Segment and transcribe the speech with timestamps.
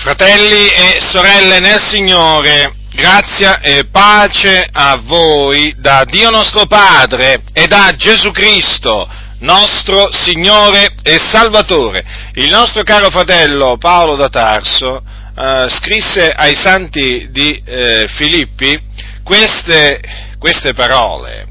[0.00, 7.66] Fratelli e sorelle nel Signore, grazia e pace a voi da Dio nostro Padre e
[7.66, 9.06] da Gesù Cristo,
[9.40, 12.02] nostro Signore e Salvatore.
[12.36, 15.02] Il nostro caro fratello Paolo da Tarso
[15.36, 18.80] eh, scrisse ai santi di eh, Filippi
[19.22, 20.00] queste,
[20.38, 21.49] queste parole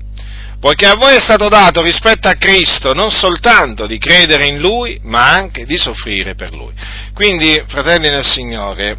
[0.60, 5.00] poiché a voi è stato dato rispetto a Cristo non soltanto di credere in Lui,
[5.04, 6.74] ma anche di soffrire per Lui.
[7.14, 8.98] Quindi, fratelli nel Signore,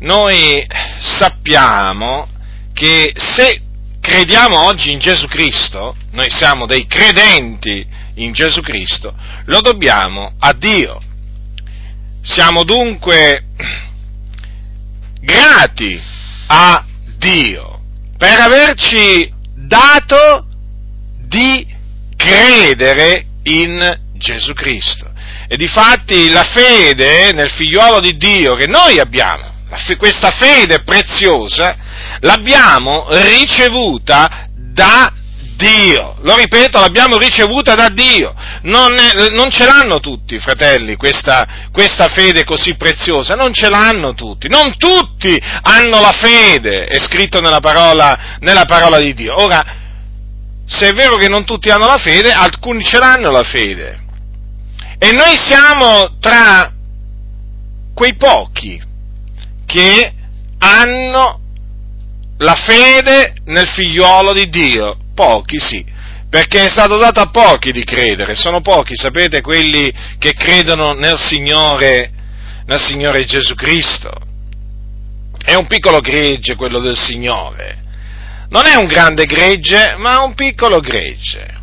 [0.00, 0.66] noi
[1.00, 2.28] sappiamo
[2.72, 3.62] che se
[4.00, 9.14] crediamo oggi in Gesù Cristo, noi siamo dei credenti in Gesù Cristo,
[9.46, 11.00] lo dobbiamo a Dio.
[12.22, 13.44] Siamo dunque
[15.20, 16.00] grati
[16.48, 16.84] a
[17.16, 17.80] Dio
[18.16, 20.45] per averci dato
[21.26, 21.66] di
[22.16, 25.10] credere in Gesù Cristo.
[25.48, 29.54] E difatti la fede nel figliuolo di Dio che noi abbiamo,
[29.96, 31.76] questa fede preziosa,
[32.20, 35.12] l'abbiamo ricevuta da
[35.56, 36.16] Dio.
[36.22, 38.34] Lo ripeto, l'abbiamo ricevuta da Dio.
[38.62, 43.34] Non, è, non ce l'hanno tutti, fratelli, questa, questa, fede così preziosa.
[43.34, 44.48] Non ce l'hanno tutti.
[44.48, 49.40] Non tutti hanno la fede, è scritto nella parola, nella parola di Dio.
[49.40, 49.84] Ora,
[50.66, 54.04] se è vero che non tutti hanno la fede, alcuni ce l'hanno la fede.
[54.98, 56.72] E noi siamo tra
[57.94, 58.82] quei pochi
[59.64, 60.12] che
[60.58, 61.40] hanno
[62.38, 64.98] la fede nel figliuolo di Dio.
[65.14, 65.84] Pochi sì,
[66.28, 71.16] perché è stato dato a pochi di credere, sono pochi, sapete, quelli che credono nel
[71.16, 72.10] Signore,
[72.66, 74.10] nel Signore Gesù Cristo.
[75.42, 77.84] È un piccolo gregge quello del Signore
[78.48, 81.54] non è un grande gregge, ma un piccolo gregge.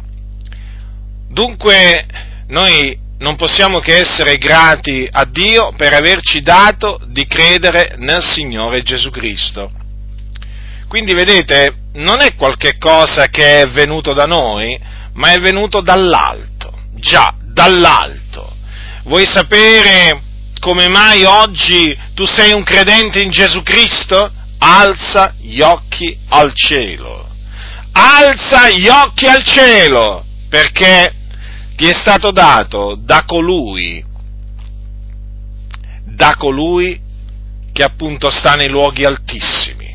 [1.30, 2.06] Dunque
[2.48, 8.81] noi non possiamo che essere grati a Dio per averci dato di credere nel Signore
[8.81, 9.72] Gesù Cristo.
[10.88, 14.77] Quindi vedete, non è qualche cosa che è venuto da noi,
[15.14, 18.55] ma è venuto dall'alto, già, dall'alto.
[19.04, 20.21] Vuoi sapere
[20.60, 24.32] come mai oggi tu sei un credente in Gesù Cristo?
[24.64, 27.28] Alza gli occhi al cielo.
[27.92, 31.14] Alza gli occhi al cielo, perché
[31.76, 34.04] ti è stato dato da colui,
[36.06, 37.00] da colui
[37.72, 39.94] che appunto sta nei luoghi altissimi,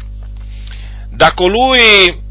[1.11, 2.27] da colui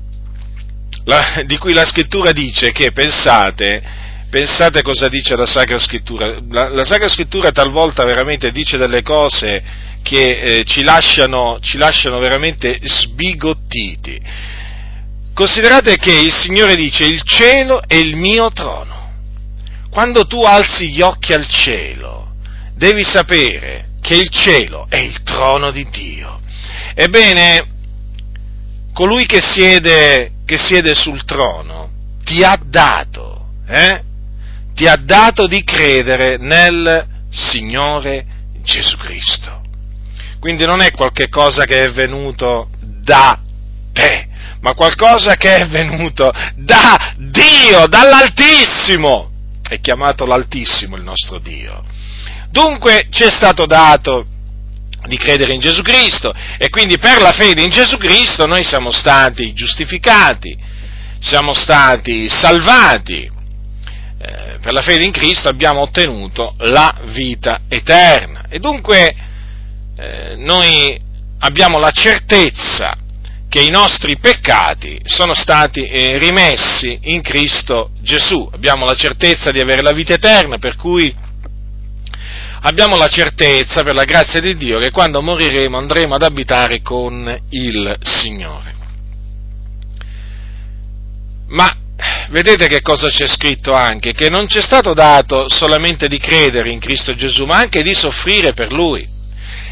[1.06, 3.82] la, di cui la scrittura dice che, pensate,
[4.30, 9.64] pensate cosa dice la Sacra Scrittura, la, la Sacra Scrittura talvolta veramente dice delle cose
[10.08, 14.18] che eh, ci, lasciano, ci lasciano veramente sbigottiti.
[15.34, 19.12] Considerate che il Signore dice il cielo è il mio trono.
[19.90, 22.36] Quando tu alzi gli occhi al cielo,
[22.74, 26.40] devi sapere che il cielo è il trono di Dio.
[26.96, 27.68] Ebbene,
[28.94, 31.90] colui che siede, che siede sul trono
[32.24, 34.02] ti ha dato, eh?
[34.74, 38.26] ti ha dato di credere nel Signore
[38.64, 39.66] Gesù Cristo.
[40.48, 43.38] Quindi non è qualcosa che è venuto da
[43.92, 44.30] te,
[44.62, 49.30] ma qualcosa che è venuto da Dio, dall'Altissimo.
[49.62, 51.84] È chiamato l'Altissimo il nostro Dio.
[52.50, 54.26] Dunque ci è stato dato
[55.08, 58.90] di credere in Gesù Cristo e quindi per la fede in Gesù Cristo noi siamo
[58.92, 60.58] stati giustificati,
[61.20, 63.30] siamo stati salvati.
[64.20, 68.46] Eh, per la fede in Cristo abbiamo ottenuto la vita eterna.
[68.48, 69.27] E dunque
[69.98, 71.00] eh, noi
[71.40, 72.96] abbiamo la certezza
[73.50, 79.60] che i nostri peccati sono stati eh, rimessi in Cristo Gesù, abbiamo la certezza di
[79.60, 81.14] avere la vita eterna, per cui
[82.62, 87.36] abbiamo la certezza, per la grazia di Dio, che quando moriremo andremo ad abitare con
[87.50, 88.76] il Signore.
[91.48, 91.74] Ma
[92.30, 94.12] vedete che cosa c'è scritto anche?
[94.12, 98.54] Che non c'è stato dato solamente di credere in Cristo Gesù, ma anche di soffrire
[98.54, 99.16] per Lui.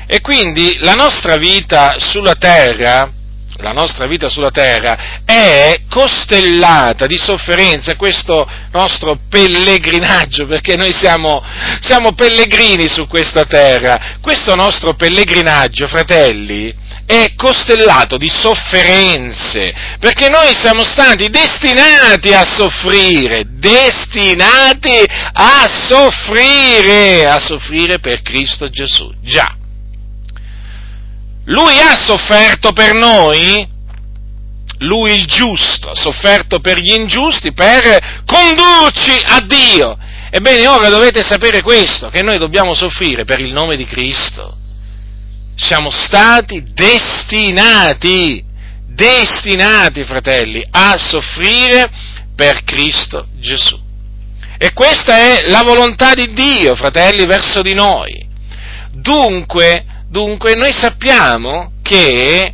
[0.08, 3.12] E quindi la nostra vita sulla terra,
[3.58, 11.42] la nostra vita sulla terra è costellata di sofferenze, questo nostro pellegrinaggio, perché noi siamo,
[11.80, 20.54] siamo pellegrini su questa terra, questo nostro pellegrinaggio, fratelli, è costellato di sofferenze, perché noi
[20.54, 25.04] siamo stati destinati a soffrire, destinati
[25.34, 29.56] a soffrire, a soffrire per Cristo Gesù, già.
[31.46, 33.68] Lui ha sofferto per noi,
[34.80, 39.98] lui il giusto, ha sofferto per gli ingiusti per condurci a Dio.
[40.32, 44.58] Ebbene, ora dovete sapere questo, che noi dobbiamo soffrire per il nome di Cristo.
[45.56, 48.44] siamo stati destinati,
[48.88, 51.90] destinati, fratelli, a soffrire
[52.36, 53.80] per Cristo Gesù.
[54.58, 58.26] E questa è la volontà di Dio, fratelli, verso di noi.
[58.92, 62.54] Dunque, dunque noi sappiamo che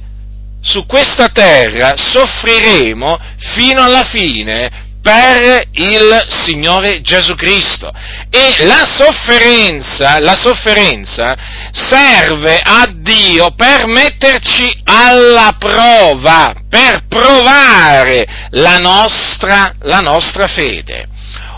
[0.61, 3.19] su questa terra soffriremo
[3.55, 7.91] fino alla fine per il Signore Gesù Cristo.
[8.29, 11.35] E la sofferenza, la sofferenza
[11.71, 21.07] serve a Dio per metterci alla prova, per provare la nostra, la nostra fede.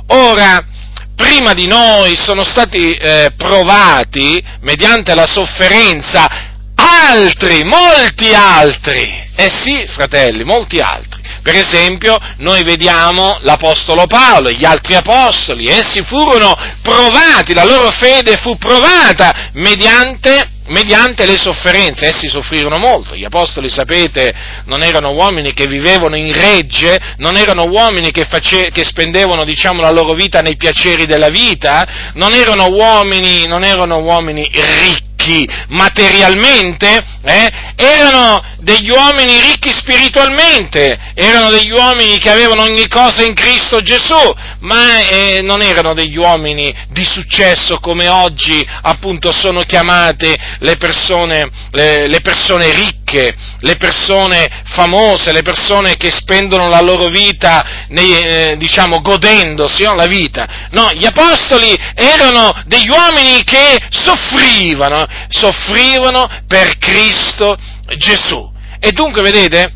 [0.08, 0.66] Ora,
[1.16, 9.32] prima di noi sono stati eh, provati mediante la sofferenza altri, molti altri.
[9.36, 11.22] Eh sì, fratelli, molti altri.
[11.42, 17.92] Per esempio, noi vediamo l'Apostolo Paolo e gli altri Apostoli, essi furono provati, la loro
[17.92, 23.16] fede fu provata mediante, mediante le sofferenze, essi soffrirono molto.
[23.16, 24.34] Gli Apostoli, sapete,
[24.66, 29.82] non erano uomini che vivevano in regge, non erano uomini che, face, che spendevano, diciamo,
[29.82, 37.04] la loro vita nei piaceri della vita, non erano uomini, non erano uomini ricchi materialmente,
[37.24, 43.82] eh, erano degli uomini ricchi spiritualmente, erano degli uomini che avevano ogni cosa in Cristo
[43.82, 50.78] Gesù, ma eh, non erano degli uomini di successo come oggi appunto sono chiamate le
[50.78, 57.86] persone, le, le persone ricche, le persone famose, le persone che spendono la loro vita,
[57.90, 60.68] nei, eh, diciamo, godendosi no, la vita.
[60.72, 67.58] No, gli apostoli erano degli uomini che soffrivano, soffrivano per Cristo
[67.98, 68.52] Gesù.
[68.80, 69.74] E dunque, vedete,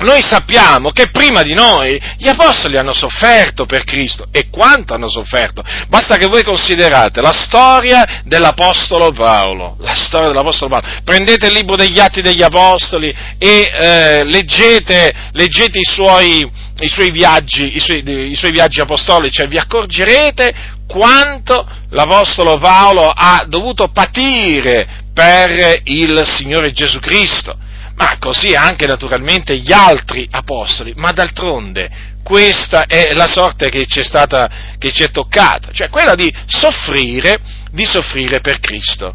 [0.00, 5.10] noi sappiamo che prima di noi gli apostoli hanno sofferto per Cristo e quanto hanno
[5.10, 5.62] sofferto.
[5.88, 11.00] Basta che voi considerate la storia dell'apostolo Paolo, la storia dell'apostolo Paolo.
[11.04, 17.10] Prendete il libro degli Atti degli Apostoli e eh, leggete, leggete i, suoi, i, suoi
[17.10, 23.88] viaggi, i, suoi, i suoi viaggi apostolici e vi accorgerete quanto l'Apostolo Paolo ha dovuto
[23.92, 27.56] patire per il Signore Gesù Cristo,
[28.00, 34.00] ma così anche naturalmente gli altri Apostoli, ma d'altronde questa è la sorte che ci
[34.00, 34.48] è, stata,
[34.78, 37.38] che ci è toccata, cioè quella di soffrire,
[37.70, 39.14] di soffrire per Cristo.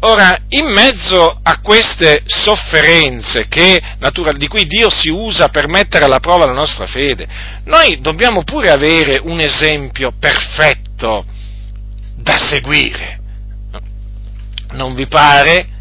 [0.00, 3.80] Ora, in mezzo a queste sofferenze che,
[4.36, 7.26] di cui Dio si usa per mettere alla prova la nostra fede,
[7.64, 11.24] noi dobbiamo pure avere un esempio perfetto
[12.14, 13.18] da seguire.
[14.72, 15.74] Non vi pare?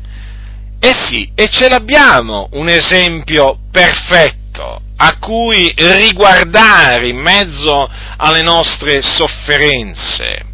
[0.86, 9.02] Eh sì, e ce l'abbiamo un esempio perfetto a cui riguardare in mezzo alle nostre
[9.02, 10.46] sofferenze.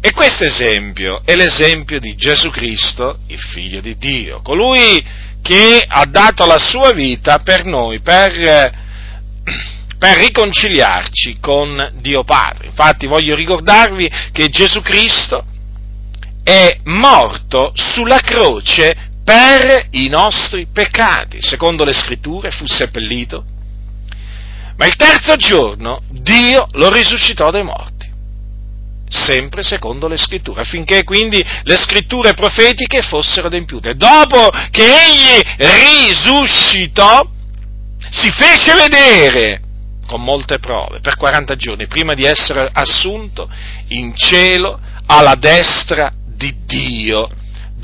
[0.00, 5.04] E questo esempio è l'esempio di Gesù Cristo, il figlio di Dio, colui
[5.42, 8.32] che ha dato la sua vita per noi, per,
[9.98, 12.68] per riconciliarci con Dio Padre.
[12.68, 15.44] Infatti voglio ricordarvi che Gesù Cristo
[16.42, 21.38] è morto sulla croce per i nostri peccati.
[21.40, 23.44] Secondo le scritture fu seppellito,
[24.76, 28.12] ma il terzo giorno Dio lo risuscitò dai morti
[29.14, 33.94] sempre secondo le scritture, affinché quindi le scritture profetiche fossero adempiute.
[33.94, 37.26] Dopo che egli risuscitò,
[38.10, 39.60] si fece vedere
[40.06, 43.48] con molte prove per 40 giorni prima di essere assunto
[43.88, 47.30] in cielo alla destra di Dio,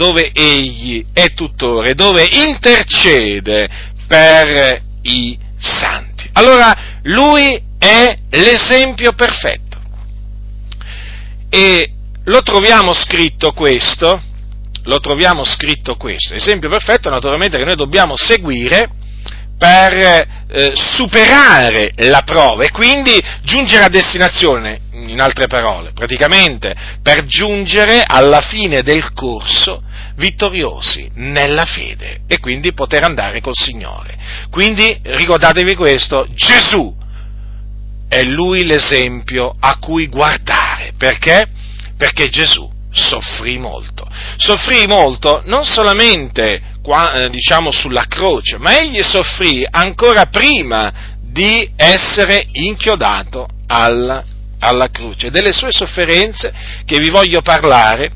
[0.01, 3.69] dove egli è tutore, dove intercede
[4.07, 6.27] per i santi.
[6.33, 9.79] Allora, lui è l'esempio perfetto
[11.51, 11.93] e
[12.25, 14.19] lo troviamo scritto questo,
[14.85, 18.89] lo troviamo scritto questo, esempio perfetto naturalmente che noi dobbiamo seguire
[19.61, 23.13] per eh, superare la prova e quindi
[23.43, 29.83] giungere a destinazione, in altre parole, praticamente per giungere alla fine del corso
[30.17, 34.17] vittoriosi nella fede e quindi poter andare col Signore.
[34.51, 36.97] Quindi ricordatevi questo, Gesù
[38.09, 40.95] è lui l'esempio a cui guardare.
[40.97, 41.47] Perché?
[41.99, 44.07] Perché Gesù soffrì molto.
[44.37, 51.71] Soffrì molto non solamente qua, eh, diciamo sulla croce, ma egli soffrì ancora prima di
[51.77, 54.25] essere inchiodato alla,
[54.59, 55.31] alla croce.
[55.31, 56.53] Delle sue sofferenze
[56.85, 58.11] che vi voglio parlare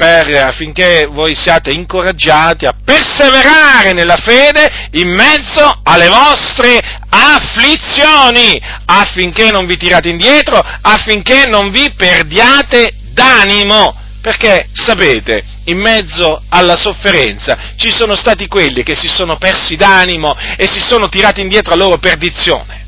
[0.00, 6.78] per, affinché voi siate incoraggiati a perseverare nella fede in mezzo alle vostre
[7.10, 13.99] afflizioni, affinché non vi tirate indietro, affinché non vi perdiate d'animo.
[14.20, 20.36] Perché, sapete, in mezzo alla sofferenza ci sono stati quelli che si sono persi d'animo
[20.56, 22.84] e si sono tirati indietro a loro perdizione.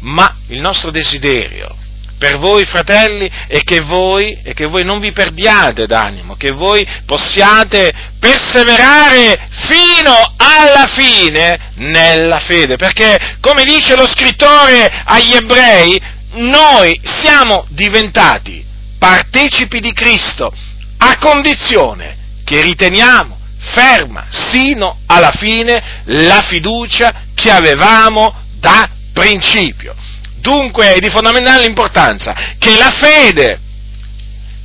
[0.00, 1.74] Ma il nostro desiderio
[2.18, 6.86] per voi fratelli è che voi, è che voi non vi perdiate d'animo, che voi
[7.06, 16.00] possiate perseverare fino alla fine nella fede, perché come dice lo scrittore agli ebrei,
[16.32, 18.64] noi siamo diventati
[18.98, 20.52] partecipi di Cristo
[20.98, 29.94] a condizione che riteniamo ferma sino alla fine la fiducia che avevamo da principio.
[30.36, 33.60] Dunque è di fondamentale importanza che la fede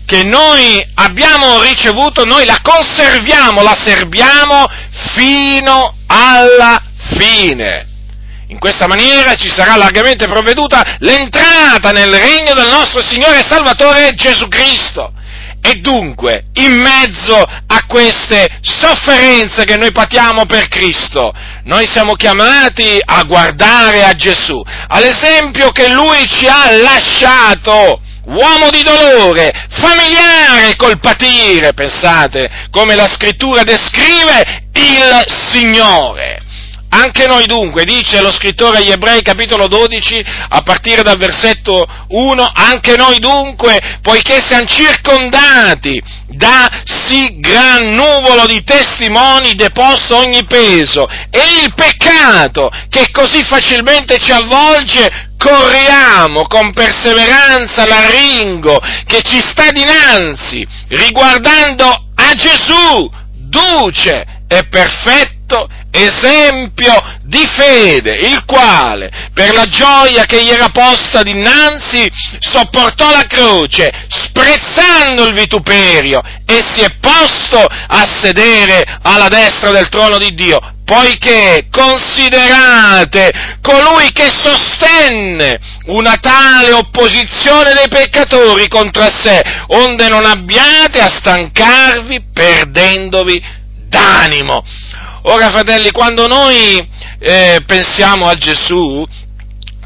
[0.05, 4.65] che noi abbiamo ricevuto, noi la conserviamo, la serbiamo
[5.15, 6.81] fino alla
[7.17, 7.87] fine.
[8.47, 14.11] In questa maniera ci sarà largamente provveduta l'entrata nel regno del nostro Signore e Salvatore
[14.13, 15.11] Gesù Cristo.
[15.65, 22.99] E dunque, in mezzo a queste sofferenze che noi patiamo per Cristo, noi siamo chiamati
[23.01, 30.99] a guardare a Gesù, all'esempio che Lui ci ha lasciato, uomo di dolore, familiare col
[30.99, 36.42] patire, pensate, come la scrittura descrive il Signore.
[36.95, 42.51] Anche noi dunque, dice lo scrittore agli ebrei capitolo 12, a partire dal versetto 1,
[42.53, 51.07] anche noi dunque, poiché siamo circondati da sì gran nuvolo di testimoni deposto ogni peso
[51.31, 59.71] e il peccato che così facilmente ci avvolge, corriamo con perseveranza l'arringo che ci sta
[59.71, 63.09] dinanzi, riguardando a Gesù,
[63.49, 71.21] duce e perfetto esempio di fede, il quale, per la gioia che gli era posta
[71.21, 72.09] dinanzi,
[72.39, 79.89] sopportò la croce, sprezzando il vituperio, e si è posto a sedere alla destra del
[79.89, 89.43] trono di Dio, poiché considerate colui che sostenne una tale opposizione dei peccatori contro sé,
[89.67, 94.63] onde non abbiate a stancarvi perdendovi d'animo.
[95.25, 96.85] Ora, fratelli, quando noi
[97.19, 99.07] eh, pensiamo a Gesù,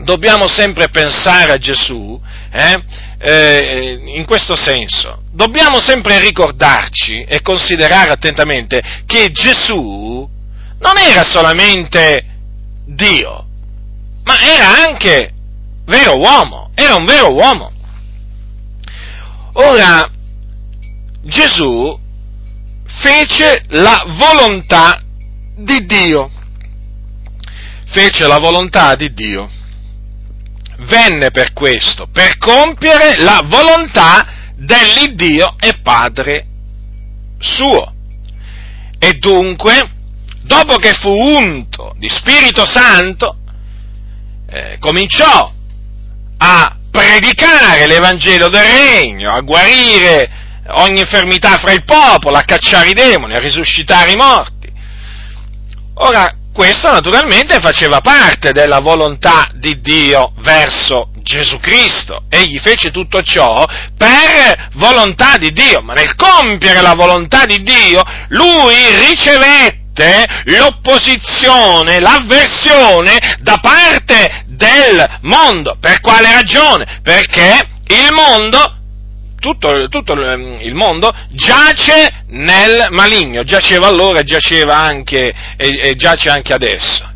[0.02, 2.20] dobbiamo sempre pensare a Gesù
[2.52, 2.84] eh,
[3.20, 5.22] eh, in questo senso.
[5.32, 10.28] Dobbiamo sempre ricordarci e considerare attentamente che Gesù
[10.80, 12.26] non era solamente
[12.86, 13.46] Dio,
[14.24, 15.34] ma era anche
[15.86, 17.72] vero uomo, era un vero uomo.
[19.54, 20.10] Ora,
[21.22, 21.96] Gesù
[22.88, 25.04] fece la volontà
[25.58, 26.30] di Dio.
[27.88, 29.50] Fece la volontà di Dio.
[30.80, 36.46] Venne per questo, per compiere la volontà dell'Iddio e Padre
[37.40, 37.94] suo.
[39.00, 39.90] E dunque,
[40.44, 43.38] dopo che fu unto di Spirito Santo,
[44.50, 45.52] eh, cominciò
[46.38, 50.30] a predicare l'Evangelo del Regno, a guarire
[50.70, 54.57] ogni infermità fra il popolo, a cacciare i demoni, a risuscitare i morti.
[56.00, 62.24] Ora, questo naturalmente faceva parte della volontà di Dio verso Gesù Cristo.
[62.30, 63.66] Egli fece tutto ciò
[63.98, 68.76] per volontà di Dio, ma nel compiere la volontà di Dio, lui
[69.08, 75.78] ricevette l'opposizione, l'avversione da parte del mondo.
[75.80, 77.00] Per quale ragione?
[77.04, 78.77] Perché il mondo
[79.48, 86.30] tutto, tutto, ehm, il mondo giace nel maligno, giaceva allora, giaceva anche e, e giace
[86.30, 87.10] anche adesso.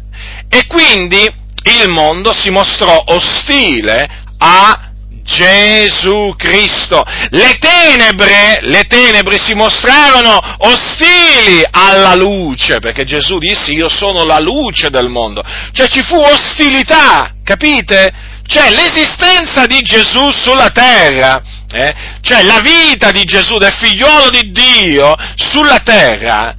[0.50, 1.20] E quindi
[1.64, 4.08] il mondo si mostrò ostile
[4.38, 4.92] a
[5.24, 7.04] Gesù Cristo.
[7.30, 14.40] Le tenebre, le tenebre si mostrarono ostili alla luce, perché Gesù disse io sono la
[14.40, 15.44] luce del mondo.
[15.74, 18.12] Cioè ci fu ostilità, capite?
[18.48, 21.94] Cioè l'esistenza di Gesù sulla terra eh?
[22.22, 26.56] cioè la vita di Gesù, del figliuolo di Dio sulla terra,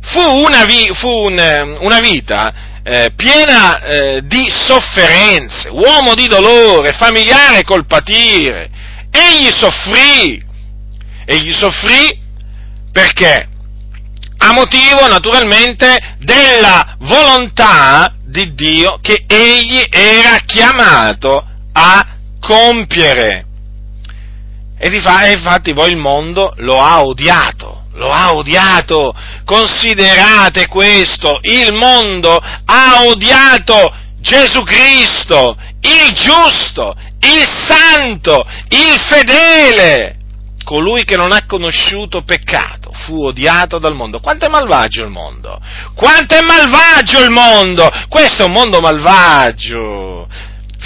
[0.00, 2.52] fu una, vi, fu un, una vita
[2.82, 8.70] eh, piena eh, di sofferenze, uomo di dolore, familiare col patire.
[9.10, 10.44] Egli soffrì,
[11.24, 12.24] egli soffrì
[12.92, 13.48] perché?
[14.38, 22.06] A motivo naturalmente della volontà di Dio che egli era chiamato a
[22.40, 23.44] compiere.
[24.78, 29.14] E infatti poi il mondo lo ha odiato, lo ha odiato.
[29.44, 40.14] Considerate questo, il mondo ha odiato Gesù Cristo, il giusto, il santo, il fedele.
[40.64, 44.18] colui che non ha conosciuto peccato fu odiato dal mondo.
[44.18, 45.60] Quanto è malvagio il mondo?
[45.94, 47.88] Quanto è malvagio il mondo?
[48.08, 50.26] Questo è un mondo malvagio.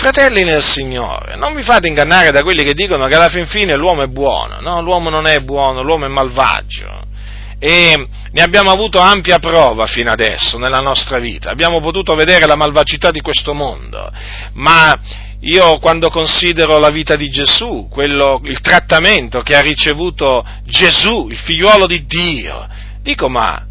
[0.01, 3.77] Fratelli nel Signore, non vi fate ingannare da quelli che dicono che alla fin fine
[3.77, 4.59] l'uomo è buono.
[4.59, 7.03] No, l'uomo non è buono, l'uomo è malvagio.
[7.59, 11.51] E ne abbiamo avuto ampia prova fino adesso nella nostra vita.
[11.51, 14.11] Abbiamo potuto vedere la malvagità di questo mondo.
[14.55, 14.99] Ma
[15.41, 21.37] io quando considero la vita di Gesù, quello, il trattamento che ha ricevuto Gesù, il
[21.37, 22.67] figliuolo di Dio,
[23.03, 23.67] dico ma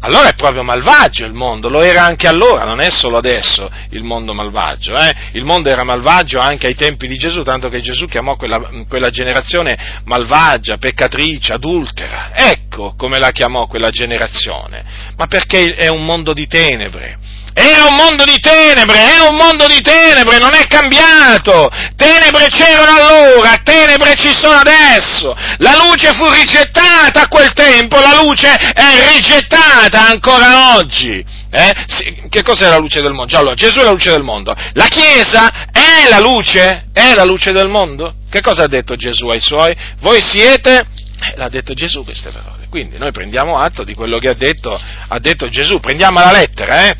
[0.00, 4.02] allora è proprio malvagio il mondo, lo era anche allora, non è solo adesso il
[4.02, 5.14] mondo malvagio, eh?
[5.32, 9.10] il mondo era malvagio anche ai tempi di Gesù, tanto che Gesù chiamò quella, quella
[9.10, 14.84] generazione malvagia, peccatrice, adultera, ecco come la chiamò quella generazione,
[15.16, 17.18] ma perché è un mondo di tenebre,
[17.52, 21.68] è un mondo di tenebre, è un mondo di tenebre, non è cambiato.
[21.96, 25.34] Tenebre c'erano allora, tenebre ci sono adesso.
[25.58, 31.24] La luce fu rigettata a quel tempo, la luce è rigettata ancora oggi.
[31.52, 32.28] Eh?
[32.28, 33.36] Che cos'è la luce del mondo?
[33.36, 34.54] Allora, Gesù è la luce del mondo.
[34.74, 36.86] La Chiesa è la luce?
[36.92, 38.14] È la luce del mondo?
[38.30, 39.74] Che cosa ha detto Gesù ai suoi?
[40.00, 40.86] Voi siete
[41.22, 42.66] eh, l'ha detto Gesù queste parole.
[42.70, 44.78] Quindi noi prendiamo atto di quello che ha detto,
[45.08, 46.96] ha detto Gesù, prendiamo la lettera, eh?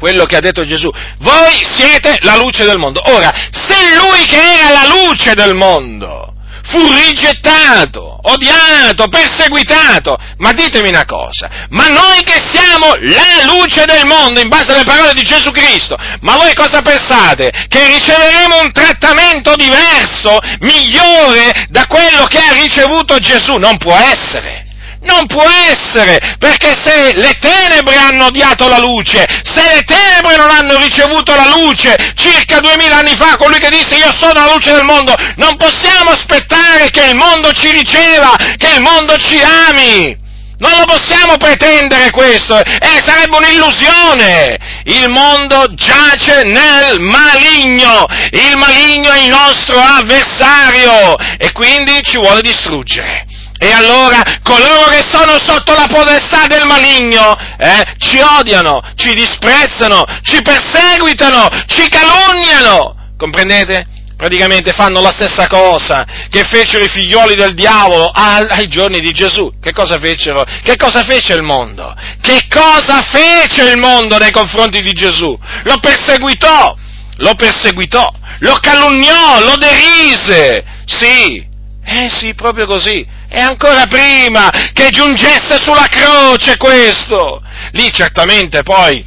[0.00, 0.90] Quello che ha detto Gesù.
[1.18, 3.02] Voi siete la luce del mondo.
[3.12, 10.88] Ora, se lui che era la luce del mondo fu rigettato, odiato, perseguitato, ma ditemi
[10.88, 15.22] una cosa, ma noi che siamo la luce del mondo in base alle parole di
[15.22, 17.50] Gesù Cristo, ma voi cosa pensate?
[17.68, 23.56] Che riceveremo un trattamento diverso, migliore da quello che ha ricevuto Gesù?
[23.56, 24.69] Non può essere.
[25.02, 30.50] Non può essere, perché se le tenebre hanno odiato la luce, se le tenebre non
[30.50, 34.74] hanno ricevuto la luce, circa duemila anni fa, colui che disse io sono la luce
[34.74, 40.18] del mondo, non possiamo aspettare che il mondo ci riceva, che il mondo ci ami.
[40.58, 44.58] Non lo possiamo pretendere questo, eh, sarebbe un'illusione.
[44.84, 52.42] Il mondo giace nel maligno, il maligno è il nostro avversario e quindi ci vuole
[52.42, 53.24] distruggere.
[53.62, 60.02] E allora coloro che sono sotto la podestà del maligno eh, ci odiano, ci disprezzano,
[60.22, 63.12] ci perseguitano, ci calunniano.
[63.18, 63.86] Comprendete?
[64.16, 69.52] Praticamente fanno la stessa cosa che fecero i figlioli del diavolo ai giorni di Gesù.
[69.60, 70.42] Che cosa fecero?
[70.62, 71.94] Che cosa fece il mondo?
[72.22, 75.38] Che cosa fece il mondo nei confronti di Gesù?
[75.64, 76.74] Lo perseguitò,
[77.16, 80.64] lo perseguitò, lo calunniò, lo derise.
[80.86, 81.46] Sì,
[81.84, 87.40] eh sì, proprio così e ancora prima che giungesse sulla croce questo.
[87.72, 89.06] Lì certamente poi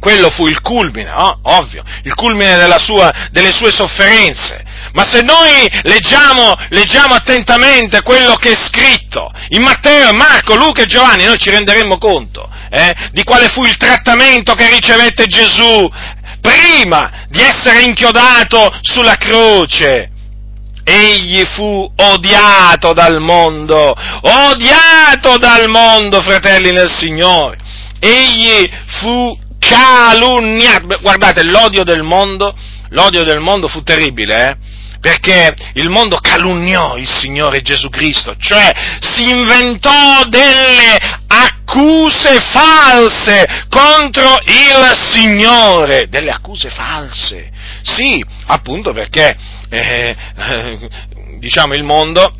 [0.00, 4.64] quello fu il culmine, oh, ovvio, il culmine sua, delle sue sofferenze.
[4.92, 10.86] Ma se noi leggiamo, leggiamo, attentamente quello che è scritto in Matteo, Marco, Luca e
[10.86, 15.88] Giovanni, noi ci renderemo conto eh, di quale fu il trattamento che ricevette Gesù
[16.40, 20.10] prima di essere inchiodato sulla croce
[20.88, 27.58] egli fu odiato dal mondo, odiato dal mondo, fratelli nel Signore.
[28.00, 30.98] Egli fu calunniato.
[31.00, 32.54] Guardate, l'odio del mondo,
[32.90, 34.56] l'odio del mondo fu terribile, eh?
[35.00, 40.96] Perché il mondo calunniò il Signore Gesù Cristo, cioè si inventò delle
[41.28, 47.48] accuse false contro il Signore, delle accuse false.
[47.82, 49.36] Sì, appunto perché
[49.68, 50.16] eh,
[51.38, 52.32] diciamo il mondo,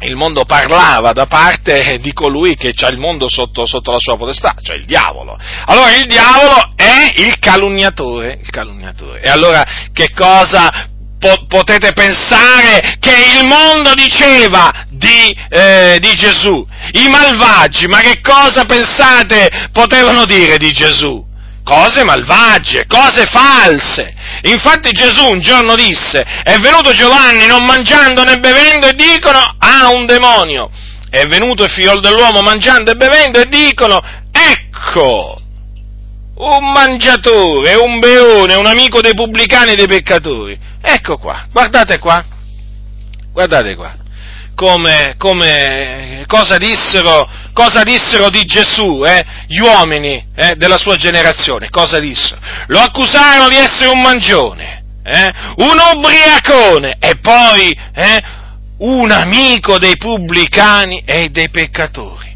[0.00, 4.16] il mondo parlava da parte di colui che ha il mondo sotto, sotto, la sua
[4.16, 5.38] potestà, cioè il diavolo.
[5.66, 9.20] Allora il diavolo è il calunniatore, il calunniatore.
[9.20, 16.66] E allora che cosa po- potete pensare che il mondo diceva di, eh, di Gesù?
[16.92, 21.28] I malvagi, ma che cosa pensate potevano dire di Gesù?
[21.70, 24.12] Cose malvagie, cose false.
[24.42, 29.84] Infatti Gesù un giorno disse, è venuto Giovanni non mangiando né bevendo e dicono, ha
[29.84, 30.68] ah, un demonio.
[31.08, 34.00] È venuto il figlio dell'uomo mangiando e bevendo e dicono,
[34.32, 35.40] ecco,
[36.38, 40.58] un mangiatore, un beone, un amico dei pubblicani e dei peccatori.
[40.82, 42.24] Ecco qua, guardate qua,
[43.30, 43.94] guardate qua,
[44.56, 51.68] come, come cosa dissero cosa dissero di Gesù eh, gli uomini eh, della sua generazione?
[51.70, 52.40] Cosa dissero?
[52.66, 58.22] Lo accusarono di essere un mangione, eh, un ubriacone e poi eh,
[58.78, 62.29] un amico dei pubblicani e dei peccatori.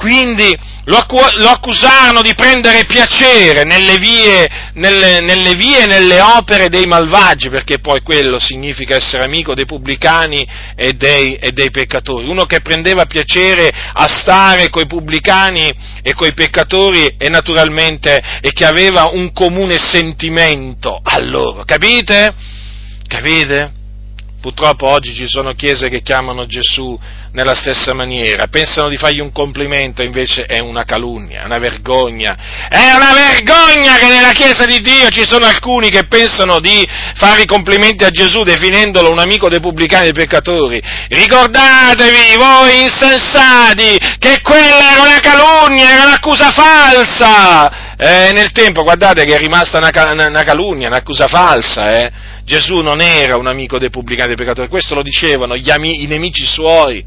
[0.00, 1.04] Quindi lo,
[1.36, 7.50] lo accusarono di prendere piacere nelle vie, nelle, nelle vie e nelle opere dei malvagi,
[7.50, 12.26] perché poi quello significa essere amico dei pubblicani e dei, e dei peccatori.
[12.26, 18.64] Uno che prendeva piacere a stare coi pubblicani e coi peccatori e naturalmente e che
[18.64, 22.34] aveva un comune sentimento a loro, capite?
[23.06, 23.79] Capite?
[24.40, 26.98] Purtroppo oggi ci sono chiese che chiamano Gesù
[27.32, 32.36] nella stessa maniera, pensano di fargli un complimento, invece è una calunnia, una vergogna.
[32.68, 37.42] È una vergogna che nella Chiesa di Dio ci sono alcuni che pensano di fare
[37.42, 40.82] i complimenti a Gesù definendolo un amico dei pubblicani e dei peccatori.
[41.08, 47.89] Ricordatevi, voi insensati, che quella era una calunnia, era un'accusa falsa.
[48.02, 49.90] Eh, nel tempo, guardate che è rimasta una,
[50.26, 52.10] una calunnia, un'accusa falsa, eh
[52.44, 56.06] Gesù non era un amico dei pubblicani e dei peccatori, questo lo dicevano ami, i
[56.06, 57.04] nemici suoi.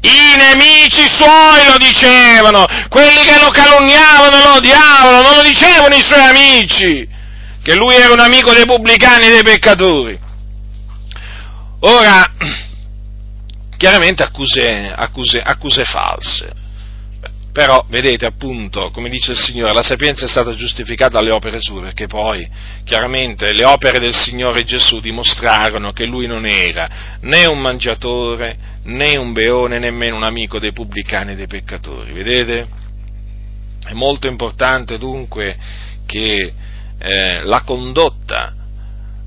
[0.00, 5.94] I nemici suoi lo dicevano, quelli che lo calunniavano e lo odiavano, non lo dicevano
[5.94, 7.08] i suoi amici,
[7.62, 10.18] che lui era un amico dei pubblicani e dei peccatori.
[11.80, 12.24] Ora,
[13.76, 16.52] chiaramente accuse, accuse, accuse false.
[17.52, 21.80] Però, vedete, appunto, come dice il Signore, la sapienza è stata giustificata dalle opere sue,
[21.80, 22.48] perché poi,
[22.84, 29.16] chiaramente, le opere del Signore Gesù dimostrarono che lui non era né un mangiatore, né
[29.16, 32.12] un beone, nemmeno un amico dei pubblicani e dei peccatori.
[32.12, 32.68] Vedete?
[33.84, 35.56] È molto importante dunque
[36.06, 36.52] che
[36.98, 38.54] eh, la condotta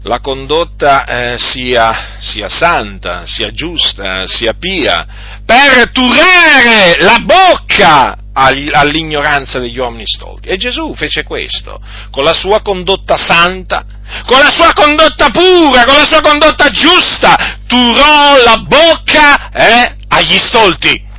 [0.03, 5.05] la condotta eh, sia, sia, santa, sia giusta, sia pia,
[5.45, 10.49] per turare la bocca all'ignoranza degli uomini stolti.
[10.49, 11.79] E Gesù fece questo,
[12.11, 13.85] con la sua condotta santa,
[14.25, 20.37] con la sua condotta pura, con la sua condotta giusta, turò la bocca eh, agli
[20.37, 21.11] stolti.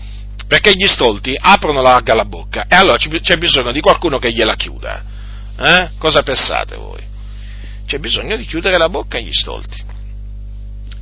[0.47, 4.55] Perché gli stolti aprono larga la bocca e allora c'è bisogno di qualcuno che gliela
[4.55, 5.03] chiuda.
[5.59, 5.91] Eh?
[5.99, 7.04] Cosa pensate voi?
[7.87, 9.83] C'è bisogno di chiudere la bocca agli stolti.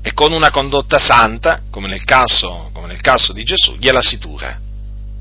[0.03, 4.19] E con una condotta santa, come nel caso, come nel caso di Gesù, gliela si
[4.19, 4.59] tura.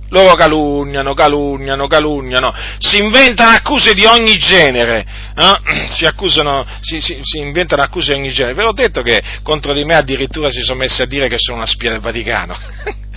[0.09, 5.87] Loro calunniano, calunniano, calunniano, si inventano accuse di ogni genere, eh?
[5.93, 8.55] si, accusano, si, si, si, inventano accuse di ogni genere.
[8.55, 11.57] Ve l'ho detto che contro di me addirittura si sono messi a dire che sono
[11.57, 12.55] una spia del Vaticano.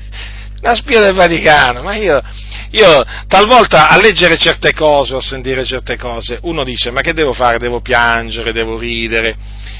[0.64, 2.22] una spia del Vaticano, ma io,
[2.70, 7.12] io talvolta a leggere certe cose o a sentire certe cose, uno dice ma che
[7.12, 7.58] devo fare?
[7.58, 9.36] Devo piangere, devo ridere.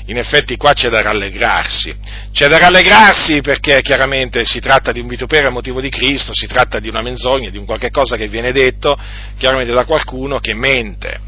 [0.07, 1.97] In effetti qua c'è da rallegrarsi.
[2.31, 6.47] C'è da rallegrarsi perché chiaramente si tratta di un vitupero a motivo di Cristo, si
[6.47, 8.99] tratta di una menzogna, di un qualche cosa che viene detto
[9.39, 11.21] chiaramente da qualcuno che mente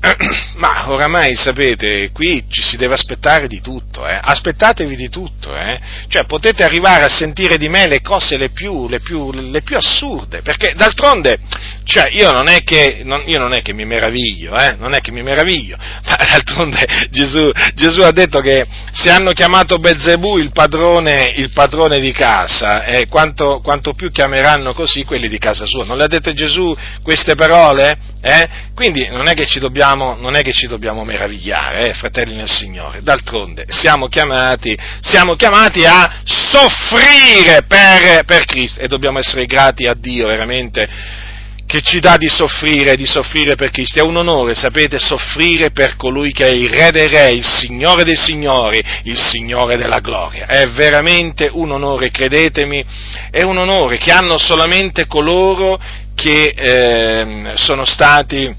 [0.56, 4.18] Ma oramai sapete, qui ci si deve aspettare di tutto, eh?
[4.20, 5.78] aspettatevi di tutto, eh?
[6.08, 9.76] cioè potete arrivare a sentire di me le cose le più, le più, le più
[9.76, 11.38] assurde, perché d'altronde,
[11.84, 14.76] cioè io non è che, non, io non è che mi meraviglio, eh?
[14.78, 19.78] non è che mi meraviglio, ma d'altronde Gesù, Gesù, ha detto che se hanno chiamato
[19.78, 25.38] Bezzebù il padrone, il padrone di casa, eh, quanto, quanto, più chiameranno così quelli di
[25.38, 28.16] casa sua, non le ha dette Gesù queste parole?
[28.20, 28.48] Eh?
[28.74, 32.34] Quindi non è che ci dobbiamo dobbiamo, non è che ci dobbiamo meravigliare, eh, fratelli
[32.34, 39.46] nel Signore, d'altronde siamo chiamati, siamo chiamati a soffrire per, per Cristo e dobbiamo essere
[39.46, 41.26] grati a Dio veramente
[41.66, 43.98] che ci dà di soffrire, di soffrire per Cristo.
[43.98, 48.04] È un onore, sapete, soffrire per colui che è il Re dei Re, il Signore
[48.04, 50.46] dei Signori, il Signore della Gloria.
[50.46, 52.82] È veramente un onore, credetemi,
[53.30, 55.78] è un onore che hanno solamente coloro
[56.18, 58.52] che eh, sono stati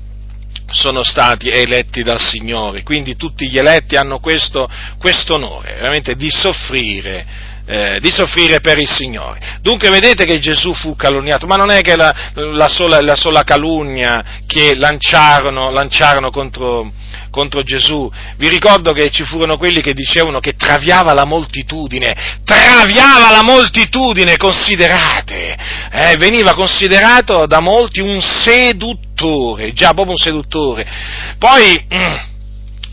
[0.71, 4.69] sono stati eletti dal Signore, quindi tutti gli eletti hanno questo,
[5.29, 7.25] onore, veramente di soffrire,
[7.65, 9.57] eh, di soffrire per il Signore.
[9.61, 13.43] Dunque vedete che Gesù fu calunniato, ma non è che la, la, sola, la sola,
[13.43, 16.91] calunnia che lanciarono, lanciarono contro,
[17.29, 18.09] contro, Gesù.
[18.37, 24.37] Vi ricordo che ci furono quelli che dicevano che traviava la moltitudine, traviava la moltitudine,
[24.37, 25.57] considerate,
[25.91, 30.87] eh, veniva considerato da molti un seduttore, già proprio un seduttore.
[31.37, 31.85] Poi...
[31.93, 32.37] Mm,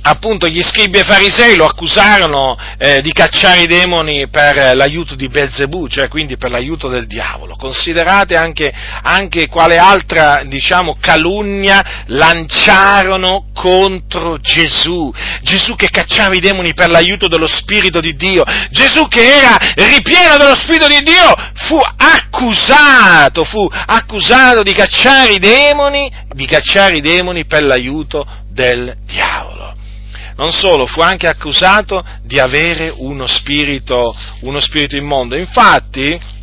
[0.07, 5.29] appunto gli scribi e farisei lo accusarono eh, di cacciare i demoni per l'aiuto di
[5.29, 7.57] Belzebù, cioè quindi per l'aiuto del diavolo.
[7.57, 15.13] Considerate anche, anche quale altra, diciamo, calunnia lanciarono contro Gesù.
[15.43, 18.45] Gesù che cacciava i demoni per l'aiuto dello Spirito di Dio.
[18.71, 25.39] Gesù che era ripieno dello Spirito di Dio fu accusato, fu accusato di cacciare i
[25.39, 29.76] demoni, di cacciare i demoni per l'aiuto del diavolo
[30.37, 35.37] non solo, fu anche accusato di avere uno spirito, uno spirito immondo.
[35.37, 36.35] Infatti,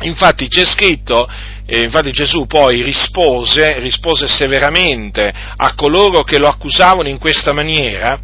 [0.00, 1.28] Infatti c'è scritto,
[1.66, 8.20] eh, infatti Gesù poi rispose, rispose severamente a coloro che lo accusavano in questa maniera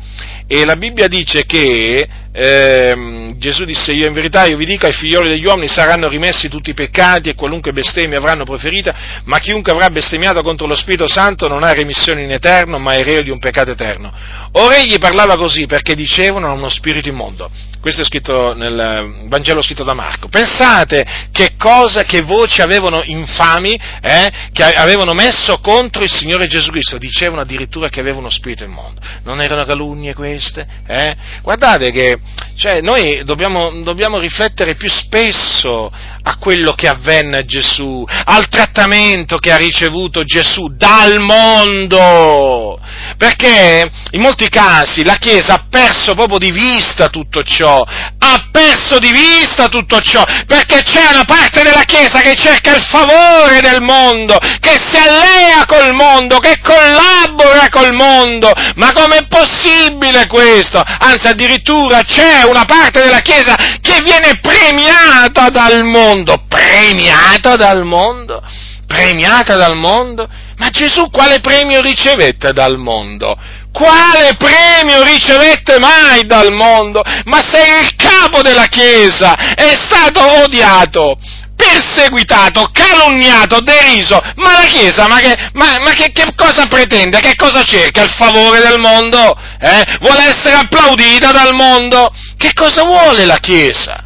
[0.46, 4.92] e la Bibbia dice che eh, Gesù disse io in verità io vi dico ai
[4.92, 9.70] figlioli degli uomini saranno rimessi tutti i peccati e qualunque bestemmia avranno proferita, ma chiunque
[9.70, 13.30] avrà bestemmiato contro lo Spirito Santo non ha remissione in eterno, ma è reo di
[13.30, 14.12] un peccato eterno.
[14.56, 17.50] Ora egli parlava così perché dicevano uno spirito immondo.
[17.80, 20.28] Questo è scritto nel Vangelo scritto da Marco.
[20.28, 26.70] Pensate che cosa, che voci avevano infami, eh, che avevano messo contro il Signore Gesù
[26.70, 26.98] Cristo.
[26.98, 29.00] Dicevano addirittura che avevano spirito immondo.
[29.24, 30.66] Non erano calunnie queste?
[30.86, 31.14] Eh?
[31.42, 32.18] Guardate che
[32.56, 35.90] cioè, noi dobbiamo, dobbiamo riflettere più spesso
[36.26, 42.80] a quello che avvenne a Gesù, al trattamento che ha ricevuto Gesù dal mondo.
[43.16, 48.98] Perché in molti casi la Chiesa ha perso proprio di vista tutto ciò, ha perso
[48.98, 53.82] di vista tutto ciò, perché c'è una parte della Chiesa che cerca il favore del
[53.82, 58.50] mondo, che si allea col mondo, che collabora col mondo.
[58.76, 60.82] Ma com'è possibile questo?
[60.82, 66.12] Anzi, addirittura c'è una parte della Chiesa che viene premiata dal mondo,
[66.46, 68.40] premiata dal mondo,
[68.86, 70.28] premiata dal mondo.
[70.56, 73.36] Ma Gesù quale premio ricevette dal mondo?
[73.72, 77.02] Quale premio ricevette mai dal mondo?
[77.24, 81.18] Ma se il capo della Chiesa è stato odiato,
[81.56, 87.18] perseguitato, calunniato, deriso, ma la Chiesa, ma, che, ma, ma che, che, cosa pretende?
[87.18, 88.02] Che cosa cerca?
[88.02, 89.36] Il favore del mondo?
[89.60, 89.96] Eh?
[90.00, 92.12] Vuole essere applaudita dal mondo?
[92.36, 94.03] Che cosa vuole la Chiesa?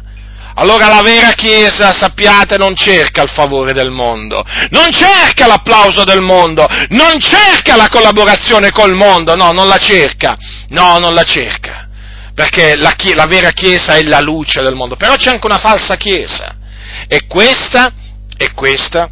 [0.59, 6.19] Allora la vera Chiesa, sappiate, non cerca il favore del mondo, non cerca l'applauso del
[6.19, 10.37] mondo, non cerca la collaborazione col mondo, no, non la cerca,
[10.69, 11.87] no, non la cerca,
[12.33, 15.95] perché la, la vera Chiesa è la luce del mondo, però c'è anche una falsa
[15.95, 16.53] Chiesa,
[17.07, 17.93] e questa,
[18.35, 19.09] e questa,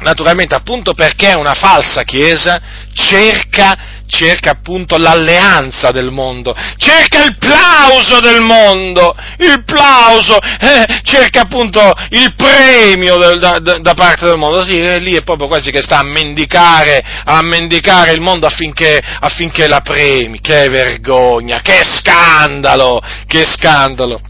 [0.00, 2.60] naturalmente appunto perché è una falsa Chiesa,
[2.92, 11.42] cerca cerca appunto l'alleanza del mondo, cerca il plauso del mondo, il plauso, eh, cerca
[11.42, 15.70] appunto il premio del, da, da, parte del mondo, sì, eh, lì è proprio quasi
[15.70, 21.82] che sta a mendicare, a mendicare il mondo affinché, affinché la premi, che vergogna, che
[21.84, 24.20] scandalo, che scandalo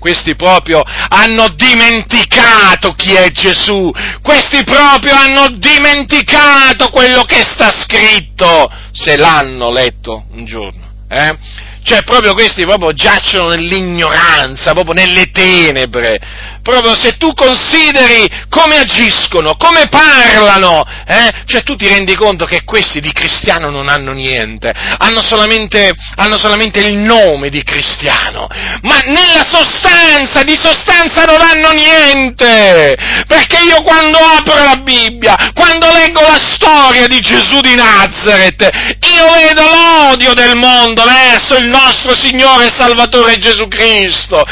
[0.00, 8.68] questi proprio hanno dimenticato chi è Gesù, questi proprio hanno dimenticato quello che sta scritto,
[8.90, 10.88] se l'hanno letto un giorno.
[11.08, 11.36] Eh?
[11.82, 16.18] Cioè, proprio questi proprio giacciono nell'ignoranza, proprio nelle tenebre.
[16.62, 21.30] Proprio se tu consideri come agiscono, come parlano, eh?
[21.46, 26.36] cioè tu ti rendi conto che questi di cristiano non hanno niente, hanno solamente, hanno
[26.36, 28.46] solamente il nome di cristiano,
[28.82, 32.96] ma nella sostanza, di sostanza non hanno niente.
[33.26, 38.68] Perché io quando apro la Bibbia, quando leggo la storia di Gesù di Nazareth,
[39.14, 44.44] io vedo l'odio del mondo verso il nostro Signore e Salvatore Gesù Cristo.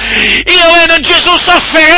[0.46, 1.97] Io vedo Gesù sofferente.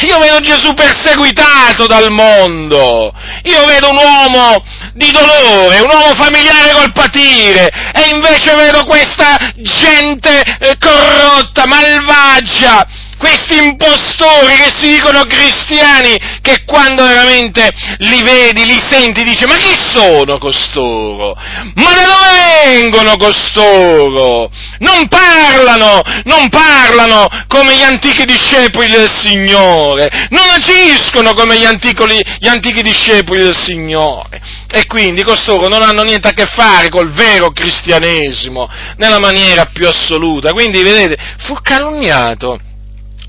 [0.00, 3.12] Io vedo Gesù perseguitato dal mondo,
[3.44, 9.38] io vedo un uomo di dolore, un uomo familiare col patire, e invece vedo questa
[9.56, 12.86] gente eh, corrotta, malvagia,
[13.18, 19.56] questi impostori che si dicono cristiani, che quando veramente li vedi, li senti, dici, ma
[19.56, 21.34] chi sono costoro?
[21.74, 24.50] Ma da dove vengono costoro?
[24.78, 32.22] Non parlano, non parlano come gli antichi discepoli del Signore, non agiscono come gli, anticoli,
[32.38, 34.40] gli antichi discepoli del Signore.
[34.70, 39.88] E quindi costoro non hanno niente a che fare col vero cristianesimo, nella maniera più
[39.88, 40.52] assoluta.
[40.52, 42.60] Quindi, vedete, fu calunniato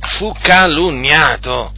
[0.07, 1.73] fu calunniato.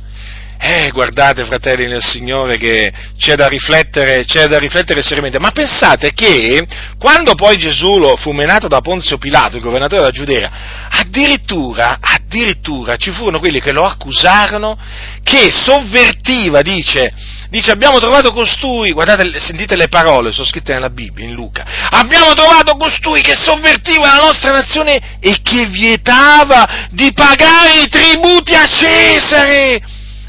[0.61, 5.39] Eh, guardate, fratelli nel Signore, che c'è da riflettere, c'è da riflettere seriamente.
[5.39, 10.11] Ma pensate che quando poi Gesù lo fu menato da Ponzio Pilato, il governatore della
[10.11, 10.51] Giudea,
[10.89, 14.77] addirittura, addirittura ci furono quelli che lo accusarono
[15.23, 17.09] che sovvertiva, dice,
[17.49, 22.33] dice abbiamo trovato costui, guardate, sentite le parole, sono scritte nella Bibbia, in Luca, abbiamo
[22.33, 28.67] trovato costui che sovvertiva la nostra nazione e che vietava di pagare i tributi a
[28.67, 29.81] Cesare.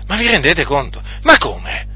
[0.06, 1.00] Ma vi rendete conto?
[1.22, 1.87] Ma come?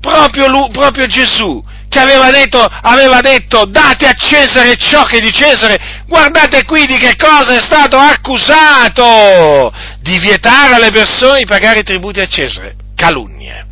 [0.00, 5.20] Proprio, lui, proprio Gesù che aveva detto, aveva detto date a Cesare ciò che è
[5.20, 11.46] di Cesare, guardate qui di che cosa è stato accusato, di vietare alle persone di
[11.46, 13.67] pagare i tributi a Cesare, calunnie.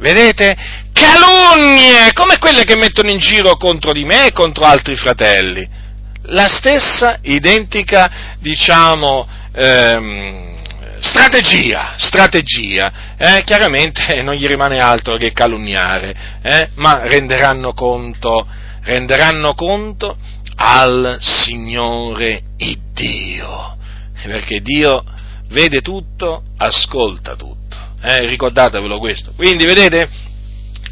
[0.00, 0.56] Vedete?
[0.94, 5.68] Calunnie, come quelle che mettono in giro contro di me e contro altri fratelli.
[6.24, 10.56] La stessa identica, diciamo, ehm,
[11.00, 18.46] strategia, strategia, eh, chiaramente non gli rimane altro che calunniare, eh, ma renderanno conto,
[18.82, 20.16] renderanno conto
[20.56, 22.42] al Signore
[22.94, 23.76] Dio,
[24.22, 25.04] perché Dio
[25.48, 27.59] vede tutto, ascolta tutto,
[28.02, 29.32] eh, ricordatevelo questo.
[29.36, 30.08] Quindi vedete,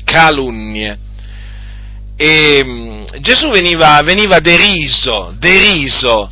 [0.05, 0.99] calunnie.
[2.16, 6.31] E mm, Gesù veniva, veniva deriso, deriso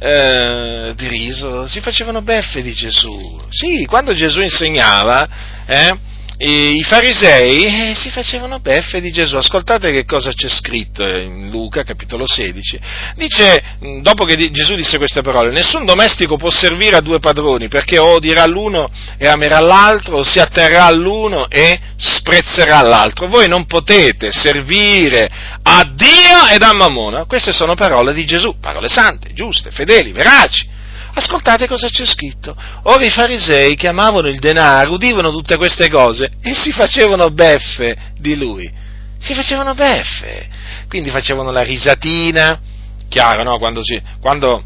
[0.00, 3.40] eh, di riso, si facevano beffe di Gesù.
[3.48, 5.28] Sì, quando Gesù insegnava,
[5.66, 5.96] eh,
[6.40, 9.36] i farisei eh, si facevano beffe di Gesù.
[9.36, 12.80] Ascoltate che cosa c'è scritto in Luca, capitolo 16.
[13.16, 13.62] Dice,
[14.02, 18.46] dopo che Gesù disse queste parole, nessun domestico può servire a due padroni, perché odierà
[18.46, 23.26] l'uno e amerà l'altro, o si atterrà all'uno e sprezzerà l'altro.
[23.26, 25.28] Voi non potete servire
[25.60, 27.24] a Dio ed a Mammona.
[27.24, 30.76] Queste sono parole di Gesù, parole sante, giuste, fedeli, veraci.
[31.18, 32.56] Ascoltate cosa c'è scritto.
[32.84, 38.12] Ora i farisei che amavano il denaro udivano tutte queste cose e si facevano beffe
[38.18, 38.70] di lui.
[39.18, 40.48] Si facevano beffe.
[40.86, 42.60] Quindi facevano la risatina.
[43.08, 43.58] Chiaro, no?
[43.58, 44.62] Quando, si, quando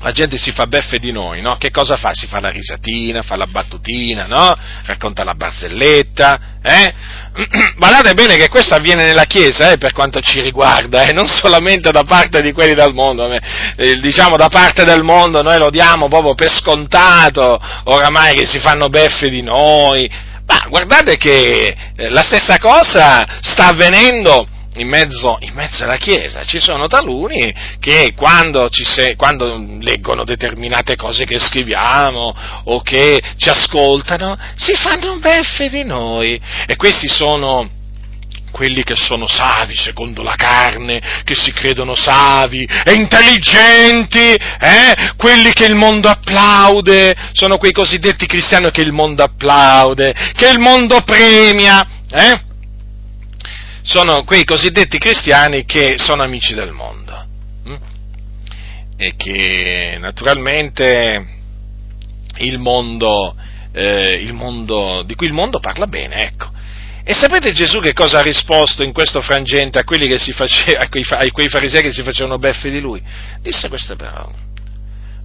[0.00, 1.56] la gente si fa beffe di noi, no?
[1.56, 2.12] Che cosa fa?
[2.14, 4.54] Si fa la risatina, fa la battutina, no?
[4.84, 6.94] Racconta la barzelletta, eh?
[7.76, 11.12] Guardate bene che questo avviene nella Chiesa, eh, per quanto ci riguarda, eh?
[11.12, 13.28] non solamente da parte di quelli del mondo,
[13.76, 18.60] eh, diciamo da parte del mondo noi lo diamo proprio per scontato, oramai che si
[18.60, 20.08] fanno beffe di noi,
[20.46, 26.44] ma guardate che eh, la stessa cosa sta avvenendo in mezzo, in mezzo, alla Chiesa.
[26.44, 32.34] Ci sono taluni che quando, se, quando, leggono determinate cose che scriviamo
[32.64, 36.40] o che ci ascoltano, si fanno beffe di noi.
[36.66, 37.82] E questi sono
[38.54, 45.12] quelli che sono savi secondo la carne, che si credono savi e intelligenti, eh?
[45.16, 50.60] quelli che il mondo applaude, sono quei cosiddetti cristiani che il mondo applaude, che il
[50.60, 52.43] mondo premia, eh?
[53.84, 57.26] Sono quei cosiddetti cristiani che sono amici del mondo
[57.64, 57.76] hm?
[58.96, 61.26] e che naturalmente
[62.38, 63.36] il mondo,
[63.72, 66.50] eh, il mondo, di cui il mondo parla bene, ecco.
[67.04, 71.30] E sapete Gesù che cosa ha risposto in questo frangente a, face, a, quei, a
[71.30, 73.02] quei farisei che si facevano beffe di lui?
[73.42, 74.32] Disse queste parole.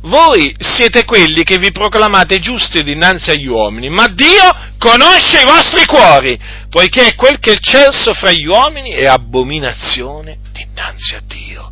[0.02, 5.86] Voi siete quelli che vi proclamate giusti dinanzi agli uomini, ma Dio conosce i vostri
[5.86, 11.70] cuori, poiché quel che è celso fra gli uomini è abominazione dinanzi a Dio.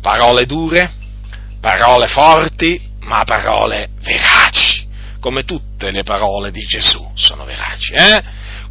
[0.00, 0.90] Parole dure,
[1.60, 4.88] parole forti, ma parole veraci,
[5.20, 7.92] come tutte le parole di Gesù sono veraci.
[7.92, 8.22] Eh?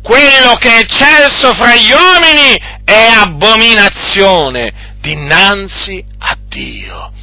[0.02, 7.14] Quello che è celso fra gli uomini è abominazione dinanzi a Dio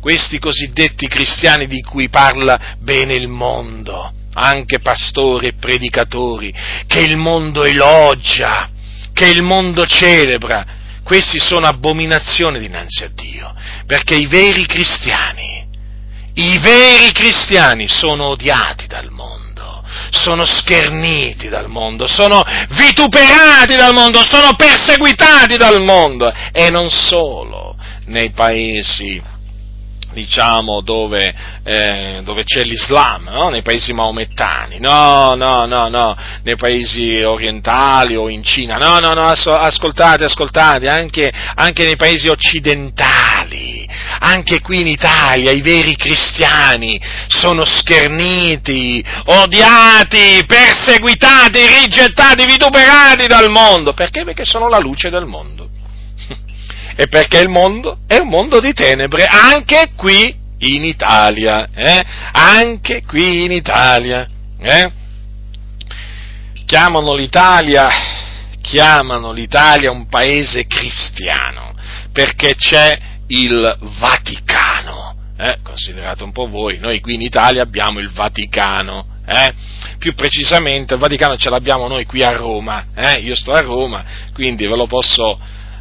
[0.00, 6.54] questi cosiddetti cristiani di cui parla bene il mondo, anche pastori e predicatori,
[6.86, 8.70] che il mondo elogia,
[9.12, 10.64] che il mondo celebra,
[11.02, 13.54] questi sono abominazioni dinanzi a Dio,
[13.86, 15.66] perché i veri cristiani,
[16.34, 24.22] i veri cristiani sono odiati dal mondo, sono scherniti dal mondo, sono vituperati dal mondo,
[24.22, 29.20] sono perseguitati dal mondo e non solo nei paesi
[30.12, 33.48] diciamo, dove, eh, dove c'è l'Islam, no?
[33.48, 39.12] nei paesi maomettani, no, no, no, no, nei paesi orientali o in Cina, no, no,
[39.12, 43.88] no, ascoltate, ascoltate, anche, anche nei paesi occidentali,
[44.20, 53.92] anche qui in Italia i veri cristiani sono scherniti, odiati, perseguitati, rigettati, vituperati dal mondo,
[53.92, 54.24] perché?
[54.24, 55.67] Perché sono la luce del mondo
[57.00, 62.04] e perché il mondo è un mondo di tenebre, anche qui in Italia, eh?
[62.32, 64.26] anche qui in Italia.
[64.58, 64.90] Eh?
[66.66, 67.88] Chiamano l'Italia,
[68.60, 71.72] chiamano l'Italia un paese cristiano,
[72.10, 75.14] perché c'è il Vaticano.
[75.38, 75.58] Eh?
[75.62, 79.54] Considerate un po' voi, noi qui in Italia abbiamo il Vaticano, eh?
[79.98, 83.20] più precisamente il Vaticano ce l'abbiamo noi qui a Roma, eh?
[83.20, 85.38] io sto a Roma, quindi ve lo posso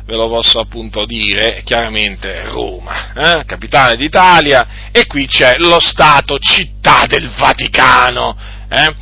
[0.07, 6.39] ve lo posso appunto dire chiaramente, Roma, eh, capitale d'Italia, e qui c'è lo Stato
[6.39, 8.35] città del Vaticano.
[8.69, 8.95] Eh?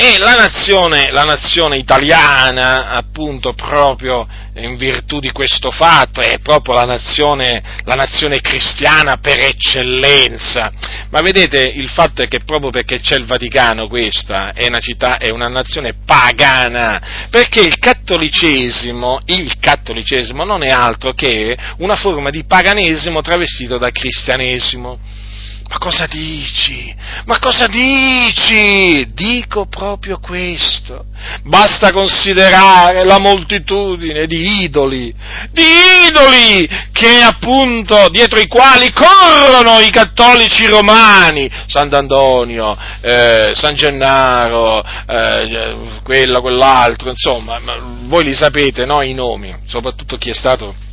[0.00, 6.74] E la nazione, la nazione, italiana, appunto, proprio in virtù di questo fatto, è proprio
[6.76, 10.70] la nazione, la nazione cristiana per eccellenza.
[11.10, 15.18] Ma vedete, il fatto è che proprio perché c'è il Vaticano, questa è una città,
[15.18, 22.30] è una nazione pagana, perché il cattolicesimo, il cattolicesimo non è altro che una forma
[22.30, 25.26] di paganesimo travestito da cristianesimo
[25.68, 26.94] Ma cosa dici?
[27.26, 29.06] Ma cosa dici?
[29.12, 31.04] Dico proprio questo.
[31.42, 35.14] Basta considerare la moltitudine di idoli,
[35.50, 35.64] di
[36.08, 46.00] idoli che appunto dietro i quali corrono i cattolici romani, Sant'Antonio, eh, San Gennaro, eh,
[46.02, 47.60] quello, quell'altro, insomma,
[48.06, 49.02] voi li sapete, no?
[49.02, 50.86] I nomi, soprattutto chi è stato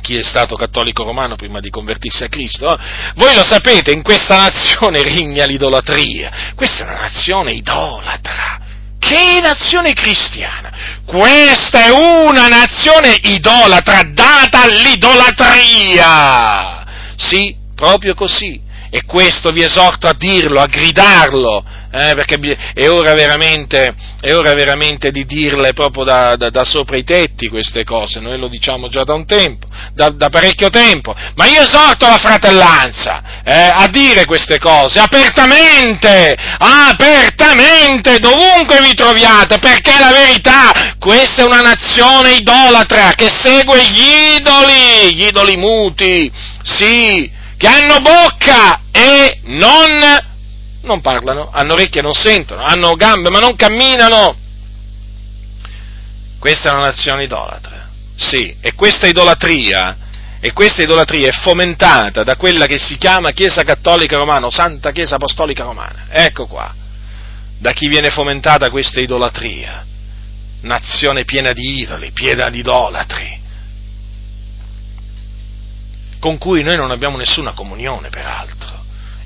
[0.00, 2.76] chi è stato cattolico romano prima di convertirsi a Cristo.
[3.14, 6.52] Voi lo sapete, in questa nazione regna l'idolatria.
[6.54, 8.60] Questa è una nazione idolatra.
[8.98, 10.72] Che nazione cristiana?
[11.04, 16.84] Questa è una nazione idolatra, data all'idolatria.
[17.16, 18.60] Sì, proprio così.
[18.90, 22.36] E questo vi esorto a dirlo, a gridarlo, eh, perché
[22.74, 27.84] è ora, è ora, veramente, di dirle proprio da, da, da, sopra i tetti queste
[27.84, 32.06] cose, noi lo diciamo già da un tempo, da, da parecchio tempo, ma io esorto
[32.06, 40.94] la fratellanza eh, a dire queste cose apertamente, apertamente, dovunque vi troviate, perché la verità,
[40.98, 46.30] questa è una nazione idolatra che segue gli idoli, gli idoli muti,
[46.62, 50.36] sì, che hanno bocca e non
[50.88, 54.36] non parlano, hanno orecchie non sentono, hanno gambe ma non camminano.
[56.38, 57.88] Questa è una nazione idolatra.
[58.16, 59.96] Sì, e questa idolatria,
[60.40, 64.90] e questa idolatria è fomentata da quella che si chiama Chiesa Cattolica Romana, o Santa
[64.90, 66.06] Chiesa Apostolica Romana.
[66.08, 66.74] Ecco qua,
[67.58, 69.84] da chi viene fomentata questa idolatria.
[70.60, 73.40] Nazione piena di idoli, piena di idolatri,
[76.18, 78.77] con cui noi non abbiamo nessuna comunione, peraltro.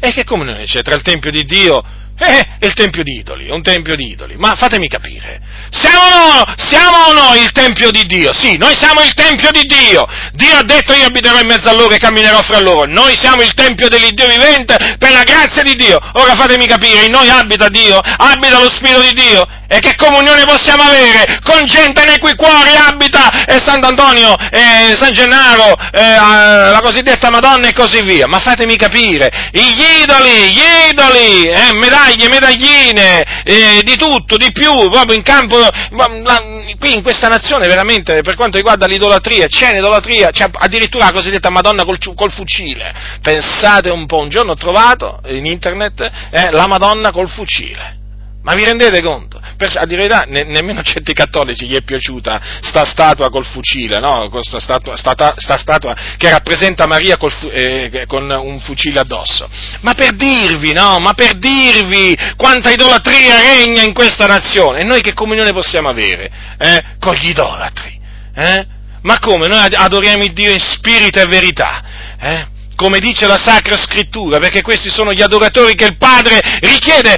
[0.04, 1.80] E che comunione c'è tra il Tempio di Dio
[2.18, 4.36] eh, è il Tempio di idoli, un Tempio di idoli.
[4.36, 5.40] Ma fatemi capire,
[5.70, 8.32] siamo, siamo no il Tempio di Dio?
[8.32, 10.06] Sì, noi siamo il Tempio di Dio.
[10.32, 12.90] Dio ha detto io abiterò in mezzo a loro e camminerò fra loro.
[12.90, 15.98] Noi siamo il Tempio dell'Iddio vivente per la grazia di Dio.
[16.14, 19.46] Ora fatemi capire, in noi abita Dio, abita lo Spirito di Dio.
[19.72, 25.14] E che comunione possiamo avere con gente nei cui cuori abita eh, Sant'Antonio, eh, San
[25.14, 28.26] Gennaro, eh, la cosiddetta Madonna e così via?
[28.26, 31.72] Ma fatemi capire, gli idoli, gli idoli, eh,
[32.12, 36.42] medaglie, medagline, eh, di tutto, di più, proprio in campo, la,
[36.78, 41.50] qui in questa nazione veramente, per quanto riguarda l'idolatria, c'è l'idolatria, c'è addirittura la cosiddetta
[41.50, 42.92] Madonna col, col, fucile.
[43.22, 48.00] Pensate un po', un giorno ho trovato in internet eh, la Madonna col fucile.
[48.42, 49.40] Ma vi rendete conto?
[49.56, 53.46] Per, a dire la verità, ne, nemmeno certi cattolici gli è piaciuta sta statua col
[53.46, 54.28] fucile, no?
[54.30, 59.48] Questa statua, stata, sta statua che rappresenta Maria fu, eh, con un fucile addosso.
[59.82, 60.98] Ma per dirvi, no?
[60.98, 64.80] Ma per dirvi quanta idolatria regna in questa nazione.
[64.80, 66.30] E noi che comunione possiamo avere?
[66.58, 66.82] Eh?
[66.98, 68.00] Con gli idolatri.
[68.34, 68.66] Eh?
[69.02, 69.46] Ma come?
[69.46, 71.82] Noi adoriamo il Dio in spirito e verità.
[72.20, 72.50] Eh?
[72.74, 77.16] come dice la Sacra Scrittura, perché questi sono gli adoratori che il Padre richiede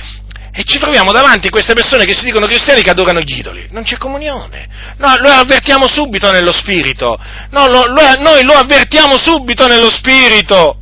[0.56, 3.66] e ci troviamo davanti a queste persone che si dicono cristiani che adorano gli idoli.
[3.70, 4.68] Non c'è comunione.
[4.98, 7.18] No, lo avvertiamo subito nello spirito.
[7.50, 10.78] No, lo, lo, noi lo avvertiamo subito nello spirito.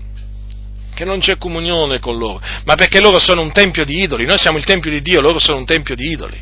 [0.94, 2.42] Che non c'è comunione con loro.
[2.64, 4.26] Ma perché loro sono un tempio di idoli.
[4.26, 6.38] Noi siamo il tempio di Dio, loro sono un tempio di idoli.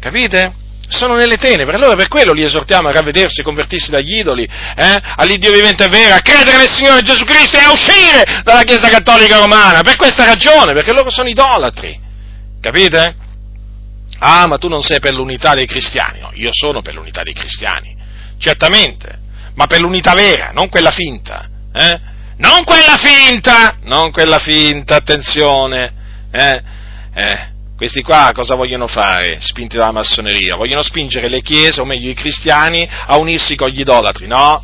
[0.00, 0.52] Capite?
[0.88, 4.98] Sono nelle tenebre, allora per quello li esortiamo a ravvedersi, a convertirsi dagli idoli, eh?
[5.16, 8.88] all'Iddio vivente e vero, a credere nel Signore Gesù Cristo e a uscire dalla Chiesa
[8.88, 12.06] Cattolica Romana, per questa ragione, perché loro sono idolatri.
[12.60, 13.16] Capite?
[14.20, 16.20] Ah, ma tu non sei per l'unità dei cristiani.
[16.20, 17.96] No, io sono per l'unità dei cristiani,
[18.38, 19.18] certamente,
[19.54, 21.48] ma per l'unità vera, non quella finta.
[21.72, 22.00] Eh?
[22.38, 25.92] Non quella finta, non quella finta, attenzione.
[26.30, 26.62] Eh?
[27.14, 30.56] Eh, questi qua cosa vogliono fare, spinti dalla massoneria?
[30.56, 34.62] Vogliono spingere le chiese, o meglio i cristiani, a unirsi con gli idolatri, no?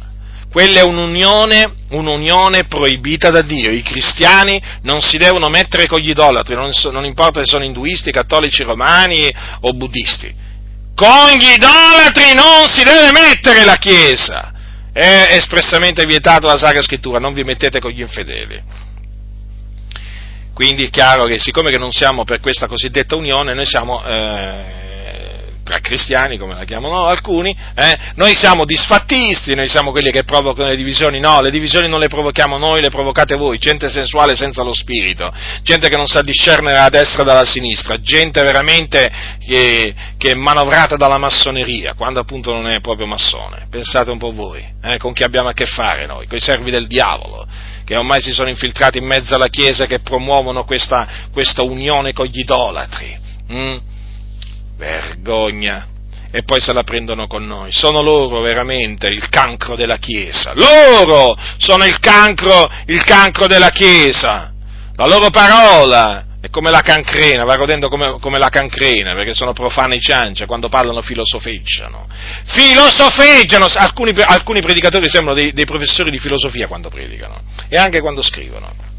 [0.55, 3.73] Quella è un'unione, un'unione, proibita da Dio.
[3.73, 7.65] I cristiani non si devono mettere con gli idolatri, non, so, non, importa se sono
[7.65, 9.29] induisti, cattolici romani
[9.63, 10.33] o buddisti.
[10.95, 14.53] Con gli idolatri non si deve mettere la Chiesa.
[14.93, 18.63] È espressamente vietato dalla Sacra Scrittura, non vi mettete con gli infedeli.
[20.55, 24.05] Quindi è chiaro che siccome che non siamo per questa cosiddetta unione, noi siamo...
[24.05, 24.84] Eh,
[25.65, 30.69] tra cristiani, come la chiamano alcuni, eh, noi siamo disfattisti, noi siamo quelli che provocano
[30.69, 34.63] le divisioni, no, le divisioni non le provochiamo noi, le provocate voi, gente sensuale senza
[34.63, 39.11] lo spirito, gente che non sa discernere la destra dalla sinistra, gente veramente
[39.45, 44.33] che, che è manovrata dalla massoneria, quando appunto non è proprio massone, pensate un po'
[44.33, 47.47] voi, eh, con chi abbiamo a che fare noi, con i servi del diavolo,
[47.85, 52.27] che ormai si sono infiltrati in mezzo alla Chiesa che promuovono questa, questa unione con
[52.27, 53.19] gli idolatri.
[53.51, 53.77] Mm?
[54.77, 55.89] Vergogna!
[56.31, 57.71] E poi se la prendono con noi.
[57.71, 60.53] Sono loro veramente il cancro della Chiesa.
[60.55, 64.53] Loro sono il cancro, il cancro della Chiesa.
[64.97, 69.53] La loro parola è come la cancrena, va rodendo come, come la cancrena, perché sono
[69.53, 72.07] profane ciancia, quando parlano filosofeggiano.
[72.45, 73.67] Filosofeggiano!
[73.73, 78.93] Alcuni, alcuni predicatori sembrano dei, dei professori di filosofia quando predicano, e anche quando scrivono.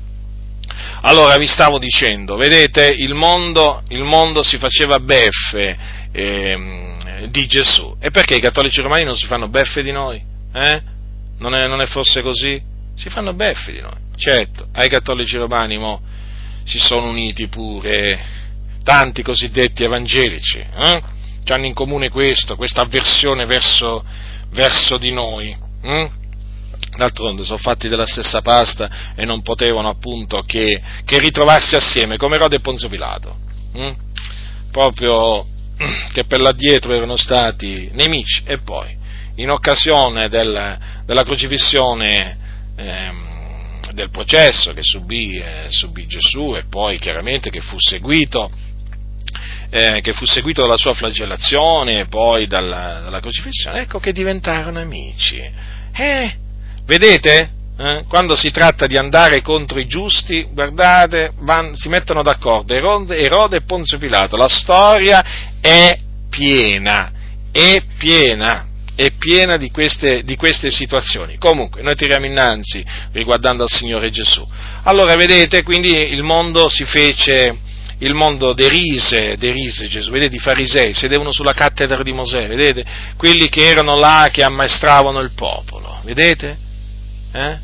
[1.01, 5.78] Allora vi stavo dicendo, vedete, il mondo, il mondo si faceva beffe
[6.11, 7.95] eh, di Gesù.
[7.99, 10.21] E perché i cattolici romani non si fanno beffe di noi?
[10.53, 10.82] Eh?
[11.38, 12.61] Non, è, non è forse così?
[12.95, 14.03] Si fanno beffe di noi.
[14.15, 16.01] Certo, ai cattolici romani mo,
[16.63, 18.43] si sono uniti pure
[18.84, 21.01] tanti cosiddetti evangelici, eh?
[21.47, 24.03] hanno in comune questo, questa avversione verso,
[24.51, 25.55] verso di noi.
[25.82, 26.09] Eh?
[26.96, 32.38] D'altronde sono fatti della stessa pasta e non potevano appunto che, che ritrovarsi assieme come
[32.38, 33.38] Rode e Ponzio Pilato.
[33.74, 33.96] Eh?
[34.72, 35.46] Proprio
[36.14, 38.96] che per l'addietro erano stati nemici e poi
[39.36, 42.38] in occasione del, della crocifissione
[42.78, 48.50] ehm, del processo che subì, eh, subì, Gesù e poi chiaramente che fu seguito,
[49.70, 54.80] eh, che fu seguito dalla sua flagellazione e poi dalla, dalla, crocifissione, ecco che diventarono
[54.80, 55.41] amici.
[55.93, 56.38] Eh,
[56.86, 57.52] vedete?
[57.78, 63.18] Eh, quando si tratta di andare contro i giusti, guardate, van, si mettono d'accordo Erode,
[63.18, 64.38] Erode e Ponzio Pilato.
[64.38, 67.12] La storia è piena,
[67.52, 71.38] è piena è piena di queste, di queste, situazioni.
[71.38, 74.48] Comunque, noi tiriamo innanzi riguardando al Signore Gesù.
[74.84, 77.58] Allora, vedete, quindi il mondo si fece,
[78.00, 82.86] il mondo derise, derise Gesù, vedete i farisei, sedevano sulla cattedra di Mosè, vedete?
[83.18, 86.64] Quelli che erano là, che ammaestravano il popolo, vedete?
[87.36, 87.60] Eh?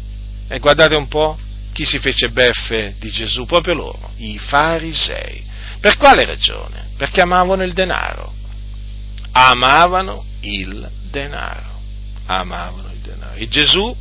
[0.49, 1.39] E guardate un po'
[1.71, 5.41] chi si fece beffe di Gesù, proprio loro, i farisei.
[5.79, 6.89] Per quale ragione?
[6.97, 8.33] Perché amavano il denaro.
[9.31, 11.79] Amavano il denaro.
[12.25, 13.35] Amavano il denaro.
[13.35, 13.95] E Gesù,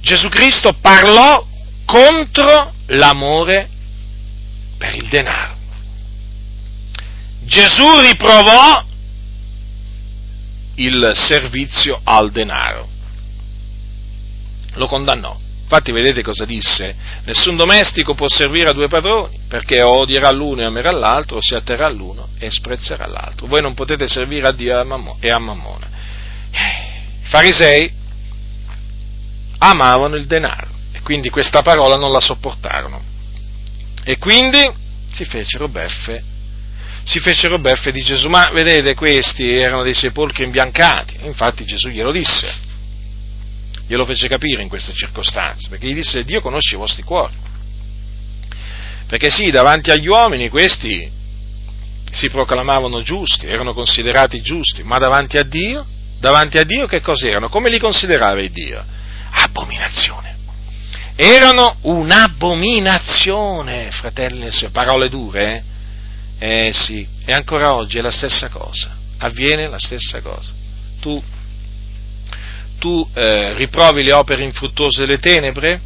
[0.00, 1.46] Gesù Cristo parlò
[1.84, 3.68] contro l'amore
[4.78, 5.56] per il denaro.
[7.42, 8.84] Gesù riprovò
[10.76, 12.88] il servizio al denaro.
[14.74, 15.38] Lo condannò.
[15.62, 16.94] Infatti vedete cosa disse?
[17.24, 21.54] Nessun domestico può servire a due padroni, perché odierà l'uno e amerà l'altro, o si
[21.54, 23.46] atterrà all'uno e sprezzerà l'altro.
[23.46, 24.72] Voi non potete servire a Dio
[25.18, 25.88] e a Mammona.
[26.50, 27.90] I farisei
[29.58, 33.00] amavano il denaro e quindi questa parola non la sopportarono.
[34.04, 34.60] E quindi
[35.12, 36.30] si fecero beffe
[37.04, 42.12] si fecero beffe di Gesù, ma vedete questi erano dei sepolcri imbiancati, infatti Gesù glielo
[42.12, 42.70] disse,
[43.86, 47.34] glielo fece capire in queste circostanze, perché gli disse Dio conosce i vostri cuori.
[49.06, 51.10] Perché sì, davanti agli uomini questi
[52.10, 55.84] si proclamavano giusti, erano considerati giusti, ma davanti a Dio,
[56.18, 57.48] davanti a Dio che cos'erano?
[57.48, 58.84] Come li considerava il Dio?
[59.30, 60.30] Abominazione.
[61.14, 65.64] Erano un'abominazione, fratelli e sorelle, parole dure,
[66.38, 66.66] eh?
[66.66, 70.52] Eh sì, e ancora oggi è la stessa cosa, avviene la stessa cosa.
[71.00, 71.22] Tu
[72.82, 75.80] tu eh, riprovi le opere infruttuose delle tenebre?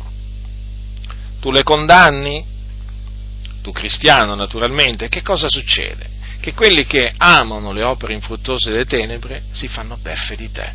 [1.40, 2.42] Tu le condanni?
[3.60, 6.08] Tu cristiano naturalmente, che cosa succede?
[6.40, 10.72] Che quelli che amano le opere infruttuose delle tenebre si fanno beffe di te.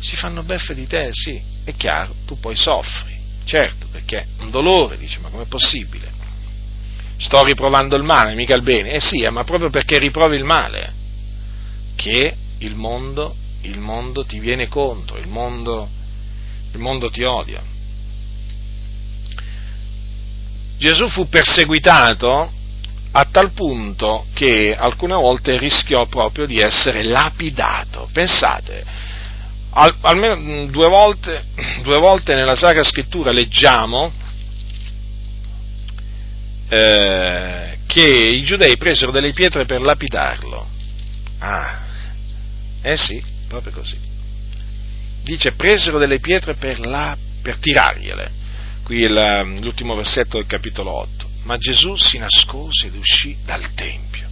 [0.00, 4.50] Si fanno beffe di te, sì, è chiaro, tu poi soffri, certo, perché è un
[4.50, 6.10] dolore, dici, ma com'è possibile?
[7.18, 8.92] Sto riprovando il male, mica il bene.
[8.92, 10.94] Eh sì, eh, ma proprio perché riprovi il male,
[11.96, 15.88] che il mondo il mondo ti viene contro, il mondo,
[16.72, 17.62] il mondo ti odia.
[20.78, 22.50] Gesù fu perseguitato
[23.12, 28.08] a tal punto che alcune volte rischiò proprio di essere lapidato.
[28.12, 28.84] Pensate,
[29.70, 31.44] al, almeno due volte,
[31.82, 34.12] due volte, nella Sacra Scrittura leggiamo
[36.68, 40.66] eh, che i giudei presero delle pietre per lapidarlo.
[41.38, 41.80] Ah,
[42.80, 43.22] eh sì,
[43.52, 43.98] proprio così.
[45.22, 48.40] Dice, presero delle pietre per, la, per tirargliele.
[48.82, 51.30] Qui è l'ultimo versetto del capitolo 8.
[51.44, 54.26] Ma Gesù si nascose ed uscì dal Tempio.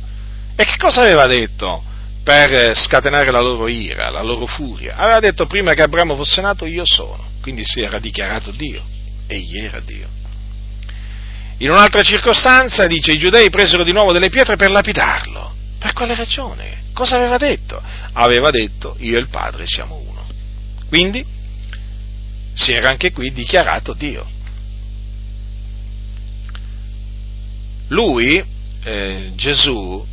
[0.57, 1.83] E che cosa aveva detto
[2.23, 4.97] per scatenare la loro ira, la loro furia?
[4.97, 7.29] Aveva detto prima che Abramo fosse nato io sono.
[7.43, 8.83] Quindi si era dichiarato Dio.
[9.27, 10.09] Egli era Dio.
[11.59, 15.59] In un'altra circostanza dice i giudei presero di nuovo delle pietre per lapidarlo.
[15.81, 16.83] Per quale ragione?
[16.93, 17.83] Cosa aveva detto?
[18.13, 20.27] Aveva detto io e il Padre siamo uno.
[20.89, 21.25] Quindi
[22.53, 24.29] si era anche qui dichiarato Dio.
[27.89, 28.45] Lui,
[28.85, 30.07] eh, Gesù,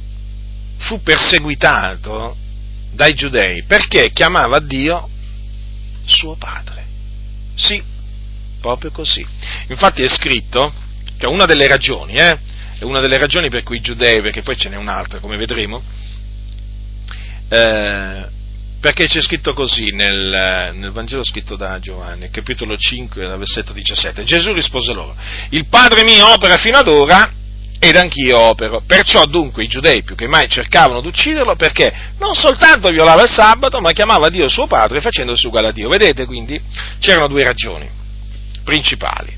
[0.77, 2.37] fu perseguitato
[2.93, 5.09] dai giudei perché chiamava Dio
[6.05, 6.85] suo Padre.
[7.55, 7.83] Sì,
[8.61, 9.25] proprio così.
[9.67, 10.73] Infatti è scritto
[11.17, 12.39] che una delle ragioni, eh,
[12.79, 15.81] è una delle ragioni per cui i giudei, perché poi ce n'è un'altra, come vedremo,
[17.49, 18.25] eh,
[18.79, 24.23] perché c'è scritto così nel, nel, Vangelo scritto da Giovanni, capitolo 5, versetto 17.
[24.23, 25.15] Gesù rispose loro,
[25.49, 27.31] il Padre mio opera fino ad ora
[27.79, 28.81] ed anch'io opero.
[28.85, 33.29] Perciò dunque i giudei più che mai cercavano di ucciderlo perché non soltanto violava il
[33.29, 35.89] sabato, ma chiamava Dio suo Padre facendosi uguale a Dio.
[35.89, 36.59] Vedete quindi
[36.99, 37.89] c'erano due ragioni
[38.63, 39.36] principali.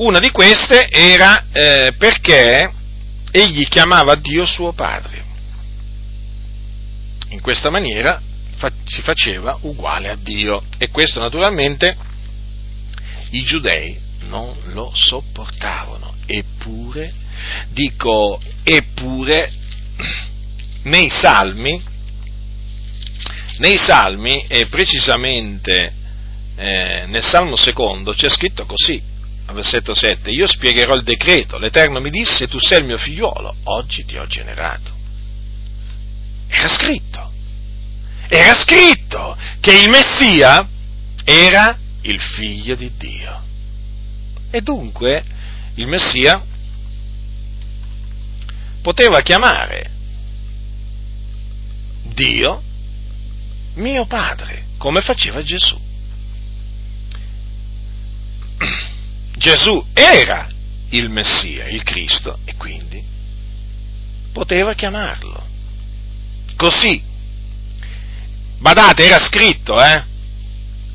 [0.00, 2.72] Una di queste era eh, perché
[3.30, 5.22] egli chiamava Dio suo Padre.
[7.28, 8.18] In questa maniera
[8.56, 11.94] fa- si faceva uguale a Dio e questo naturalmente
[13.32, 16.14] i giudei non lo sopportavano.
[16.24, 17.12] Eppure,
[17.68, 19.52] dico, eppure,
[20.84, 21.78] nei salmi,
[23.58, 25.92] nei salmi e precisamente
[26.56, 29.09] eh, nel salmo secondo c'è scritto così,
[29.52, 34.04] versetto 7, io spiegherò il decreto, l'Eterno mi disse, tu sei il mio figliuolo, oggi
[34.04, 34.92] ti ho generato.
[36.48, 37.32] Era scritto,
[38.28, 40.68] era scritto che il Messia
[41.24, 43.42] era il figlio di Dio.
[44.50, 45.22] E dunque
[45.74, 46.44] il Messia
[48.82, 49.90] poteva chiamare
[52.02, 52.62] Dio
[53.74, 55.78] mio padre, come faceva Gesù.
[59.40, 60.50] Gesù era
[60.90, 63.02] il Messia, il Cristo, e quindi
[64.32, 65.42] poteva chiamarlo.
[66.56, 67.02] Così.
[68.58, 70.04] Badate, era scritto, eh?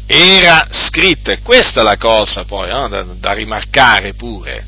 [0.06, 2.88] Era scritto, e questa è la cosa poi no?
[2.88, 4.68] da, da, rimarcare pure.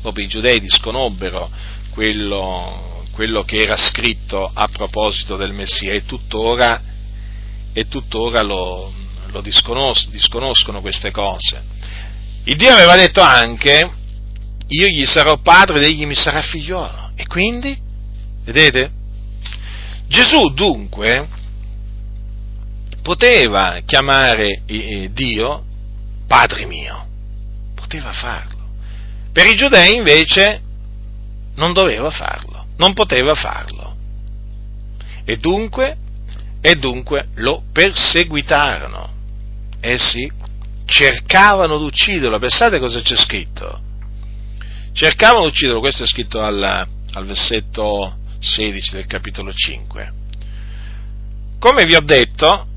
[0.00, 1.50] Proprio i giudei disconobbero
[1.90, 6.80] quello, quello, che era scritto a proposito del Messia e tuttora,
[7.74, 8.90] e tuttora lo,
[9.26, 11.72] lo disconos- disconoscono queste cose.
[12.44, 13.90] Il Dio aveva detto anche,
[14.66, 17.12] io gli sarò padre ed egli mi sarà figliolo.
[17.14, 17.76] E quindi,
[18.44, 18.90] vedete?
[20.06, 21.28] Gesù dunque
[23.02, 24.62] poteva chiamare
[25.12, 25.64] Dio
[26.26, 27.06] Padre mio,
[27.74, 28.68] poteva farlo.
[29.32, 30.60] Per i giudei invece
[31.56, 33.96] non doveva farlo, non poteva farlo.
[35.24, 35.96] E dunque,
[36.60, 39.12] e dunque lo perseguitarono.
[39.80, 40.30] Eh sì,
[40.94, 43.80] cercavano di ucciderlo, pensate cosa c'è scritto?
[44.92, 50.12] Cercavano di ucciderlo, questo è scritto al, al versetto 16 del capitolo 5.
[51.58, 52.68] Come vi ho detto,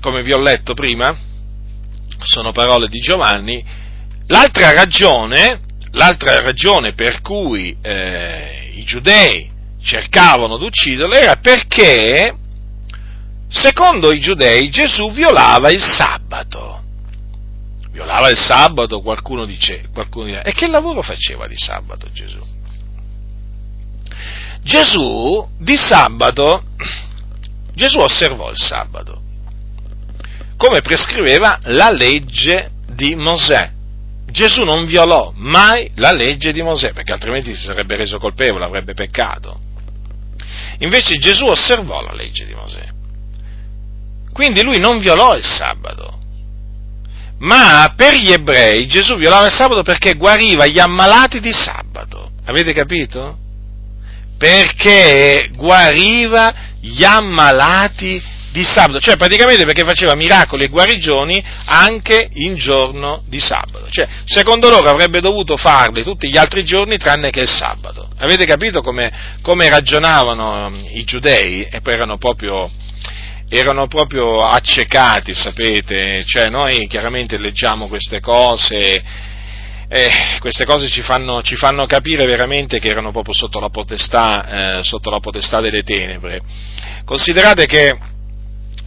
[0.00, 1.16] come vi ho letto prima,
[2.24, 3.64] sono parole di Giovanni,
[4.26, 5.60] l'altra ragione,
[5.92, 9.48] l'altra ragione per cui eh, i giudei
[9.80, 12.34] cercavano di ucciderlo era perché,
[13.46, 16.82] secondo i giudei, Gesù violava il sabato
[17.94, 22.42] violava il sabato, qualcuno dice, qualcuno dice, e che lavoro faceva di sabato Gesù?
[24.62, 26.64] Gesù di sabato,
[27.72, 29.22] Gesù osservò il sabato,
[30.56, 33.70] come prescriveva la legge di Mosè.
[34.26, 38.94] Gesù non violò mai la legge di Mosè, perché altrimenti si sarebbe reso colpevole, avrebbe
[38.94, 39.60] peccato.
[40.78, 42.88] Invece Gesù osservò la legge di Mosè.
[44.32, 46.22] Quindi lui non violò il sabato.
[47.38, 52.30] Ma per gli ebrei Gesù violava il sabato perché guariva gli ammalati di sabato.
[52.46, 53.38] Avete capito?
[54.38, 58.22] Perché guariva gli ammalati
[58.54, 63.88] di sabato, cioè praticamente perché faceva miracoli e guarigioni anche in giorno di sabato.
[63.90, 68.08] Cioè, secondo loro avrebbe dovuto farli tutti gli altri giorni tranne che il sabato.
[68.18, 69.10] Avete capito come,
[69.42, 71.64] come ragionavano i giudei?
[71.64, 72.70] E poi erano proprio
[73.48, 79.02] erano proprio accecati, sapete, cioè noi chiaramente leggiamo queste cose,
[79.88, 84.78] eh, queste cose ci fanno, ci fanno, capire veramente che erano proprio sotto la, potestà,
[84.78, 86.40] eh, sotto la potestà delle tenebre.
[87.04, 87.96] Considerate che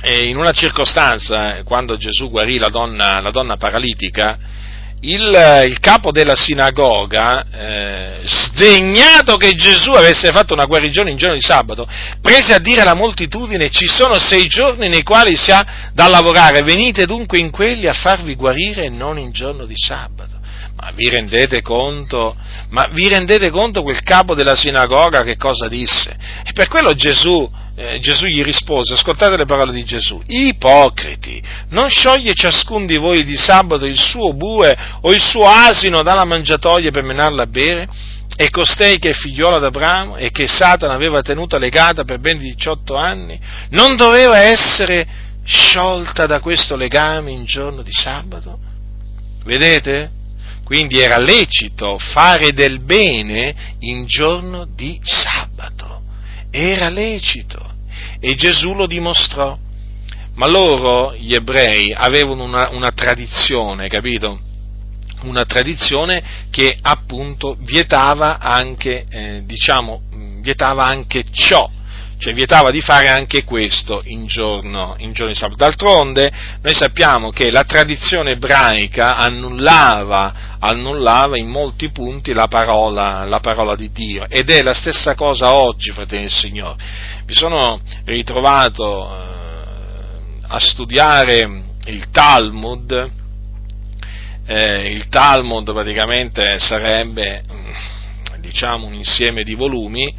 [0.01, 4.38] eh, in una circostanza, quando Gesù guarì la donna, la donna paralitica,
[5.01, 11.35] il, il, capo della sinagoga, eh, sdegnato che Gesù avesse fatto una guarigione in giorno
[11.35, 11.87] di sabato,
[12.21, 16.63] prese a dire alla moltitudine ci sono sei giorni nei quali si ha da lavorare,
[16.63, 20.36] venite dunque in quelli a farvi guarire e non in giorno di sabato.
[20.80, 22.36] Ma vi rendete conto?
[22.69, 26.15] Ma vi rendete conto quel capo della sinagoga che cosa disse?
[26.43, 27.49] E per quello Gesù
[27.80, 33.23] eh, Gesù gli rispose, ascoltate le parole di Gesù, ipocriti, non scioglie ciascun di voi
[33.23, 37.88] di sabato il suo bue o il suo asino dalla mangiatoia per menarla a bere?
[38.36, 42.95] E costei che è figliola d'Abramo e che Satana aveva tenuta legata per ben 18
[42.95, 45.07] anni, non doveva essere
[45.43, 48.57] sciolta da questo legame in giorno di sabato?
[49.43, 50.16] Vedete?
[50.68, 56.01] Quindi era lecito fare del bene in giorno di sabato.
[56.51, 57.74] Era lecito.
[58.20, 59.57] E Gesù lo dimostrò.
[60.34, 64.41] Ma loro, gli ebrei, avevano una, una tradizione, capito?
[65.22, 70.01] Una tradizione che appunto vietava anche, eh, diciamo,
[70.41, 71.72] vietava anche ciò
[72.18, 75.57] cioè vietava di fare anche questo in giorno, in giorno di sabato.
[75.57, 83.39] D'altronde noi sappiamo che la tradizione ebraica annullava, annullava in molti punti la parola, la
[83.39, 86.84] parola, di Dio ed è la stessa cosa oggi, fratelli del Signore.
[87.26, 93.11] Mi sono ritrovato eh, a studiare il Talmud,
[94.45, 97.43] eh, il Talmud praticamente sarebbe
[98.39, 100.13] diciamo un insieme di volumi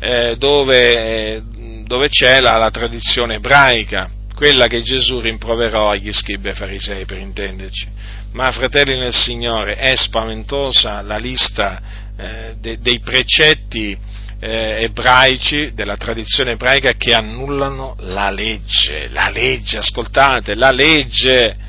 [0.00, 1.42] eh, dove,
[1.84, 7.18] dove, c'è la, la, tradizione ebraica, quella che Gesù rimproverò agli scribi e farisei, per
[7.18, 7.86] intenderci.
[8.32, 11.82] Ma, fratelli nel Signore, è spaventosa la lista
[12.16, 13.96] eh, de, dei precetti
[14.40, 19.08] eh, ebraici, della tradizione ebraica, che annullano la legge.
[19.08, 21.68] La legge, ascoltate, la legge.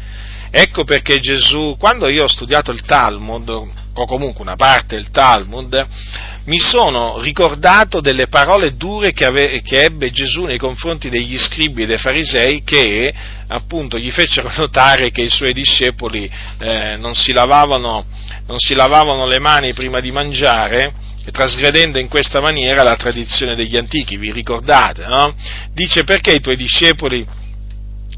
[0.54, 3.49] Ecco perché Gesù, quando io ho studiato il Talmud,
[3.93, 5.88] o comunque una parte del Talmud,
[6.45, 11.84] mi sono ricordato delle parole dure che, ave, che, ebbe Gesù nei confronti degli scribi
[11.84, 13.14] e dei farisei che
[13.47, 16.30] appunto gli fecero notare che i suoi discepoli
[16.60, 18.06] eh, non, si lavavano,
[18.47, 20.93] non si lavavano le mani prima di mangiare
[21.32, 25.36] trasgredendo in questa maniera la tradizione degli antichi, vi ricordate, no?
[25.72, 27.26] Dice perché i tuoi discepoli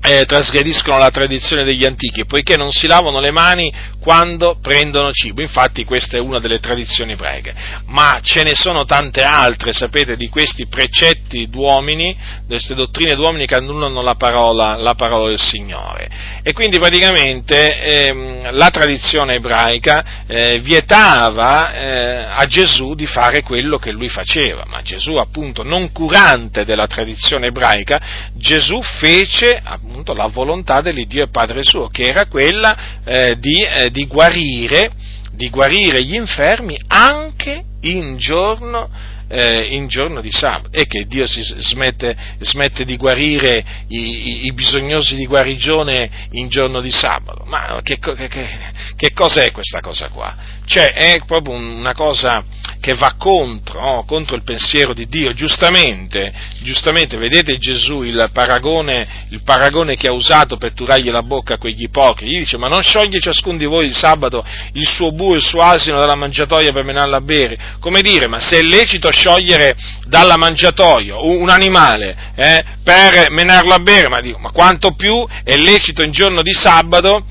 [0.06, 3.74] eh, trasgrediscono la tradizione degli antichi, poiché non si lavano le mani
[4.04, 5.42] quando prendono cibo.
[5.42, 7.56] Infatti questa è una delle tradizioni ebraiche.
[7.86, 13.46] Ma ce ne sono tante altre, sapete, di questi precetti d'uomini, di queste dottrine d'uomini
[13.46, 16.10] che annullano la parola, la parola del Signore.
[16.44, 23.78] E quindi praticamente ehm, la tradizione ebraica eh, vietava eh, a Gesù di fare quello
[23.78, 28.02] che lui faceva, ma Gesù appunto non curante della tradizione ebraica,
[28.34, 33.92] Gesù fece appunto la volontà dell'Iddio e Padre suo, che era quella eh, di, eh,
[33.94, 34.92] di, guarire,
[35.32, 38.90] di, guarire, gli infermi anche in giorno,
[39.28, 44.54] eh, in giorno di sabato e che Dio smette, smette di guarire i, i, i,
[44.54, 47.46] bisognosi di guarigione in giorno di sabato.
[47.46, 48.50] Ma che, che,
[48.96, 50.36] che cos'è questa cosa qua?
[50.66, 52.44] Cioè è proprio una cosa
[52.84, 54.04] che va contro, no?
[54.06, 55.32] contro il pensiero di Dio.
[55.34, 56.34] Giustamente,
[56.64, 61.58] giustamente, vedete Gesù il paragone, il paragone che ha usato per turargli la bocca a
[61.58, 62.30] quegli ipocriti.
[62.30, 64.44] Gli dice, ma non scioglie ciascuno di voi il sabato
[64.74, 67.58] il suo bue, il suo asino dalla mangiatoia per menarla a bere?
[67.80, 73.80] Come dire, ma se è lecito sciogliere dalla mangiatoia un animale eh, per menarlo a
[73.80, 77.26] bere, ma, dico, ma quanto più è lecito in giorno di sabato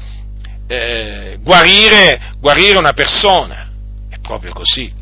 [0.67, 3.69] eh, guarire, guarire una persona?
[4.09, 4.93] È proprio così.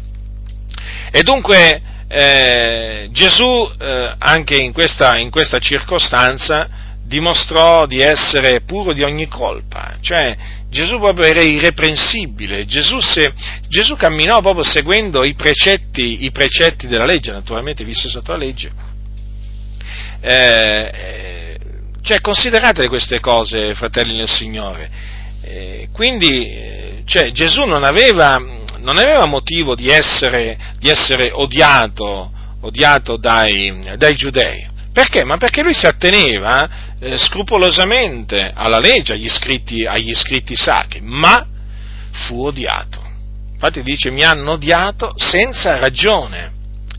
[1.12, 6.68] E dunque eh, Gesù eh, anche in questa, in questa, circostanza
[7.04, 10.36] dimostrò di essere puro di ogni colpa, cioè
[10.68, 13.32] Gesù proprio era irreprensibile, Gesù, se,
[13.68, 18.70] Gesù camminò proprio seguendo i precetti, i precetti, della legge, naturalmente visse sotto la legge.
[20.20, 21.58] Eh,
[22.02, 25.18] cioè considerate queste cose, fratelli nel Signore.
[25.42, 32.30] Eh, quindi eh, cioè, Gesù non aveva non aveva motivo di essere, di essere odiato,
[32.62, 34.68] odiato dai, dai, giudei.
[34.92, 35.24] Perché?
[35.24, 36.68] Ma perché lui si atteneva
[36.98, 41.46] eh, scrupolosamente alla legge, agli scritti, agli scritti sacri, ma
[42.10, 43.08] fu odiato.
[43.52, 46.52] Infatti dice mi hanno odiato senza ragione.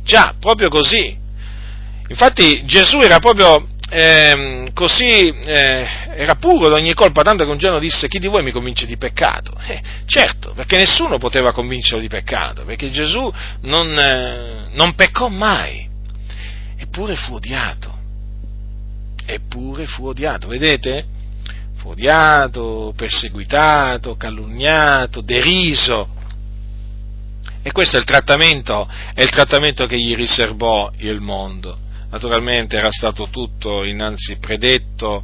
[0.03, 1.17] Già, proprio così.
[2.07, 5.85] Infatti Gesù era proprio eh, così eh,
[6.15, 8.85] era puro da ogni colpa, tanto che un giorno disse chi di voi mi convince
[8.85, 9.53] di peccato?
[9.67, 13.29] Eh, certo, perché nessuno poteva convincerlo di peccato, perché Gesù
[13.63, 15.89] non, eh, non peccò mai,
[16.77, 17.93] eppure fu odiato,
[19.25, 21.05] eppure fu odiato, vedete?
[21.75, 26.07] Fu odiato, perseguitato, calunniato, deriso.
[27.61, 28.05] E questo è il
[29.13, 35.23] è il trattamento che gli riservò il mondo naturalmente era stato tutto innanzi predetto,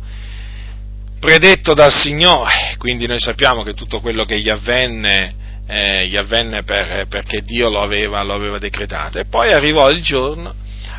[1.19, 5.35] predetto dal Signore, quindi noi sappiamo che tutto quello che gli avvenne,
[5.67, 9.19] eh, gli avvenne per, perché Dio lo aveva, lo aveva, decretato.
[9.19, 10.53] E poi arrivò il giorno,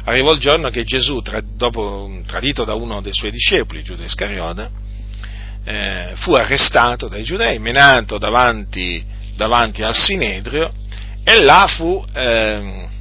[0.05, 4.71] arrivò il giorno che Gesù, tra, dopo, tradito da uno dei suoi discepoli, Giuda Iscariota,
[5.65, 9.03] eh, fu arrestato dai giudei, menato davanti,
[9.37, 10.71] davanti al Sinedrio
[11.25, 12.05] e là fu...
[12.13, 12.97] Eh,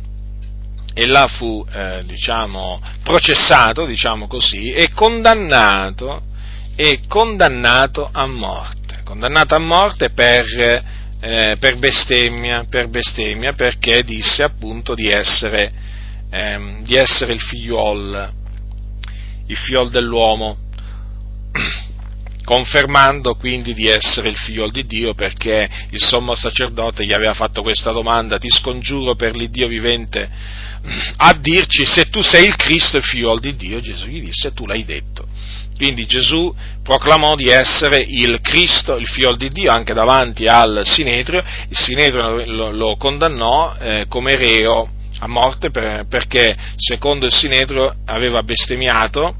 [0.97, 6.23] e là fu eh, diciamo, processato, diciamo così, e condannato,
[6.75, 9.01] e condannato a morte.
[9.03, 10.45] condannato a morte per,
[11.21, 15.71] eh, per, bestemmia, per bestemmia, perché disse appunto di essere,
[16.31, 18.33] ehm, di essere il figliuol,
[19.45, 20.57] il figliol dell'uomo
[22.47, 27.61] confermando quindi di essere il figlio di Dio perché il sommo sacerdote gli aveva fatto
[27.61, 30.29] questa domanda, ti scongiuro per l'Iddio vivente
[31.17, 34.65] a dirci se tu sei il Cristo, il figlio di Dio, Gesù gli disse tu
[34.65, 35.27] l'hai detto.
[35.75, 41.43] Quindi Gesù proclamò di essere il Cristo, il figlio di Dio, anche davanti al Sinedrio,
[41.67, 44.89] il Sinedrio lo, condannò eh, come reo
[45.19, 49.35] a morte per, perché secondo il Sinedrio aveva bestemmiato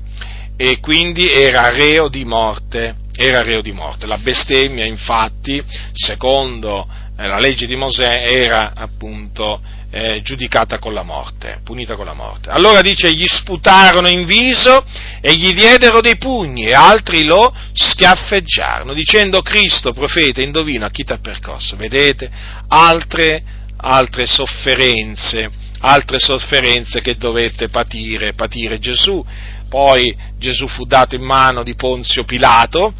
[0.57, 4.07] e quindi era reo di morte, era reo di morte.
[4.07, 11.03] La bestemmia, infatti, secondo eh, la legge di Mosè, era appunto eh, giudicata con la
[11.03, 12.49] morte, punita con la morte.
[12.49, 14.83] Allora dice, gli sputarono in viso
[15.21, 21.13] e gli diedero dei pugni e altri lo schiaffeggiarono, dicendo Cristo, profeta, indovina chi ti
[21.13, 21.75] ha percosso.
[21.75, 22.29] Vedete?
[22.67, 23.43] Altre,
[23.77, 25.49] altre sofferenze,
[25.79, 29.23] altre sofferenze che dovette patire, patire Gesù
[29.67, 32.93] poi Gesù fu dato in mano di Ponzio Pilato,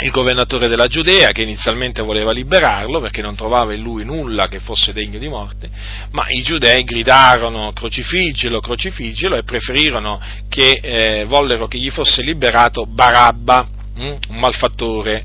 [0.00, 4.58] il governatore della Giudea, che inizialmente voleva liberarlo perché non trovava in lui nulla che
[4.58, 5.70] fosse degno di morte,
[6.10, 12.86] ma i giudei gridarono crocifiggilo, crocifiggilo e preferirono che, eh, vollero che gli fosse liberato
[12.86, 15.24] Barabba, hm, un malfattore,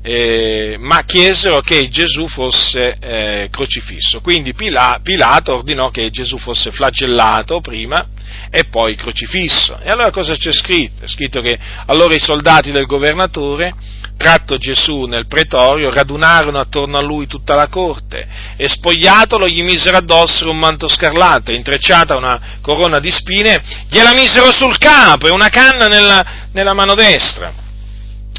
[0.00, 4.20] eh, ma chiesero che Gesù fosse eh, crocifisso.
[4.20, 8.06] Quindi Pilato ordinò che Gesù fosse flagellato prima
[8.50, 9.78] e poi crocifisso.
[9.82, 11.04] E allora cosa c'è scritto?
[11.04, 13.72] È scritto che allora i soldati del governatore,
[14.16, 18.26] tratto Gesù nel pretorio, radunarono attorno a lui tutta la corte
[18.56, 24.50] e spogliatolo gli misero addosso un manto scarlatto, intrecciata una corona di spine, gliela misero
[24.52, 27.66] sul capo e una canna nella, nella mano destra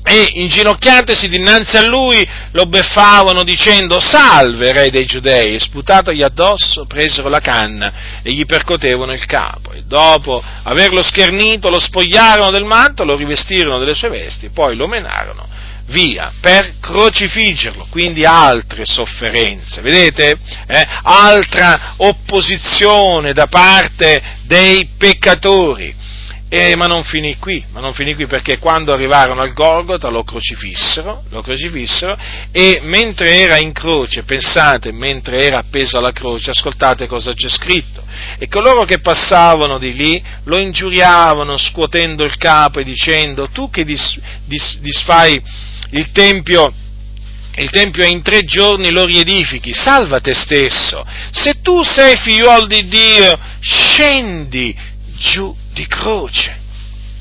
[0.09, 5.53] e inginocchiatesi dinanzi a lui lo beffavano dicendo salve re dei giudei!
[5.53, 7.93] E sputatogli addosso presero la canna
[8.23, 9.71] e gli percotevano il capo.
[9.71, 14.87] E dopo averlo schernito lo spogliarono del manto, lo rivestirono delle sue vesti poi lo
[14.87, 15.47] menarono
[15.89, 20.37] via per crocifiggerlo, quindi altre sofferenze, vedete?
[20.67, 25.95] Eh, altra opposizione da parte dei peccatori.
[26.51, 30.23] E, ma non finì qui, ma non finì qui perché quando arrivarono al Golgota lo
[30.23, 32.17] crocifissero, lo crocifissero
[32.51, 38.03] e mentre era in croce, pensate, mentre era appeso alla croce, ascoltate cosa c'è scritto,
[38.39, 43.83] e coloro che passavano di lì lo ingiuriavano scuotendo il capo e dicendo tu che
[43.83, 45.39] dis, dis, disfai
[45.91, 46.73] il Tempio,
[47.57, 52.87] il Tempio in tre giorni lo riedifichi, salva te stesso, se tu sei figliuolo di
[52.87, 54.75] Dio, scendi
[55.15, 56.53] giù di croce.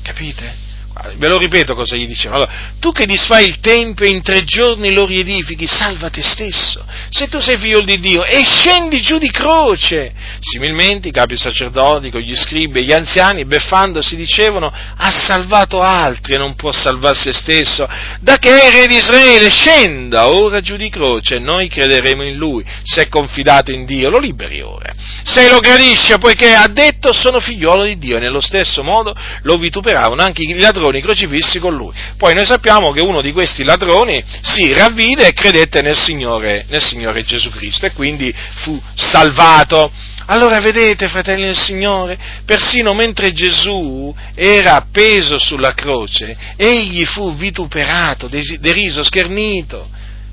[0.01, 0.68] Capite?
[1.15, 2.35] Ve lo ripeto cosa gli diceva.
[2.35, 6.83] Allora, tu che disfai il Tempio e in tre giorni lo riedifichi, salva te stesso.
[7.09, 10.13] Se tu sei figlio di Dio e scendi giù di croce.
[10.39, 16.37] Similmente i capi sacerdoti, gli scribi e gli anziani, beffandosi, dicevano, ha salvato altri e
[16.37, 17.87] non può salvare se stesso.
[18.19, 22.65] Da che è re di Israele, scenda ora giù di croce noi crederemo in lui.
[22.83, 24.93] Se è confidato in Dio, lo liberi ora.
[25.23, 28.17] Se lo gradisce, poiché ha detto sono figliolo di Dio.
[28.17, 31.93] E nello stesso modo lo vituperavano anche i ladroni ladroni crocifissi con lui.
[32.17, 36.83] Poi noi sappiamo che uno di questi ladroni si ravvide e credette nel Signore, nel
[36.83, 39.91] Signore Gesù Cristo e quindi fu salvato.
[40.25, 48.29] Allora vedete, fratelli del Signore, persino mentre Gesù era appeso sulla croce, egli fu vituperato,
[48.59, 49.89] deriso, schernito.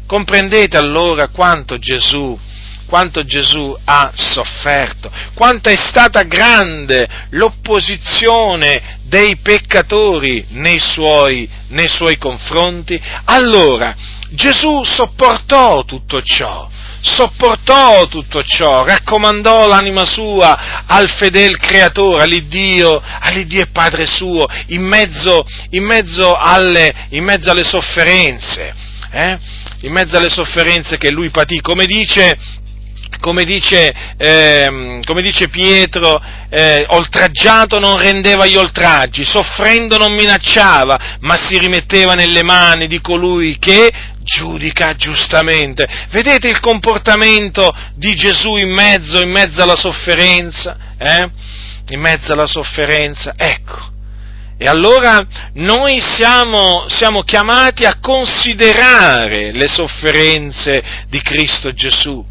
[0.06, 2.38] Comprendete allora quanto Gesù
[2.86, 12.16] quanto Gesù ha sofferto, quanto è stata grande l'opposizione dei peccatori nei suoi, nei suoi
[12.16, 13.94] confronti, allora
[14.30, 16.68] Gesù sopportò tutto ciò,
[17.00, 24.82] sopportò tutto ciò, raccomandò l'anima sua al fedel creatore, all'Iddio, all'Iddio e Padre suo, in
[24.82, 28.74] mezzo, in mezzo, alle, in mezzo alle, sofferenze,
[29.12, 29.38] eh?
[29.82, 32.36] in mezzo alle sofferenze che lui patì, come dice
[33.20, 41.16] come dice, eh, come dice Pietro, eh, oltraggiato non rendeva gli oltraggi, soffrendo non minacciava,
[41.20, 43.90] ma si rimetteva nelle mani di colui che
[44.20, 45.86] giudica giustamente.
[46.10, 50.76] Vedete il comportamento di Gesù in mezzo, in mezzo alla sofferenza?
[50.98, 51.30] Eh?
[51.88, 53.34] In mezzo alla sofferenza?
[53.36, 53.94] Ecco.
[54.58, 62.24] E allora noi siamo, siamo, chiamati a considerare le sofferenze di Cristo Gesù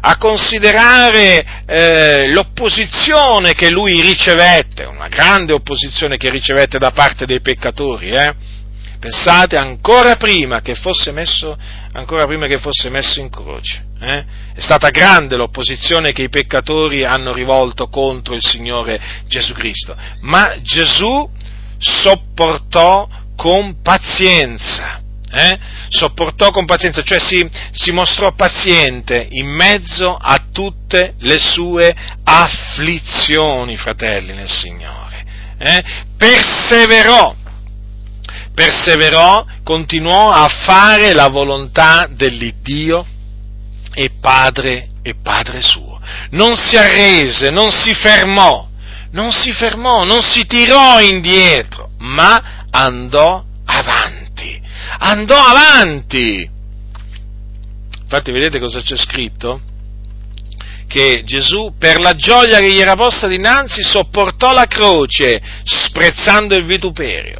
[0.00, 7.40] a considerare eh, l'opposizione che lui ricevette, una grande opposizione che ricevette da parte dei
[7.40, 8.34] peccatori, eh?
[9.00, 11.56] Pensate ancora prima che fosse messo,
[12.46, 13.82] che fosse messo in croce.
[13.98, 14.24] Eh?
[14.54, 20.54] È stata grande l'opposizione che i peccatori hanno rivolto contro il Signore Gesù Cristo, ma
[20.60, 21.26] Gesù
[21.78, 24.99] sopportò con pazienza.
[25.32, 25.58] Eh?
[25.88, 33.76] Sopportò con pazienza, cioè si, si mostrò paziente in mezzo a tutte le sue afflizioni,
[33.76, 35.24] fratelli nel Signore.
[35.58, 35.84] Eh?
[36.16, 37.36] Perseverò
[38.60, 43.06] perseverò, continuò a fare la volontà dell'Iddio
[43.94, 45.98] e Padre e Padre suo.
[46.30, 48.68] Non si arrese, non si fermò,
[49.12, 54.29] non si fermò, non si tirò indietro, ma andò avanti,
[54.98, 56.48] andò avanti.
[58.02, 59.60] Infatti vedete cosa c'è scritto?
[60.86, 66.64] Che Gesù, per la gioia che gli era posta dinanzi, sopportò la croce, sprezzando il
[66.64, 67.38] vituperio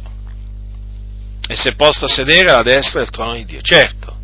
[1.51, 3.61] e si è posto a sedere alla destra del trono di Dio.
[3.61, 4.15] Certo,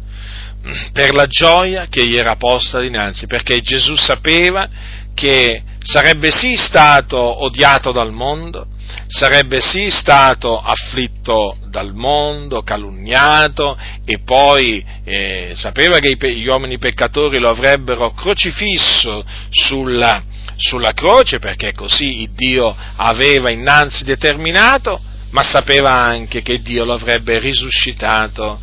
[0.94, 4.70] per la gioia che gli era posta dinanzi, perché Gesù sapeva
[5.14, 8.68] che sarebbe sì stato odiato dal mondo,
[9.08, 17.40] sarebbe sì stato afflitto dal mondo, calunniato e poi eh, sapeva che gli uomini peccatori
[17.40, 20.22] lo avrebbero crocifisso sulla,
[20.56, 27.40] sulla croce perché così Dio aveva innanzi determinato, ma sapeva anche che Dio lo avrebbe
[27.40, 28.60] risuscitato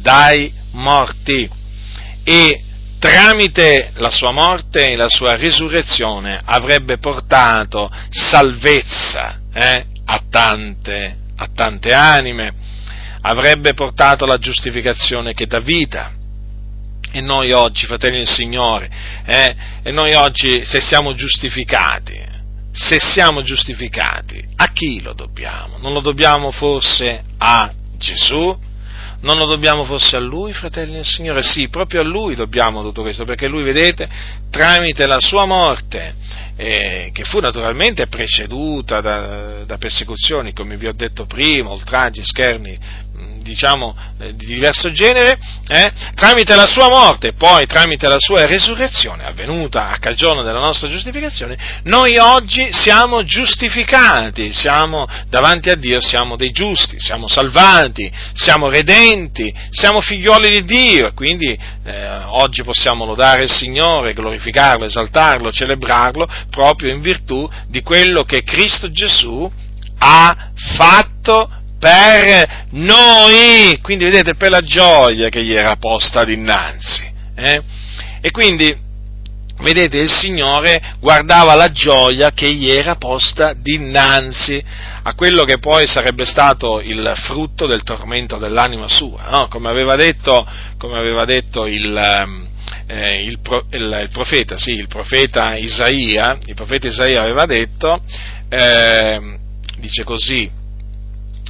[0.00, 1.48] dai morti.
[2.24, 2.62] E
[2.98, 11.48] tramite la sua morte e la sua risurrezione avrebbe portato salvezza eh, a, tante, a
[11.52, 12.52] tante anime,
[13.22, 16.12] avrebbe portato la giustificazione che dà vita.
[17.10, 18.88] E noi oggi, fratelli del Signore,
[19.24, 22.20] eh, e noi oggi se siamo giustificati,
[22.70, 25.78] se siamo giustificati, a chi lo dobbiamo?
[25.78, 28.56] Non lo dobbiamo forse a Gesù?
[29.20, 31.42] Non lo dobbiamo forse a Lui, fratelli del Signore?
[31.42, 34.08] Sì, proprio a Lui dobbiamo tutto questo, perché Lui, vedete,
[34.48, 36.14] tramite la sua morte,
[36.54, 42.78] eh, che fu naturalmente preceduta da, da, persecuzioni, come vi ho detto prima, oltraggi, scherni,
[43.48, 45.38] diciamo, eh, di diverso genere,
[45.68, 50.60] eh, tramite la sua morte e poi tramite la sua resurrezione, avvenuta a cagione della
[50.60, 58.10] nostra giustificazione, noi oggi siamo giustificati, siamo davanti a Dio, siamo dei giusti, siamo salvati,
[58.34, 65.50] siamo redenti, siamo figlioli di Dio, quindi eh, oggi possiamo lodare il Signore, glorificarlo, esaltarlo,
[65.50, 69.50] celebrarlo proprio in virtù di quello che Cristo Gesù
[70.00, 77.08] ha fatto per noi, quindi vedete per la gioia che gli era posta dinanzi.
[77.36, 77.62] Eh?
[78.20, 78.76] E quindi,
[79.60, 84.62] vedete, il Signore guardava la gioia che gli era posta dinanzi
[85.02, 89.48] a quello che poi sarebbe stato il frutto del tormento dell'anima sua, no?
[89.48, 90.46] come aveva detto,
[90.78, 92.46] come aveva detto il, ehm,
[92.88, 93.38] eh, il,
[93.70, 98.02] il, il, profeta, sì, il profeta Isaia, il profeta Isaia aveva detto,
[98.48, 99.38] eh,
[99.78, 100.57] dice così,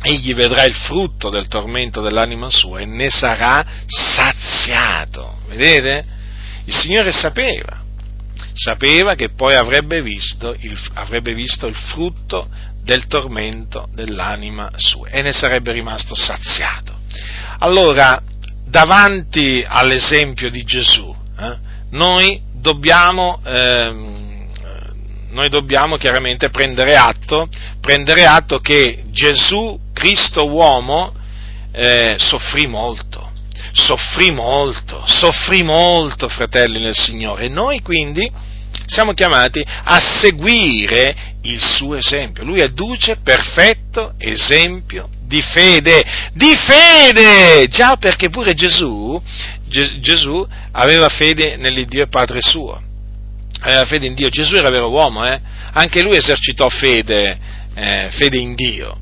[0.02, 5.38] egli vedrà il frutto del tormento dell'anima sua e ne sarà saziato.
[5.48, 6.04] Vedete?
[6.64, 7.82] Il Signore sapeva,
[8.52, 12.48] sapeva che poi avrebbe visto il, avrebbe visto il frutto
[12.82, 16.96] del tormento dell'anima sua e ne sarebbe rimasto saziato.
[17.58, 18.22] Allora,
[18.64, 21.56] davanti all'esempio di Gesù, eh,
[21.90, 23.40] noi dobbiamo...
[23.44, 24.26] Eh,
[25.30, 27.48] noi dobbiamo chiaramente prendere atto,
[27.80, 31.12] prendere atto che Gesù, Cristo uomo,
[31.72, 33.30] eh, soffrì molto,
[33.72, 38.30] soffrì molto, soffrì molto, fratelli nel Signore, e noi quindi
[38.86, 42.44] siamo chiamati a seguire il suo esempio.
[42.44, 46.02] Lui è duce, perfetto esempio di fede,
[46.32, 47.66] di fede!
[47.68, 49.20] Già perché pure Gesù,
[50.00, 52.86] Gesù aveva fede nell'Iddio Padre suo
[53.60, 55.40] aveva fede in Dio, Gesù era vero uomo, eh?
[55.72, 57.38] anche lui esercitò fede,
[57.74, 58.98] eh, fede in Dio.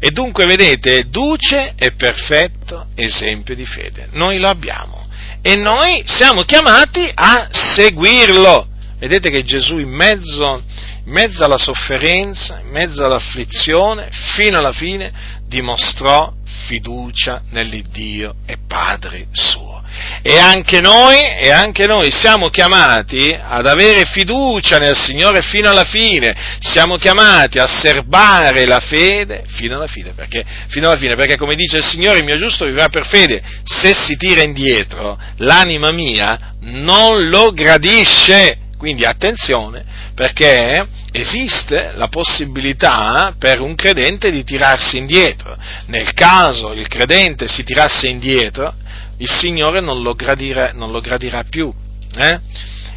[0.00, 4.08] E dunque vedete, duce e perfetto esempio di fede.
[4.12, 5.08] Noi lo abbiamo
[5.42, 8.66] e noi siamo chiamati a seguirlo.
[8.98, 10.62] Vedete che Gesù in mezzo,
[11.04, 15.12] in mezzo alla sofferenza, in mezzo all'afflizione, fino alla fine,
[15.46, 16.32] dimostrò
[16.66, 19.76] fiducia nell'Iddio e Padre suo.
[20.22, 25.84] E anche noi, e anche noi siamo chiamati ad avere fiducia nel Signore fino alla
[25.84, 31.36] fine, siamo chiamati a serbare la fede fino alla fine, perché, fino alla fine, perché
[31.36, 35.92] come dice il Signore, il mio giusto vivrà per fede, se si tira indietro, l'anima
[35.92, 38.66] mia non lo gradisce.
[38.78, 45.56] Quindi attenzione perché esiste la possibilità per un credente di tirarsi indietro.
[45.86, 48.72] Nel caso il credente si tirasse indietro,
[49.18, 51.72] il Signore non lo gradirà, non lo gradirà più.
[52.16, 52.40] Eh?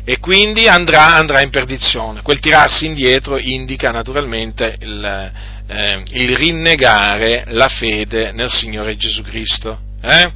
[0.03, 2.21] E quindi andrà, andrà, in perdizione.
[2.21, 5.31] Quel tirarsi indietro indica naturalmente il,
[5.67, 9.79] eh, il rinnegare la fede nel Signore Gesù Cristo.
[10.01, 10.31] Eh?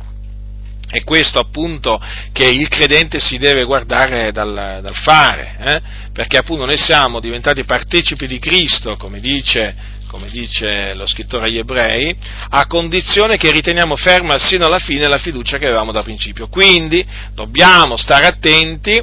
[0.96, 5.82] È questo appunto che il credente si deve guardare dal, dal fare, eh?
[6.14, 9.76] perché appunto noi siamo diventati partecipi di Cristo, come dice,
[10.08, 12.16] come dice, lo scrittore agli ebrei,
[12.52, 16.48] a condizione che riteniamo ferma sino alla fine la fiducia che avevamo da principio.
[16.48, 18.98] Quindi dobbiamo stare attenti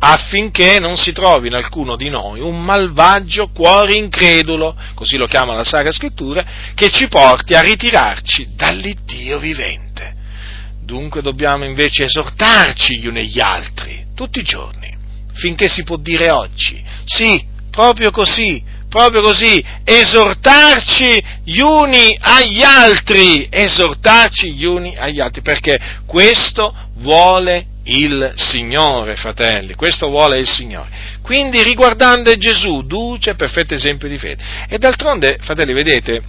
[0.00, 5.54] affinché non si trovi in alcuno di noi un malvagio cuore incredulo, così lo chiama
[5.54, 6.44] la Sacra Scrittura,
[6.74, 10.17] che ci porti a ritirarci dall'Iddio vivente.
[10.88, 14.96] Dunque dobbiamo invece esortarci gli uni e gli altri, tutti i giorni,
[15.34, 16.82] finché si può dire oggi.
[17.04, 25.42] Sì, proprio così, proprio così, esortarci gli uni agli altri, esortarci gli uni agli altri,
[25.42, 30.88] perché questo vuole il Signore, fratelli, questo vuole il Signore.
[31.20, 34.42] Quindi riguardando Gesù, duce perfetto esempio di fede.
[34.66, 36.22] E d'altronde, fratelli, vedete,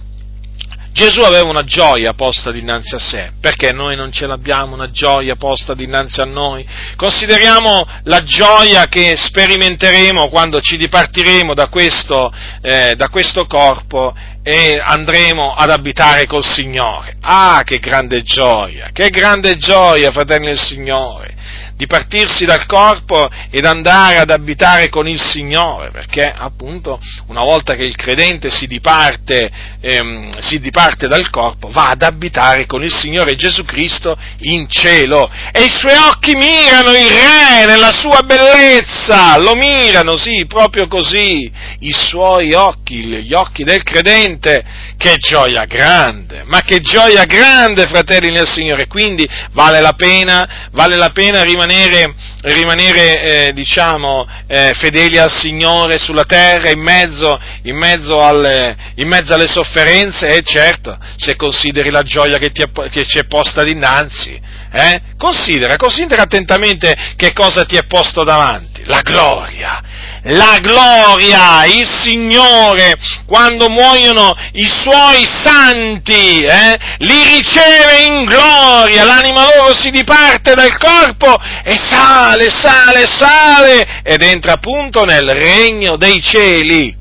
[1.00, 5.34] Gesù aveva una gioia posta dinanzi a sé, perché noi non ce l'abbiamo una gioia
[5.34, 6.62] posta dinanzi a noi?
[6.94, 12.30] Consideriamo la gioia che sperimenteremo quando ci dipartiremo da questo,
[12.60, 17.16] eh, da questo corpo e andremo ad abitare col Signore.
[17.22, 21.39] Ah, che grande gioia, che grande gioia, fratelli del Signore!
[21.80, 27.72] Di partirsi dal corpo ed andare ad abitare con il Signore, perché appunto una volta
[27.72, 29.50] che il credente si diparte,
[29.80, 35.30] ehm, si diparte dal corpo, va ad abitare con il Signore Gesù Cristo in cielo.
[35.52, 41.50] E i suoi occhi mirano il Re nella sua bellezza, lo mirano, sì, proprio così,
[41.78, 44.62] i suoi occhi, gli occhi del credente,
[45.00, 50.98] che gioia grande, ma che gioia grande, fratelli nel Signore, quindi vale la pena, vale
[50.98, 57.76] la pena rimanere rimanere, eh, diciamo, eh, fedeli al Signore sulla terra in mezzo, in,
[57.76, 60.26] mezzo alle, in mezzo, alle, sofferenze?
[60.26, 64.38] Eh, certo, se consideri la gioia che, ti che ci è posta dinanzi,
[64.70, 65.00] eh?
[65.16, 69.82] considera, considera attentamente che cosa ti è posto davanti, la gloria
[70.24, 72.94] la gloria, il Signore,
[73.26, 80.76] quando muoiono i suoi santi, eh, li riceve in gloria, l'anima loro si diparte dal
[80.76, 86.94] corpo e sale, sale, sale ed entra appunto nel regno dei cieli.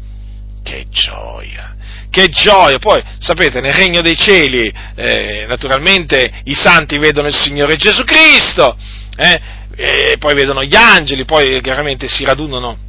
[0.64, 1.76] Che gioia!
[2.10, 2.78] Che gioia!
[2.80, 8.78] Poi, sapete, nel regno dei cieli, eh, naturalmente, i santi vedono il Signore Gesù Cristo,
[9.18, 12.88] eh, poi vedono gli angeli, poi chiaramente si radunano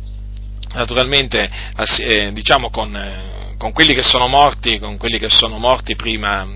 [0.73, 1.49] naturalmente
[1.99, 6.47] eh, diciamo con, eh, con, quelli che sono morti, con quelli che sono morti prima,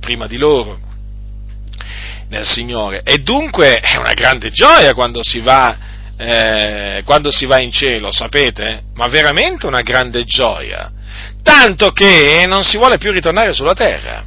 [0.00, 0.78] prima di loro
[2.28, 3.02] nel Signore.
[3.04, 5.76] E dunque è una grande gioia quando si va,
[6.16, 8.84] eh, quando si va in cielo, sapete?
[8.94, 10.90] Ma veramente una grande gioia.
[11.42, 14.24] Tanto che non si vuole più ritornare sulla terra.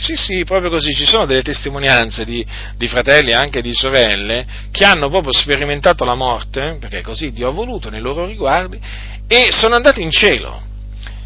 [0.00, 2.44] Sì, sì, proprio così, ci sono delle testimonianze di,
[2.78, 7.48] di, fratelli e anche di sorelle che hanno proprio sperimentato la morte, perché così Dio
[7.48, 8.80] ha voluto nei loro riguardi,
[9.28, 10.62] e sono andati in cielo.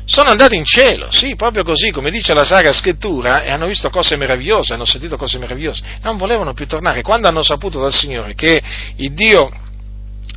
[0.06, 3.90] Sono andati in cielo, sì, proprio così, come dice la Sacra Scrittura, e hanno visto
[3.90, 7.02] cose meravigliose, hanno sentito cose meravigliose, non volevano più tornare.
[7.02, 8.60] Quando hanno saputo dal Signore che
[8.96, 9.52] il Dio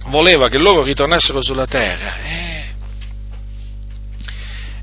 [0.05, 2.66] voleva che loro ritornassero sulla terra, eh,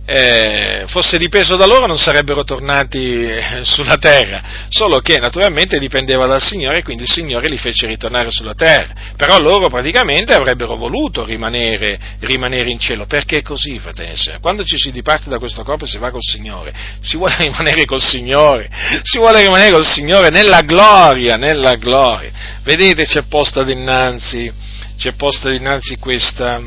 [0.06, 6.26] eh, fosse dipeso da loro non sarebbero tornati eh, sulla terra, solo che naturalmente dipendeva
[6.26, 10.76] dal Signore e quindi il Signore li fece ritornare sulla terra, però loro praticamente avrebbero
[10.76, 15.62] voluto rimanere, rimanere in cielo, perché è così, fratelli, quando ci si diparte da questo
[15.62, 18.68] corpo e si va col Signore, si vuole rimanere col Signore,
[19.02, 22.30] si vuole rimanere col Signore nella gloria, nella gloria,
[22.62, 24.52] vedete c'è posta dinanzi,
[24.98, 26.60] c'è posta dinanzi questa,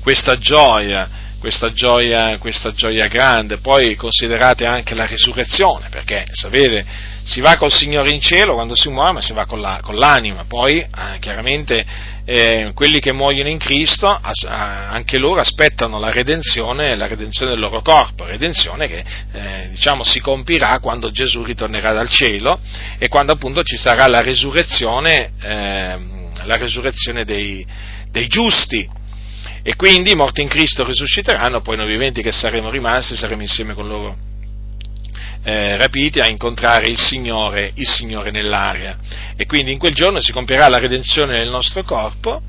[0.00, 3.58] questa gioia, questa gioia, questa gioia grande.
[3.58, 6.86] Poi considerate anche la risurrezione, perché sapete,
[7.22, 9.94] si va col Signore in cielo quando si muore, ma si va con, la, con
[9.96, 10.46] l'anima.
[10.48, 11.84] Poi, eh, chiaramente,
[12.24, 17.60] eh, quelli che muoiono in Cristo, as, anche loro aspettano la redenzione, la redenzione del
[17.60, 22.58] loro corpo, redenzione che eh, diciamo, si compirà quando Gesù ritornerà dal cielo
[22.96, 27.66] e quando appunto ci sarà la risurrezione, ehm, la risurrezione dei,
[28.10, 29.02] dei giusti
[29.66, 33.88] e quindi morti in Cristo risusciteranno, poi noi viventi che saremo rimasti saremo insieme con
[33.88, 34.14] loro
[35.42, 38.98] eh, rapiti a incontrare il Signore, il Signore nell'aria.
[39.36, 42.42] E quindi in quel giorno si compierà la redenzione del nostro corpo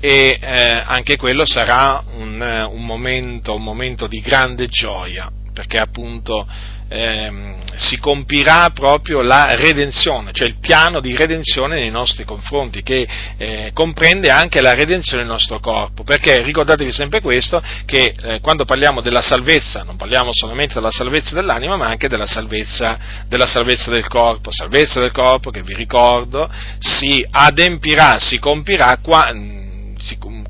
[0.00, 6.46] e eh, anche quello sarà un, un, momento, un momento di grande gioia, perché appunto
[6.88, 13.08] ehm, si compirà proprio la redenzione, cioè il piano di redenzione nei nostri confronti, che
[13.36, 18.64] eh, comprende anche la redenzione del nostro corpo, perché ricordatevi sempre questo, che eh, quando
[18.64, 22.98] parliamo della salvezza, non parliamo solamente della salvezza dell'anima, ma anche della salvezza,
[23.28, 29.63] della salvezza del corpo, salvezza del corpo che vi ricordo si adempirà, si compirà quando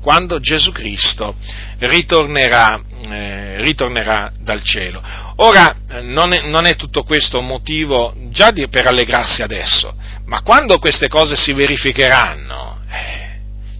[0.01, 1.35] quando Gesù Cristo
[1.79, 5.01] ritornerà, eh, ritornerà dal cielo.
[5.37, 9.93] Ora, non è, non è, tutto questo motivo già di, per allegrarsi adesso,
[10.25, 13.25] ma quando queste cose si verificheranno, eh,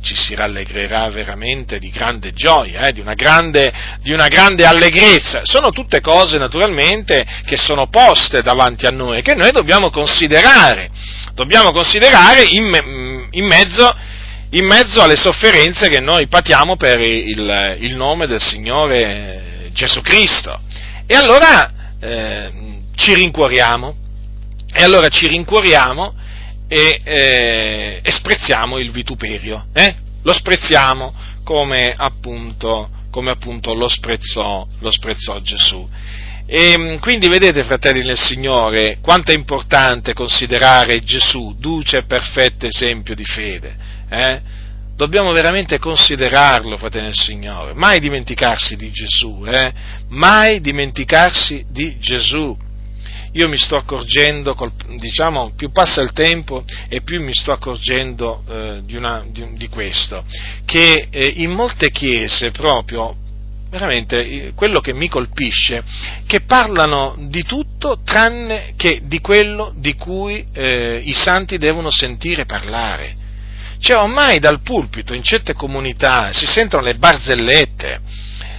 [0.01, 5.41] ci si rallegrerà veramente di grande gioia, eh, di, una grande, di, una grande, allegrezza.
[5.43, 10.89] Sono tutte cose naturalmente che sono poste davanti a noi e che noi dobbiamo considerare,
[11.33, 14.13] dobbiamo considerare in, in mezzo
[14.55, 20.61] in mezzo alle sofferenze che noi patiamo per il, il nome del Signore Gesù Cristo.
[21.05, 22.51] E allora eh,
[22.95, 23.95] ci rincuoriamo,
[24.73, 26.13] e allora ci rincuoriamo
[26.67, 29.93] e, eh, sprezziamo il vituperio, eh?
[30.23, 31.13] lo sprezziamo
[31.43, 35.87] come appunto, come appunto lo, sprezzò, lo sprezzò Gesù.
[36.47, 43.15] E quindi vedete, fratelli del Signore, quanto è importante considerare Gesù duce e perfetto esempio
[43.15, 43.94] di fede.
[44.09, 44.41] Eh?
[44.95, 49.73] Dobbiamo veramente considerarlo, fratelli del Signore, mai dimenticarsi di Gesù, eh?
[50.09, 52.57] mai dimenticarsi di Gesù.
[53.33, 58.43] Io mi sto accorgendo, col, diciamo, più passa il tempo e più mi sto accorgendo
[58.47, 60.23] eh, di, una, di, di, questo,
[60.63, 63.17] che eh, in molte chiese proprio
[63.69, 65.83] veramente quello che mi colpisce,
[66.25, 72.45] che parlano di tutto tranne che di quello di cui eh, i santi devono sentire
[72.45, 73.23] parlare.
[73.85, 78.01] Cioè ormai dal pulpito in certe comunità si sentono le barzellette,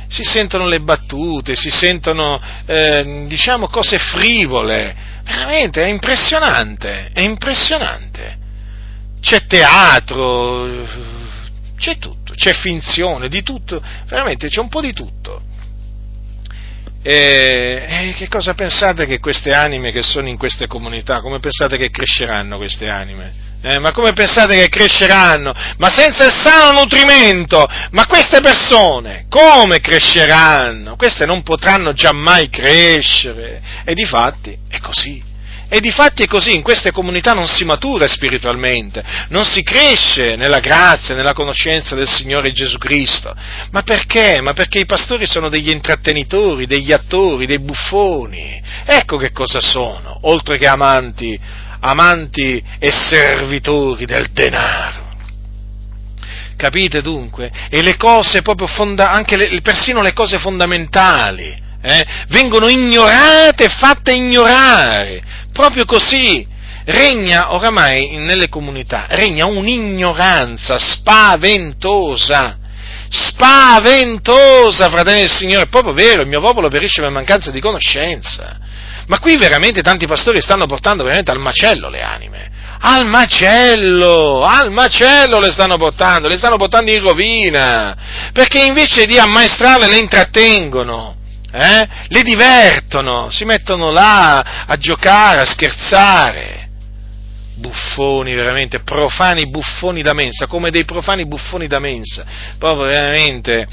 [0.07, 4.95] si sentono le battute, si sentono eh, diciamo cose frivole,
[5.25, 8.39] veramente è impressionante, è impressionante.
[9.21, 10.87] C'è teatro,
[11.77, 15.43] c'è tutto, c'è finzione, di tutto, veramente c'è un po' di tutto.
[17.03, 21.91] E, che cosa pensate che queste anime che sono in queste comunità, come pensate che
[21.91, 23.46] cresceranno queste anime?
[23.63, 25.53] Eh, ma come pensate che cresceranno?
[25.79, 30.95] Ma senza il sano nutrimento, ma queste persone come cresceranno?
[30.97, 33.61] Queste non potranno giammai crescere.
[33.85, 35.35] E di fatti è così.
[35.69, 40.37] E di fatti è così, in queste comunità non si matura spiritualmente, non si cresce
[40.37, 43.35] nella grazia, nella conoscenza del Signore Gesù Cristo.
[43.73, 44.41] Ma perché?
[44.41, 48.63] Ma perché i pastori sono degli intrattenitori, degli attori, dei buffoni.
[48.85, 51.37] Ecco che cosa sono, oltre che amanti,
[51.81, 55.05] amanti e servitori del denaro.
[56.57, 57.51] Capite dunque?
[57.69, 64.13] E le cose proprio fonda- anche le, persino le cose fondamentali, eh, vengono ignorate fatte
[64.13, 65.23] ignorare
[65.53, 66.47] proprio così,
[66.87, 72.59] regna oramai nelle comunità, regna un'ignoranza spaventosa,
[73.09, 78.59] spaventosa, fratelli del Signore, è proprio vero, il mio popolo perisce per mancanza di conoscenza.
[79.07, 82.51] Ma qui veramente tanti pastori stanno portando veramente al macello le anime.
[82.79, 87.97] Al macello, al macello le stanno portando, le stanno portando in rovina,
[88.33, 91.17] perché invece di ammaestrarle le intrattengono
[91.57, 91.89] eh?
[92.09, 96.65] le divertono, si mettono là a giocare, a scherzare.
[97.55, 102.25] Buffoni, veramente, profani buffoni da mensa, come dei profani buffoni da mensa.
[102.59, 103.67] Proprio veramente,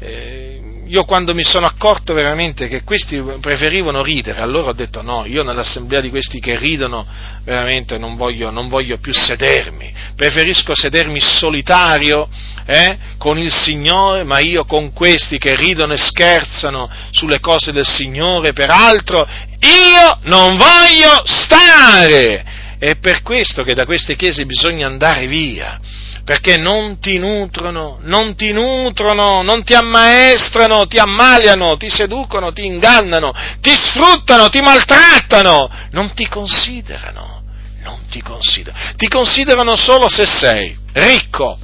[0.00, 5.24] eh, io quando mi sono accorto veramente che questi preferivano ridere, allora ho detto no,
[5.26, 7.06] io nell'assemblea di questi che ridono
[7.44, 12.28] veramente non voglio, non voglio più sedermi, preferisco sedermi solitario
[12.64, 17.86] eh, con il Signore, ma io con questi che ridono e scherzano sulle cose del
[17.86, 19.28] Signore, peraltro
[19.60, 22.56] io non voglio stare.
[22.78, 25.80] È per questo che da queste chiese bisogna andare via
[26.28, 32.66] perché non ti nutrono, non ti nutrono, non ti ammaestrano, ti ammaliano, ti seducono, ti
[32.66, 33.32] ingannano,
[33.62, 37.44] ti sfruttano, ti maltrattano, non ti considerano,
[37.80, 41.58] non ti considerano, ti considerano solo se sei ricco,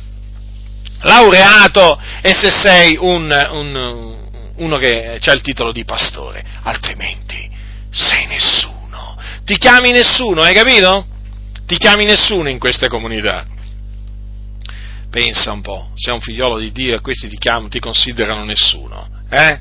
[1.03, 7.51] laureato e se sei un, un, uno che ha il titolo di pastore, altrimenti
[7.91, 9.15] sei nessuno,
[9.45, 11.07] ti chiami nessuno, hai capito?
[11.67, 13.53] Ti chiami nessuno in queste comunità.
[15.15, 19.09] Pensa un po', sei un figliolo di Dio e questi ti chiamano, ti considerano nessuno.
[19.31, 19.61] Eh?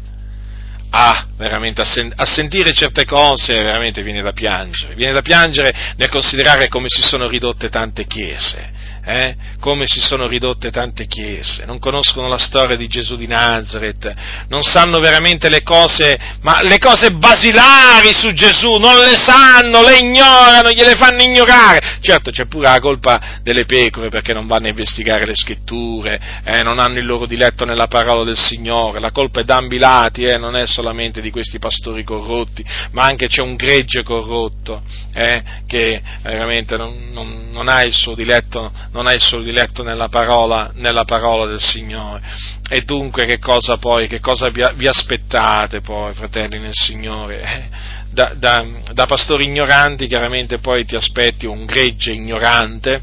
[0.90, 5.94] Ah, veramente a, sen- a, sentire certe cose veramente viene da piangere, viene da piangere
[5.96, 8.72] nel considerare come si sono ridotte tante chiese,
[9.06, 9.36] eh?
[9.60, 14.14] come si sono ridotte tante chiese, non conoscono la storia di Gesù di Nazareth,
[14.48, 19.98] non sanno veramente le cose, ma le cose basilari su Gesù, non le sanno, le
[19.98, 21.98] ignorano, gliele fanno ignorare.
[22.02, 26.64] Certo c'è pure la colpa delle pecore perché non vanno a investigare le scritture, eh?
[26.64, 30.38] non hanno il loro diletto nella parola del Signore, la colpa è d'ambilati, eh?
[30.38, 34.82] non è solamente di questi pastori corrotti, ma anche c'è un gregge corrotto
[35.14, 35.42] eh?
[35.68, 40.72] che veramente non, non, non ha il suo diletto non hai solo diletto nella parola,
[40.76, 42.22] nella parola del Signore.
[42.70, 47.42] E dunque che cosa poi, che cosa vi, vi aspettate poi, fratelli nel Signore?
[47.42, 47.70] Eh,
[48.12, 53.02] da, da, da pastori ignoranti chiaramente poi ti aspetti un gregge ignorante,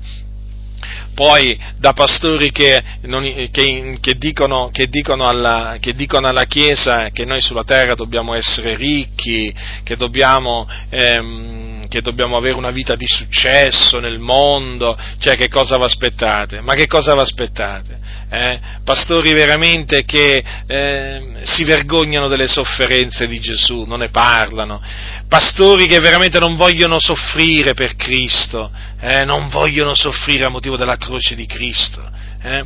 [1.14, 7.24] poi da pastori che, non, che, che, dicono, dicono alla, che, dicono, alla, Chiesa che
[7.24, 13.98] noi sulla terra dobbiamo essere ricchi, che dobbiamo, ehm, dobbiamo avere una vita di successo
[13.98, 16.60] nel mondo, cioè che cosa vi aspettate?
[16.60, 17.98] Ma che cosa vi aspettate?
[18.30, 18.60] Eh?
[18.84, 24.80] Pastori veramente che eh, si vergognano delle sofferenze di Gesù, non ne parlano,
[25.28, 29.24] pastori che veramente non vogliono soffrire per Cristo, eh?
[29.24, 32.08] non vogliono soffrire a motivo della croce di Cristo.
[32.42, 32.64] Eh?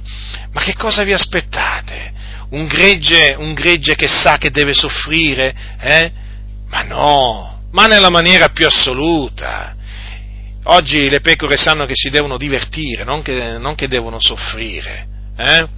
[0.52, 2.12] Ma che cosa vi aspettate?
[2.50, 5.54] Un gregge, un gregge, che sa che deve soffrire?
[5.80, 6.12] Eh?
[6.68, 9.74] Ma no, ma nella maniera più assoluta.
[10.66, 15.06] Oggi le pecore sanno che si devono divertire, non che, non che devono soffrire.
[15.36, 15.68] Eh?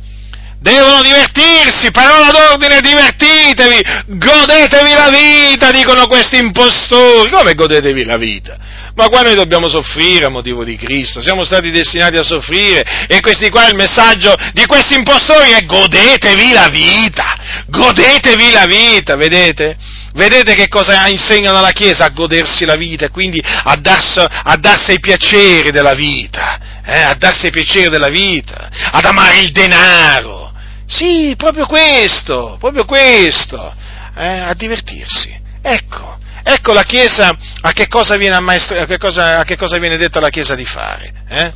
[0.58, 7.30] Devono divertirsi, parola d'ordine, divertitevi, godetevi la vita, dicono questi impostori.
[7.30, 8.56] Come godetevi la vita?
[8.96, 13.20] Ma qua noi dobbiamo soffrire a motivo di Cristo, siamo stati destinati a soffrire e
[13.20, 19.76] questi qua il messaggio di questi impostori è godetevi la vita, godetevi la vita, vedete?
[20.14, 22.06] Vedete che cosa insegnano alla Chiesa?
[22.06, 27.02] A godersi la vita e quindi a darsi, a darsi i piaceri della vita, eh?
[27.02, 30.45] a darsi i piaceri della vita, ad amare il denaro.
[30.86, 33.74] Sì, proprio questo, proprio questo,
[34.16, 34.38] eh?
[34.38, 35.36] a divertirsi.
[35.60, 39.78] Ecco, ecco la Chiesa a che cosa viene, ammaestra- a che cosa, a che cosa
[39.78, 41.12] viene detto alla Chiesa di fare.
[41.28, 41.52] Eh?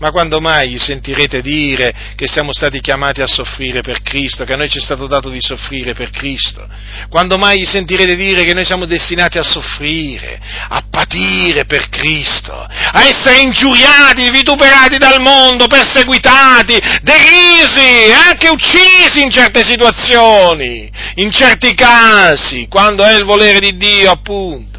[0.00, 4.54] Ma quando mai gli sentirete dire che siamo stati chiamati a soffrire per Cristo, che
[4.54, 6.66] a noi ci è stato dato di soffrire per Cristo?
[7.10, 12.54] Quando mai gli sentirete dire che noi siamo destinati a soffrire, a patire per Cristo,
[12.54, 21.30] a essere ingiuriati, vituperati dal mondo, perseguitati, derisi, e anche uccisi in certe situazioni, in
[21.30, 24.69] certi casi, quando è il volere di Dio, appunto?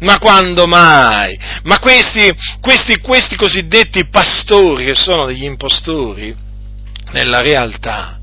[0.00, 1.38] Ma quando mai?
[1.64, 6.34] Ma questi, questi, questi cosiddetti pastori, che sono degli impostori,
[7.10, 8.18] nella realtà,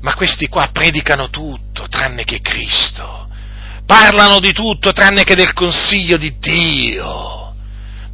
[0.00, 3.28] ma questi qua predicano tutto tranne che Cristo,
[3.84, 7.54] parlano di tutto tranne che del consiglio di Dio,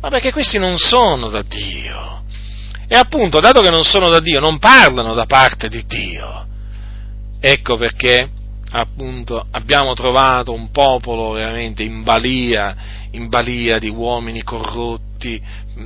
[0.00, 2.22] ma perché questi non sono da Dio.
[2.86, 6.46] E appunto, dato che non sono da Dio, non parlano da parte di Dio.
[7.40, 8.30] Ecco perché
[8.76, 12.74] appunto abbiamo trovato un popolo veramente in balia,
[13.12, 15.40] in balia di uomini corrotti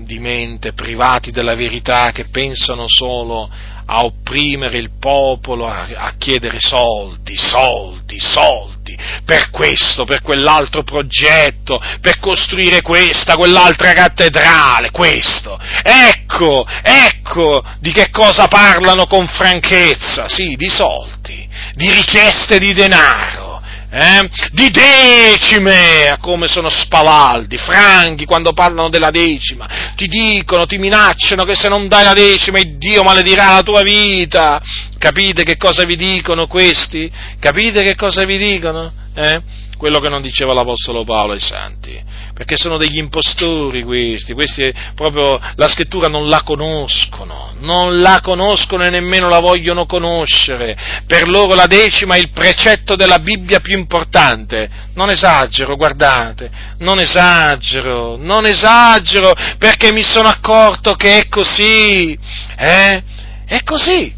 [0.05, 3.51] di mente, privati della verità, che pensano solo
[3.91, 11.81] a opprimere il popolo, a, a chiedere soldi, soldi, soldi, per questo, per quell'altro progetto,
[12.01, 15.59] per costruire questa, quell'altra cattedrale, questo.
[15.83, 21.39] Ecco, ecco di che cosa parlano con franchezza, sì, di soldi
[21.75, 23.48] di richieste di denaro,
[23.91, 24.29] eh?
[24.53, 29.67] di decime, come sono spavaldi, franchi quando parlano della decima,
[29.97, 34.61] ti dicono, ti minacciano che se non dai la decima Dio maledirà la tua vita.
[34.99, 37.11] Capite che cosa vi dicono questi?
[37.39, 38.93] Capite che cosa vi dicono?
[39.15, 39.41] Eh?
[39.79, 41.99] Quello che non diceva l'Apostolo Paolo ai santi,
[42.35, 48.85] perché sono degli impostori questi, questi proprio la scrittura non la conoscono, non la conoscono
[48.85, 50.77] e nemmeno la vogliono conoscere,
[51.07, 56.99] per loro la decima è il precetto della Bibbia più importante, non esagero, guardate, non
[56.99, 62.19] esagero, non esagero, perché mi sono accorto che è così,
[62.59, 63.03] eh?
[63.47, 64.18] È così.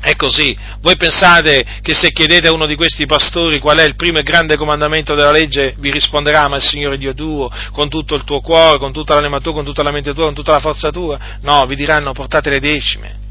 [0.00, 0.56] È così.
[0.80, 4.22] Voi pensate che se chiedete a uno di questi pastori qual è il primo e
[4.22, 8.40] grande comandamento della legge, vi risponderà, ma il Signore Dio tuo, con tutto il tuo
[8.40, 11.18] cuore, con tutta l'anima tua, con tutta la mente tua, con tutta la forza tua?
[11.42, 13.24] No, vi diranno portate le decime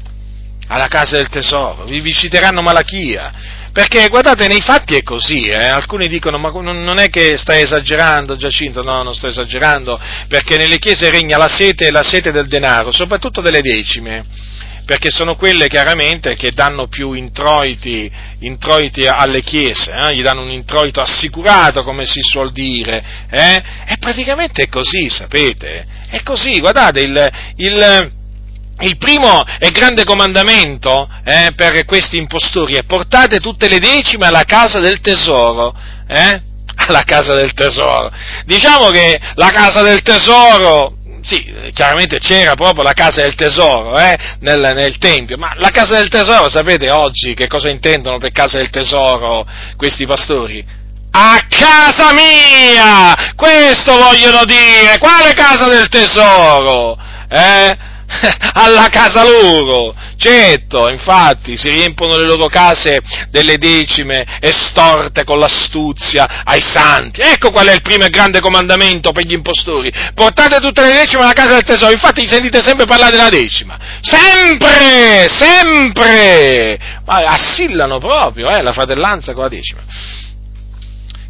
[0.68, 3.32] alla casa del tesoro, vi, vi citeranno Malachia,
[3.72, 5.66] perché guardate, nei fatti è così, eh?
[5.66, 10.78] alcuni dicono ma non è che stai esagerando Giacinto, no, non sto esagerando, perché nelle
[10.78, 14.24] chiese regna la sete, la sete del denaro, soprattutto delle decime
[14.86, 20.14] perché sono quelle chiaramente che danno più introiti, introiti alle chiese, eh?
[20.14, 23.62] gli danno un introito assicurato, come si suol dire, eh?
[23.86, 28.14] e praticamente è così, sapete, è così, guardate, il, il
[28.78, 34.44] il primo e grande comandamento eh, per questi impostori è portate tutte le decime alla
[34.44, 35.74] casa del tesoro.
[36.06, 36.42] Eh?
[36.88, 38.12] Alla casa del tesoro.
[38.44, 40.95] Diciamo che la casa del tesoro,
[41.26, 45.96] sì, chiaramente c'era proprio la casa del tesoro eh, nel, nel, Tempio, ma la casa
[45.96, 49.44] del tesoro, sapete oggi che cosa intendono per casa del tesoro
[49.76, 50.64] questi pastori?
[51.10, 53.32] A casa mia!
[53.34, 54.98] Questo vogliono dire!
[54.98, 56.96] Quale casa del tesoro?
[57.28, 57.76] Eh?
[58.54, 59.94] alla casa loro.
[60.16, 63.00] Certo, infatti, si riempono le loro case
[63.30, 67.20] delle decime estorte con l'astuzia ai santi.
[67.20, 69.92] Ecco qual è il primo e grande comandamento per gli impostori.
[70.14, 71.92] Portate tutte le decime alla casa del tesoro.
[71.92, 73.78] Infatti sentite sempre parlare della decima.
[74.00, 75.28] Sempre!
[75.28, 76.78] Sempre!
[77.04, 79.82] Ma assillano proprio, eh, la fratellanza con la decima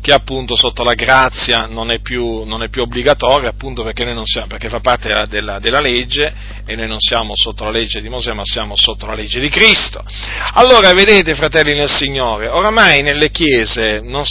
[0.06, 4.46] che appunto sotto la grazia non è più, non è più obbligatoria, appunto perché, siamo,
[4.46, 6.32] perché, fa parte della, della, della, legge
[6.64, 9.48] e noi non siamo sotto la legge di Mosè, ma siamo sotto la legge di
[9.48, 10.04] Cristo.
[10.52, 14.22] Allora, vedete, fratelli nel Signore, oramai nelle chiese, non,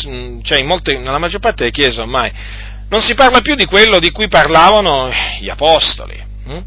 [0.44, 2.32] cioè molte, nella maggior parte delle chiese ormai,
[2.88, 5.12] non si parla più di quello di cui parlavano
[5.42, 6.24] gli apostoli.
[6.48, 6.64] Hm?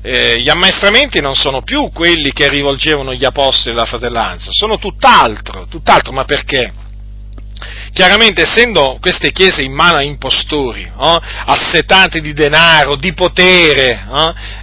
[0.00, 5.66] Eh, gli ammaestramenti non sono più quelli che rivolgevano gli apostoli della fratellanza, sono tutt'altro,
[5.66, 6.79] tutt'altro, ma perché?
[7.92, 14.06] Chiaramente, essendo queste chiese in mano a impostori, eh, assetate di denaro, di potere,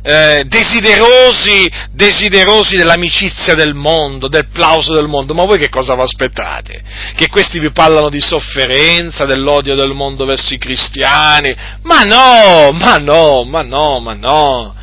[0.02, 6.02] eh, desiderosi, desiderosi dell'amicizia del mondo, del plauso del mondo, ma voi che cosa vi
[6.02, 6.82] aspettate?
[7.16, 11.54] Che questi vi parlano di sofferenza, dell'odio del mondo verso i cristiani?
[11.82, 14.76] Ma no, ma no, ma no, ma no.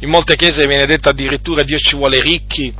[0.00, 2.72] In molte chiese viene detto addirittura Dio ci vuole ricchi,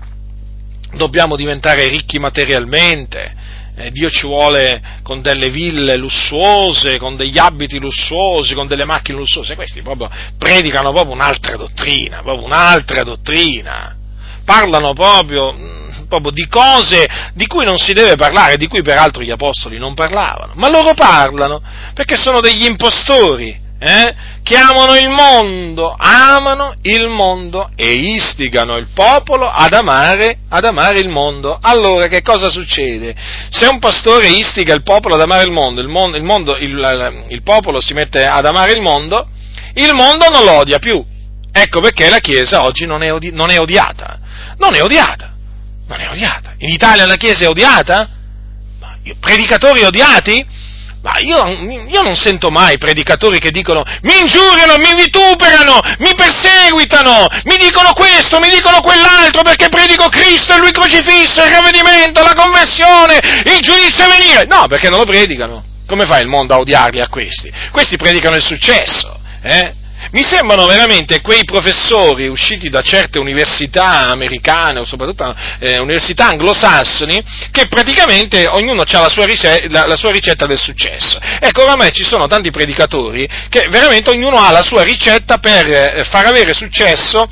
[0.95, 3.39] dobbiamo diventare ricchi materialmente
[3.77, 9.19] eh, Dio ci vuole con delle ville lussuose, con degli abiti lussuosi, con delle macchine
[9.19, 13.97] lussuose, questi proprio predicano proprio un'altra dottrina, proprio un'altra dottrina,
[14.45, 19.23] parlano proprio, mm, proprio di cose di cui non si deve parlare, di cui peraltro
[19.23, 21.63] gli apostoli non parlavano, ma loro parlano
[21.95, 28.89] perché sono degli impostori, eh, che amano il mondo, amano il mondo e istigano il
[28.94, 31.59] popolo ad amare, ad amare il mondo.
[31.61, 33.15] Allora che cosa succede?
[33.48, 37.24] Se un pastore istiga il popolo ad amare il mondo, il, mondo, il, mondo, il,
[37.28, 39.28] il popolo si mette ad amare il mondo,
[39.74, 41.02] il mondo non lo odia più.
[41.51, 44.19] Ecco perché la Chiesa oggi non è, odi- non è odiata.
[44.59, 45.32] Non è odiata.
[45.89, 46.52] Non è odiata.
[46.59, 48.09] In Italia la Chiesa è odiata?
[49.19, 50.47] Predicatori odiati?
[51.02, 51.47] Ma io,
[51.89, 57.94] io, non sento mai predicatori che dicono mi ingiuriano, mi vituperano, mi perseguitano, mi dicono
[57.94, 63.60] questo, mi dicono quell'altro perché predico Cristo e Lui crocifisso, il ravvedimento, la conversione, il
[63.60, 64.44] giudizio a venire.
[64.44, 65.64] No, perché non lo predicano.
[65.86, 67.51] Come fa il mondo a odiarli a questi?
[67.72, 69.18] Questi predicano il successo.
[69.43, 69.72] Eh?
[70.12, 77.22] Mi sembrano veramente quei professori usciti da certe università americane o soprattutto eh, università anglosassoni
[77.51, 81.18] che praticamente ognuno ha la sua, ricetta, la, la sua, ricetta del successo.
[81.40, 86.05] Ecco, oramai ci sono tanti predicatori che veramente ognuno ha la sua ricetta per eh,
[86.05, 87.28] far avere successo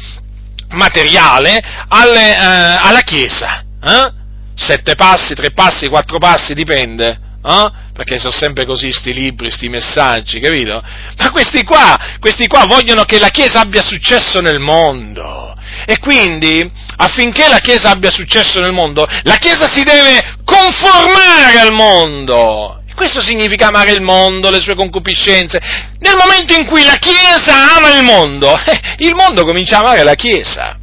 [0.69, 3.65] materiale alle, eh, alla Chiesa.
[3.83, 4.13] Eh?
[4.55, 7.71] Sette passi, tre passi, quattro passi, dipende eh?
[7.95, 10.83] perché sono sempre così sti libri, sti messaggi, capito?
[11.17, 15.57] Ma questi qua, questi qua vogliono che la Chiesa abbia successo nel mondo.
[15.87, 21.73] E quindi, affinché la Chiesa abbia successo nel mondo, la Chiesa si deve conformare al
[21.73, 22.83] mondo.
[22.95, 25.61] Questo significa amare il mondo, le sue concupiscenze.
[26.01, 28.55] Nel momento in cui la Chiesa ama il mondo,
[28.99, 30.77] il mondo comincia a amare la Chiesa.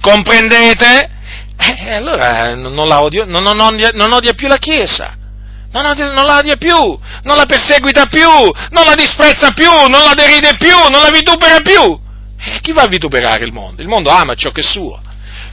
[0.00, 1.10] Comprendete?
[1.58, 5.16] E eh, allora non, odio, non, non, non odia più la Chiesa
[5.82, 10.14] non, non la odia più, non la perseguita più, non la disprezza più, non la
[10.14, 11.98] deride più, non la vitupera più.
[12.38, 13.82] E chi va a vituperare il mondo?
[13.82, 15.00] Il mondo ama ciò che è suo.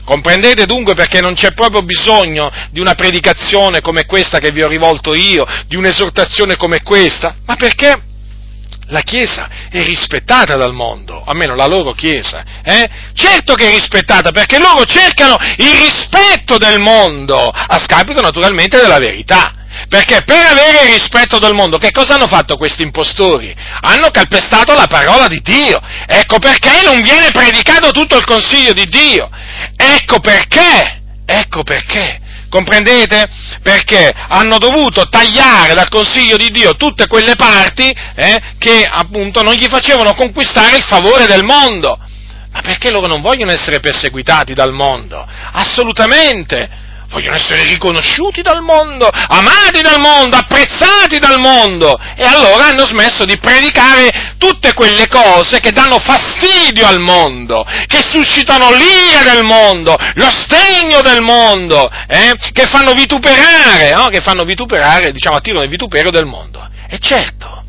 [0.04, 4.68] Comprendete dunque perché non c'è proprio bisogno di una predicazione come questa che vi ho
[4.68, 8.02] rivolto io, di un'esortazione come questa, ma perché
[8.88, 12.44] la Chiesa è rispettata dal mondo, almeno la loro Chiesa.
[12.62, 12.88] Eh?
[13.14, 18.98] Certo che è rispettata perché loro cercano il rispetto del mondo, a scapito naturalmente della
[18.98, 19.53] verità.
[19.88, 23.54] Perché per avere il rispetto del mondo, che cosa hanno fatto questi impostori?
[23.82, 25.80] Hanno calpestato la parola di Dio.
[26.06, 29.28] Ecco perché non viene predicato tutto il consiglio di Dio.
[29.76, 31.02] Ecco perché.
[31.26, 32.20] Ecco perché.
[32.48, 33.28] Comprendete?
[33.62, 39.54] Perché hanno dovuto tagliare dal consiglio di Dio tutte quelle parti eh, che appunto non
[39.54, 41.98] gli facevano conquistare il favore del mondo.
[42.52, 45.26] Ma perché loro non vogliono essere perseguitati dal mondo?
[45.52, 46.82] Assolutamente!
[47.14, 51.96] Vogliono essere riconosciuti dal mondo, amati dal mondo, apprezzati dal mondo.
[52.16, 58.02] E allora hanno smesso di predicare tutte quelle cose che danno fastidio al mondo, che
[58.02, 62.34] suscitano l'ira del mondo, lo stegno del mondo, eh?
[62.52, 64.06] che fanno vituperare, no?
[64.08, 66.68] che fanno vituperare, diciamo, attirano il vituperio del mondo.
[66.88, 67.62] E certo,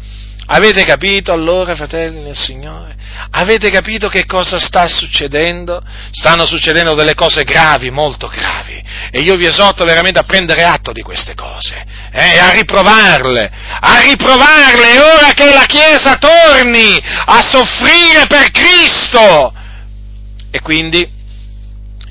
[0.48, 2.95] Avete capito allora, fratelli nel Signore?
[3.32, 5.82] Avete capito che cosa sta succedendo?
[6.12, 8.84] Stanno succedendo delle cose gravi, molto gravi.
[9.12, 13.52] E io vi esorto veramente a prendere atto di queste cose eh, e a riprovarle,
[13.80, 14.94] a riprovarle.
[14.94, 19.54] È ora che la Chiesa torni a soffrire per Cristo.
[20.52, 21.08] E quindi,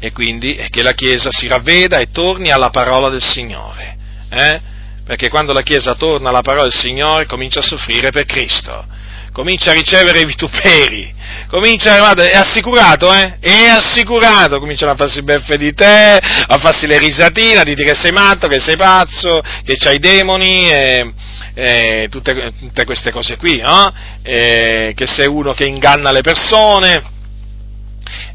[0.01, 3.97] e quindi che la Chiesa si ravveda e torni alla parola del Signore.
[4.31, 4.73] Eh?
[5.05, 8.87] perché quando la Chiesa torna alla parola del Signore comincia a soffrire per Cristo,
[9.35, 11.13] comincia a ricevere i vituperi,
[11.49, 13.39] comincia, guarda, è assicurato, eh?
[13.41, 17.95] È assicurato, cominciano a farsi beffe di te, a farsi le risatine, a dire che
[17.95, 21.13] sei matto, che sei pazzo, che c'hai demoni, e,
[21.53, 23.93] e tutte, tutte, queste cose qui, no?
[24.23, 27.03] E, che sei uno che inganna le persone,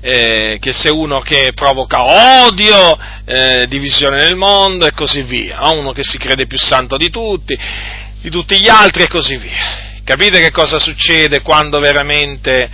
[0.02, 5.80] eh, che sei uno che provoca odio, eh, divisione nel mondo e così via, no?
[5.80, 7.58] uno che si crede più santo di tutti,
[8.20, 9.88] di tutti gli altri e così via.
[10.10, 12.68] Capite che cosa succede quando veramente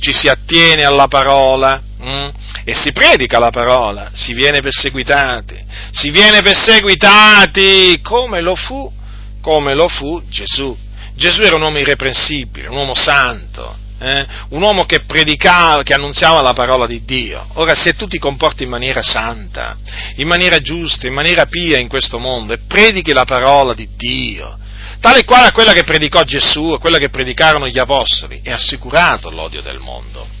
[0.00, 2.30] ci si attiene alla parola hm?
[2.64, 4.08] e si predica la parola?
[4.14, 8.90] Si viene perseguitati, si viene perseguitati come lo fu,
[9.42, 10.74] come lo fu Gesù.
[11.16, 14.26] Gesù era un uomo irreprensibile, un uomo santo, eh?
[14.48, 17.46] un uomo che predicava, che annunziava la parola di Dio.
[17.56, 19.76] Ora, se tu ti comporti in maniera santa,
[20.16, 24.56] in maniera giusta, in maniera pia in questo mondo e predichi la parola di Dio,
[25.00, 29.30] tale quale a quella che predicò Gesù, a quella che predicarono gli apostoli, è assicurato
[29.30, 30.38] l'odio del mondo.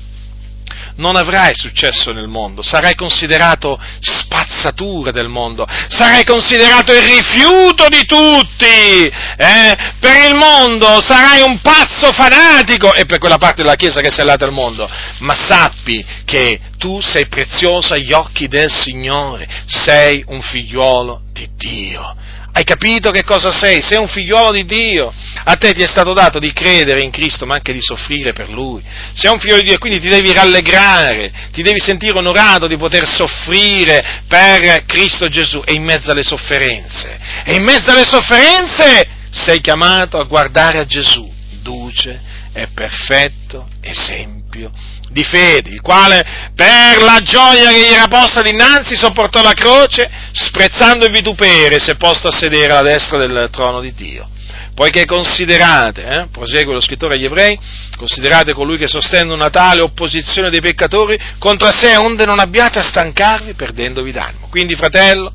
[0.96, 8.04] Non avrai successo nel mondo, sarai considerato spazzatura del mondo, sarai considerato il rifiuto di
[8.04, 9.94] tutti, eh?
[9.98, 14.22] per il mondo sarai un pazzo fanatico e per quella parte della Chiesa che sei
[14.22, 14.86] allata al mondo,
[15.20, 22.16] ma sappi che tu sei prezioso agli occhi del Signore, sei un figliuolo di Dio
[22.52, 23.80] hai capito che cosa sei?
[23.80, 25.12] Sei un figliuolo di Dio.
[25.44, 28.50] A te ti è stato dato di credere in Cristo, ma anche di soffrire per
[28.50, 28.82] Lui.
[29.14, 32.76] Sei un figlio di Dio e quindi ti devi rallegrare, ti devi sentire onorato di
[32.76, 37.18] poter soffrire per Cristo Gesù e in mezzo alle sofferenze.
[37.44, 41.32] E in mezzo alle sofferenze sei chiamato a guardare a Gesù,
[41.62, 42.20] duce
[42.52, 48.96] e perfetto esempio di fede, il quale per la gioia che gli era posta dinanzi
[48.96, 53.80] sopportò la croce, sprezzando il vitupere, si è posto a sedere alla destra del trono
[53.80, 54.28] di Dio.
[54.74, 57.58] Poiché considerate, eh, prosegue lo scrittore agli ebrei,
[57.96, 62.82] considerate colui che sostiene una tale opposizione dei peccatori contro sé, onde non abbiate a
[62.82, 64.46] stancarvi perdendovi d'animo.
[64.48, 65.32] Quindi, fratello,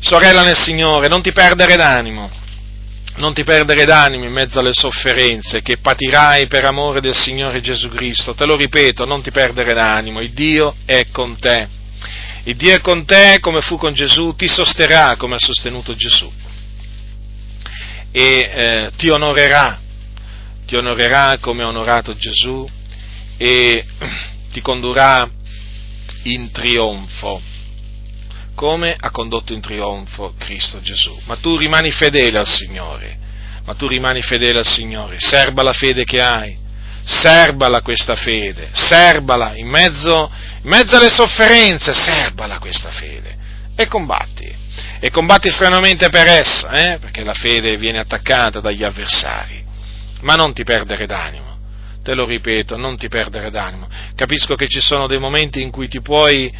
[0.00, 2.30] sorella nel Signore, non ti perdere d'animo,
[3.18, 7.88] non ti perdere d'animo in mezzo alle sofferenze che patirai per amore del Signore Gesù
[7.88, 8.34] Cristo.
[8.34, 11.68] Te lo ripeto, non ti perdere d'animo, il Dio è con te.
[12.44, 16.30] Il Dio è con te come fu con Gesù, ti sosterrà come ha sostenuto Gesù
[18.10, 19.78] e eh, ti onorerà,
[20.66, 22.66] ti onorerà come ha onorato Gesù
[23.36, 23.84] e
[24.52, 25.28] ti condurrà
[26.24, 27.40] in trionfo
[28.58, 31.16] come ha condotto in trionfo Cristo Gesù.
[31.26, 33.16] Ma tu rimani fedele al Signore,
[33.64, 36.58] ma tu rimani fedele al Signore, serba la fede che hai,
[37.04, 40.28] serbala questa fede, serbala in mezzo,
[40.60, 43.36] in mezzo alle sofferenze, serbala questa fede
[43.76, 44.52] e combatti.
[44.98, 46.98] E combatti stranamente per essa, eh?
[46.98, 49.64] perché la fede viene attaccata dagli avversari.
[50.22, 51.58] Ma non ti perdere d'animo,
[52.02, 53.86] te lo ripeto, non ti perdere d'animo.
[54.16, 56.52] Capisco che ci sono dei momenti in cui ti puoi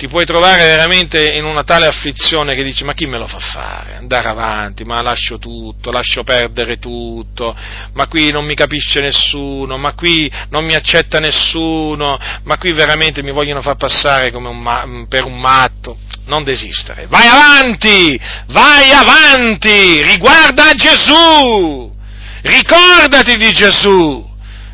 [0.00, 3.38] ti puoi trovare veramente in una tale afflizione che dici ma chi me lo fa
[3.38, 3.96] fare?
[3.96, 7.54] Andare avanti, ma lascio tutto, lascio perdere tutto,
[7.92, 13.22] ma qui non mi capisce nessuno, ma qui non mi accetta nessuno, ma qui veramente
[13.22, 15.98] mi vogliono far passare un, per un matto.
[16.24, 21.92] Non desistere, vai avanti, vai avanti, riguarda Gesù,
[22.40, 24.26] ricordati di Gesù,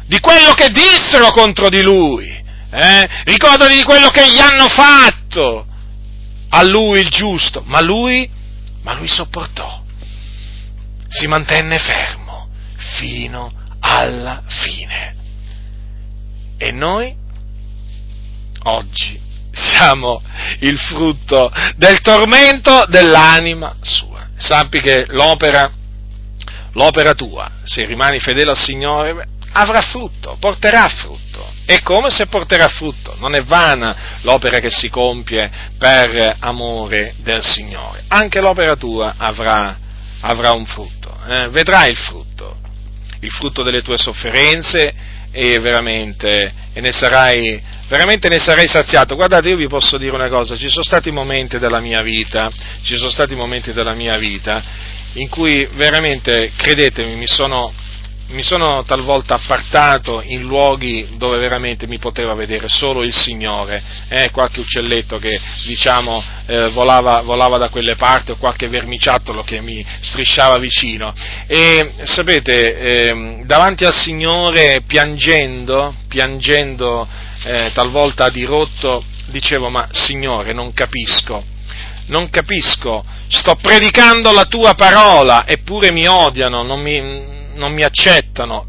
[0.07, 2.36] di quello che dissero contro di lui
[2.70, 3.09] eh?
[3.24, 5.15] ricordati di quello che gli hanno fatto
[6.49, 8.29] a lui il giusto, ma lui,
[8.83, 9.83] ma lui sopportò,
[11.09, 12.49] si mantenne fermo
[12.99, 15.15] fino alla fine.
[16.59, 17.15] E noi
[18.63, 19.21] oggi
[19.53, 20.23] siamo
[20.61, 24.27] il frutto del tormento dell'anima sua.
[24.37, 25.71] Sappi che l'opera,
[26.73, 31.55] l'opera tua, se rimani fedele al Signore, avrà frutto, porterà frutto.
[31.65, 33.16] E come se porterà frutto?
[33.19, 38.05] Non è vana l'opera che si compie per amore del Signore.
[38.09, 39.77] Anche l'opera tua avrà,
[40.20, 41.49] avrà un frutto, eh?
[41.49, 42.57] vedrai il frutto,
[43.20, 44.95] il frutto delle tue sofferenze
[45.33, 49.16] e veramente e ne sarai, veramente ne sarai saziato.
[49.16, 52.51] Guardate, io vi posso dire una cosa, ci sono stati momenti della mia vita,
[52.83, 54.62] ci sono stati momenti della mia vita
[55.15, 57.73] in cui veramente, credetemi, mi sono,
[58.28, 64.31] mi sono talvolta appartato in luoghi dove veramente mi poteva vedere solo il Signore, eh,
[64.31, 69.85] qualche uccelletto che diciamo eh, volava, volava, da quelle parti o qualche vermiciattolo che mi
[70.01, 71.15] strisciava vicino.
[71.47, 77.07] E sapete, eh, davanti al Signore piangendo, piangendo
[77.44, 81.44] eh, talvolta a dirotto, dicevo ma Signore non capisco,
[82.07, 88.69] non capisco, sto predicando la tua parola eppure mi odiano, non mi, non mi accettano,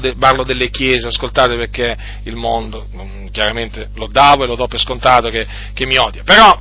[0.00, 4.66] de, parlo delle chiese, ascoltate perché il mondo, mm, chiaramente lo davo e lo do
[4.66, 6.58] per scontato che, che mi odia, però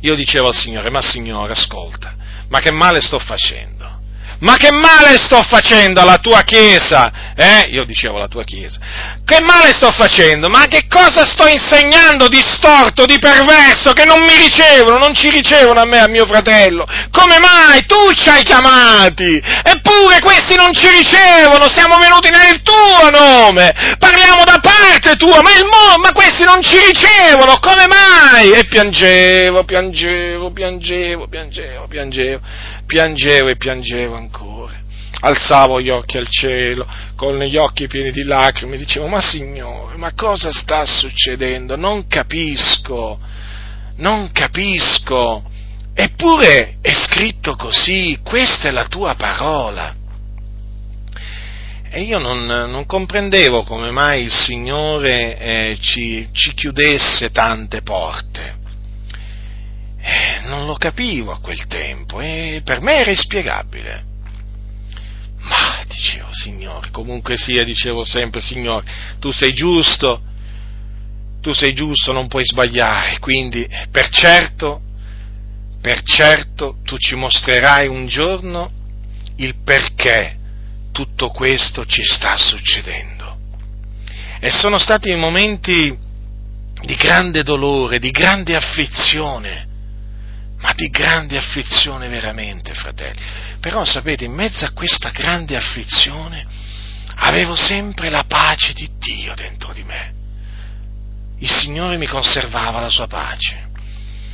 [0.00, 2.14] io dicevo al Signore, ma Signore ascolta,
[2.48, 3.81] ma che male sto facendo?
[4.42, 7.32] Ma che male sto facendo alla tua Chiesa?
[7.36, 7.68] Eh?
[7.70, 8.80] Io dicevo alla tua Chiesa.
[9.24, 10.48] Che male sto facendo?
[10.48, 15.30] Ma che cosa sto insegnando di storto, di perverso, che non mi ricevono, non ci
[15.30, 16.84] ricevono a me, a mio fratello?
[17.12, 17.86] Come mai?
[17.86, 19.40] Tu ci hai chiamati!
[19.62, 23.72] Eppure questi non ci ricevono, siamo venuti nel tuo nome!
[23.96, 28.50] Parliamo da parte tua, ma, mo- ma questi non ci ricevono, come mai?
[28.50, 32.40] E piangevo, piangevo, piangevo, piangevo, piangevo
[32.92, 34.74] piangevo e piangevo ancora.
[35.20, 36.86] Alzavo gli occhi al cielo,
[37.16, 41.74] con gli occhi pieni di lacrime, dicevo, ma Signore, ma cosa sta succedendo?
[41.74, 43.18] Non capisco,
[43.96, 45.42] non capisco.
[45.94, 49.94] Eppure è scritto così, questa è la tua parola.
[51.88, 58.60] E io non, non comprendevo come mai il Signore eh, ci, ci chiudesse tante porte.
[60.04, 64.04] Eh, non lo capivo a quel tempo e per me era inspiegabile.
[65.38, 68.84] Ma dicevo, Signore, comunque sia, dicevo sempre, Signore,
[69.20, 70.20] tu sei giusto,
[71.40, 74.80] tu sei giusto, non puoi sbagliare, quindi per certo,
[75.80, 78.70] per certo tu ci mostrerai un giorno
[79.36, 80.36] il perché
[80.92, 83.36] tutto questo ci sta succedendo.
[84.40, 85.96] E sono stati momenti
[86.82, 89.70] di grande dolore, di grande afflizione,
[90.62, 93.20] ma di grande afflizione veramente, fratelli.
[93.60, 96.46] Però sapete, in mezzo a questa grande afflizione
[97.16, 100.14] avevo sempre la pace di Dio dentro di me.
[101.38, 103.70] Il Signore mi conservava la sua pace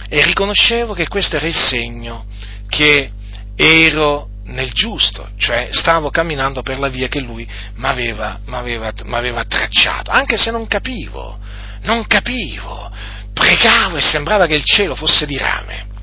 [0.08, 2.26] e riconoscevo che questo era il segno
[2.68, 3.10] che
[3.56, 10.36] ero nel giusto, cioè stavo camminando per la via che Lui mi aveva tracciato, anche
[10.36, 11.38] se non capivo,
[11.82, 12.90] non capivo,
[13.32, 15.96] pregavo e sembrava che il cielo fosse di rame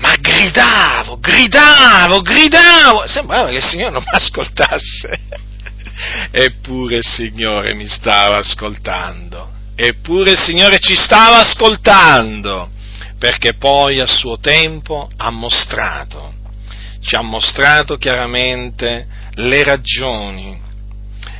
[0.00, 5.20] ma gridavo, gridavo, gridavo, sembrava che il Signore non mi ascoltasse.
[6.30, 12.70] Eppure il Signore mi stava ascoltando, eppure il Signore ci stava ascoltando,
[13.18, 16.32] perché poi a suo tempo ha mostrato,
[17.02, 20.58] ci ha mostrato chiaramente le ragioni,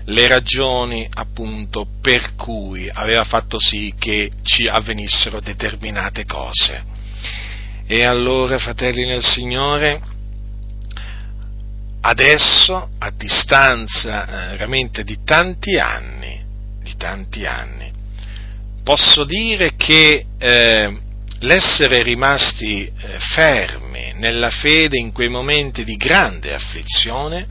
[0.04, 6.84] le ragioni appunto per cui aveva fatto sì che ci avvenissero determinate cose.
[7.92, 10.00] E allora, fratelli nel Signore,
[12.02, 16.40] adesso, a distanza eh, veramente di tanti anni,
[16.84, 17.90] di tanti anni,
[18.84, 21.00] posso dire che eh,
[21.40, 27.48] l'essere rimasti eh, fermi nella fede in quei momenti di grande afflizione,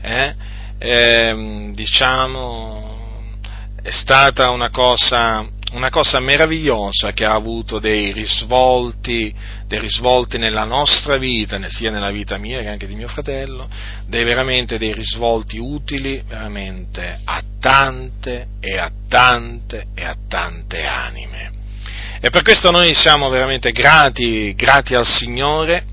[0.00, 0.34] eh,
[0.78, 3.36] ehm, diciamo,
[3.82, 9.34] è stata una cosa una cosa meravigliosa che ha avuto dei risvolti,
[9.66, 13.68] dei risvolti nella nostra vita, sia nella vita mia che anche di mio fratello,
[14.06, 21.50] dei veramente dei risvolti utili veramente a tante e a tante e a tante anime.
[22.20, 25.84] E per questo noi siamo veramente grati, grati al Signore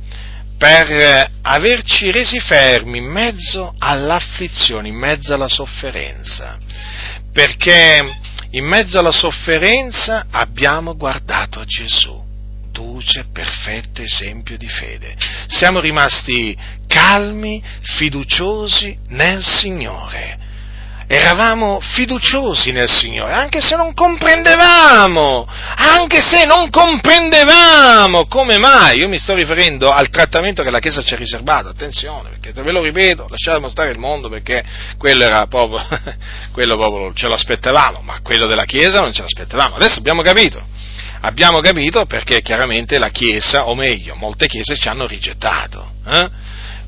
[0.57, 6.57] per averci resi fermi in mezzo all'afflizione, in mezzo alla sofferenza,
[7.31, 12.19] perché in mezzo alla sofferenza abbiamo guardato a Gesù,
[12.71, 15.15] duce, perfetto esempio di fede.
[15.47, 16.57] Siamo rimasti
[16.87, 20.48] calmi, fiduciosi nel Signore.
[21.11, 29.07] Eravamo fiduciosi nel Signore, anche se non comprendevamo, anche se non comprendevamo come mai, io
[29.07, 32.83] mi sto riferendo al trattamento che la Chiesa ci ha riservato, attenzione, perché ve lo
[32.83, 34.63] ripeto, lasciate stare il mondo perché
[34.99, 35.83] quello era proprio,
[36.53, 40.63] quello proprio ce l'aspettavamo, ma quello della Chiesa non ce l'aspettavamo, adesso abbiamo capito,
[41.21, 46.29] abbiamo capito perché chiaramente la Chiesa, o meglio, molte Chiese ci hanno rigettato, eh?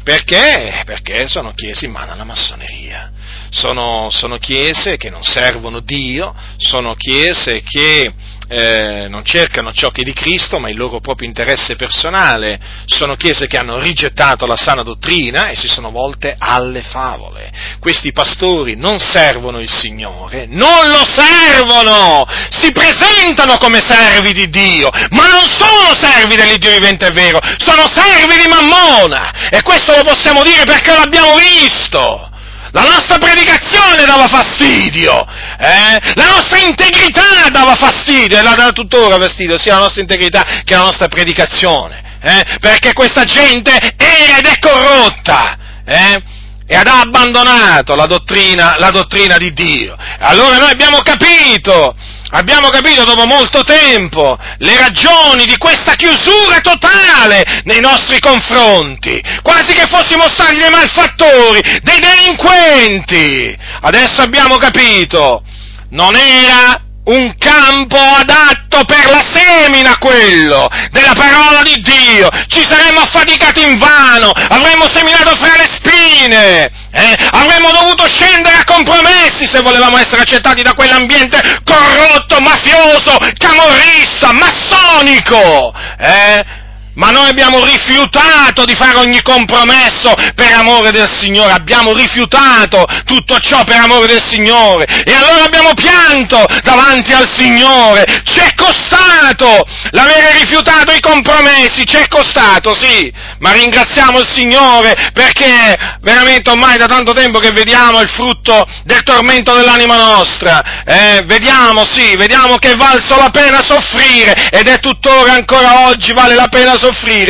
[0.03, 0.81] Perché?
[0.83, 3.11] Perché sono chiese in mano alla massoneria.
[3.53, 8.13] Sono, sono chiese che non servono Dio, sono chiese che
[8.47, 12.59] eh, non cercano ciò che è di Cristo, ma il loro proprio interesse personale.
[12.85, 17.49] Sono chiese che hanno rigettato la sana dottrina e si sono volte alle favole.
[17.79, 22.25] Questi pastori non servono il Signore, non lo servono!
[22.49, 27.87] Si presentano come servi di Dio, ma non sono servi dell'Iddio vivente e vero, sono
[27.89, 29.49] servi di Mammona!
[29.49, 32.30] E questo lo possiamo dire perché l'abbiamo visto!
[32.71, 35.13] La nostra predicazione dava fastidio,
[35.59, 36.13] eh?
[36.15, 40.75] la nostra integrità dava fastidio e la dà tuttora fastidio, sia la nostra integrità che
[40.75, 42.57] la nostra predicazione, eh?
[42.61, 45.57] perché questa gente è ed è corrotta.
[45.85, 46.39] Eh?
[46.71, 49.93] e ha abbandonato la dottrina, la dottrina di Dio.
[50.19, 51.93] Allora noi abbiamo capito
[52.31, 59.73] abbiamo capito dopo molto tempo le ragioni di questa chiusura totale nei nostri confronti, quasi
[59.73, 63.57] che fossimo stati dei malfattori, dei delinquenti.
[63.81, 65.43] Adesso abbiamo capito,
[65.89, 72.29] non era un campo adatto per la semina quello della parola di Dio.
[72.47, 77.15] Ci saremmo affaticati in vano, avremmo seminato fra le spine, eh?
[77.31, 85.73] avremmo dovuto scendere a compromessi se volevamo essere accettati da quell'ambiente corrotto, mafioso, camorrista, massonico.
[85.97, 86.59] Eh?
[86.93, 93.39] Ma noi abbiamo rifiutato di fare ogni compromesso per amore del Signore, abbiamo rifiutato tutto
[93.39, 94.85] ciò per amore del Signore.
[95.03, 101.95] E allora abbiamo pianto davanti al Signore, ci è costato l'avere rifiutato i compromessi, ci
[101.95, 108.01] è costato, sì, ma ringraziamo il Signore perché veramente ormai da tanto tempo che vediamo
[108.01, 113.63] il frutto del tormento dell'anima nostra, eh, vediamo, sì, vediamo che è valso la pena
[113.63, 116.77] soffrire ed è tuttora ancora oggi vale la pena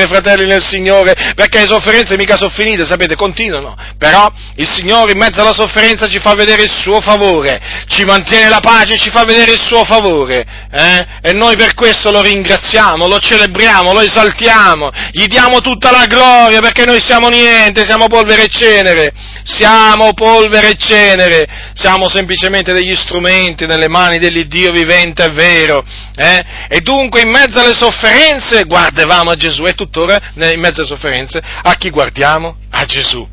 [0.07, 3.75] fratelli nel Signore, perché le sofferenze mica sono finite, sapete, continuano.
[3.97, 8.49] Però il Signore in mezzo alla sofferenza ci fa vedere il suo favore, ci mantiene
[8.49, 10.45] la pace, ci fa vedere il suo favore.
[10.71, 11.07] Eh?
[11.21, 16.59] E noi per questo lo ringraziamo, lo celebriamo, lo esaltiamo, gli diamo tutta la gloria,
[16.59, 19.13] perché noi siamo niente, siamo polvere e cenere.
[19.43, 25.83] Siamo polvere e cenere, siamo semplicemente degli strumenti nelle mani dell'Iddio vivente e vero.
[26.15, 26.45] Eh?
[26.69, 31.73] E dunque in mezzo alle sofferenze guardavamo Gesù e tuttora in mezzo alle sofferenze a
[31.73, 32.57] chi guardiamo?
[32.69, 33.27] A Gesù.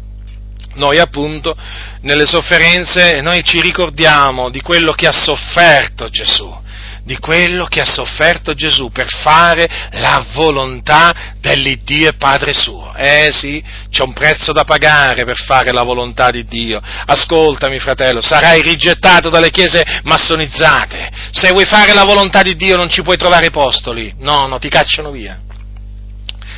[0.74, 1.54] Noi appunto
[2.02, 6.66] nelle sofferenze noi ci ricordiamo di quello che ha sofferto Gesù
[7.08, 12.92] di quello che ha sofferto Gesù per fare la volontà dell'Iddio e Padre suo.
[12.94, 16.78] Eh sì, c'è un prezzo da pagare per fare la volontà di Dio.
[17.06, 21.10] Ascoltami fratello, sarai rigettato dalle chiese massonizzate.
[21.30, 24.14] Se vuoi fare la volontà di Dio non ci puoi trovare posto lì.
[24.18, 25.40] No, no, ti cacciano via.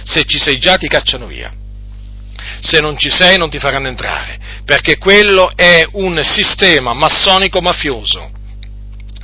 [0.04, 1.52] Se ci sei già ti cacciano via
[2.62, 8.30] se non ci sei non ti faranno entrare, perché quello è un sistema massonico mafioso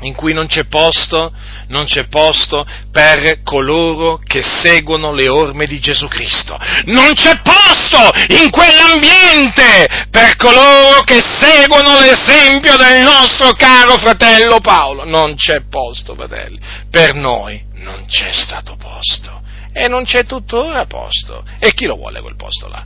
[0.01, 1.33] in cui non c'è posto,
[1.69, 6.59] non c'è posto per coloro che seguono le orme di Gesù Cristo.
[6.85, 15.05] Non c'è posto in quell'ambiente per coloro che seguono l'esempio del nostro caro fratello Paolo.
[15.05, 16.59] Non c'è posto, fratelli.
[16.91, 19.41] Per noi non c'è stato posto.
[19.79, 21.45] E non c'è tuttora posto.
[21.59, 22.85] E chi lo vuole quel posto là?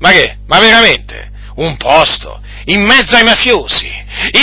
[0.00, 0.38] Ma che?
[0.46, 1.30] Ma veramente?
[1.54, 2.40] Un posto?
[2.68, 3.90] in mezzo ai mafiosi,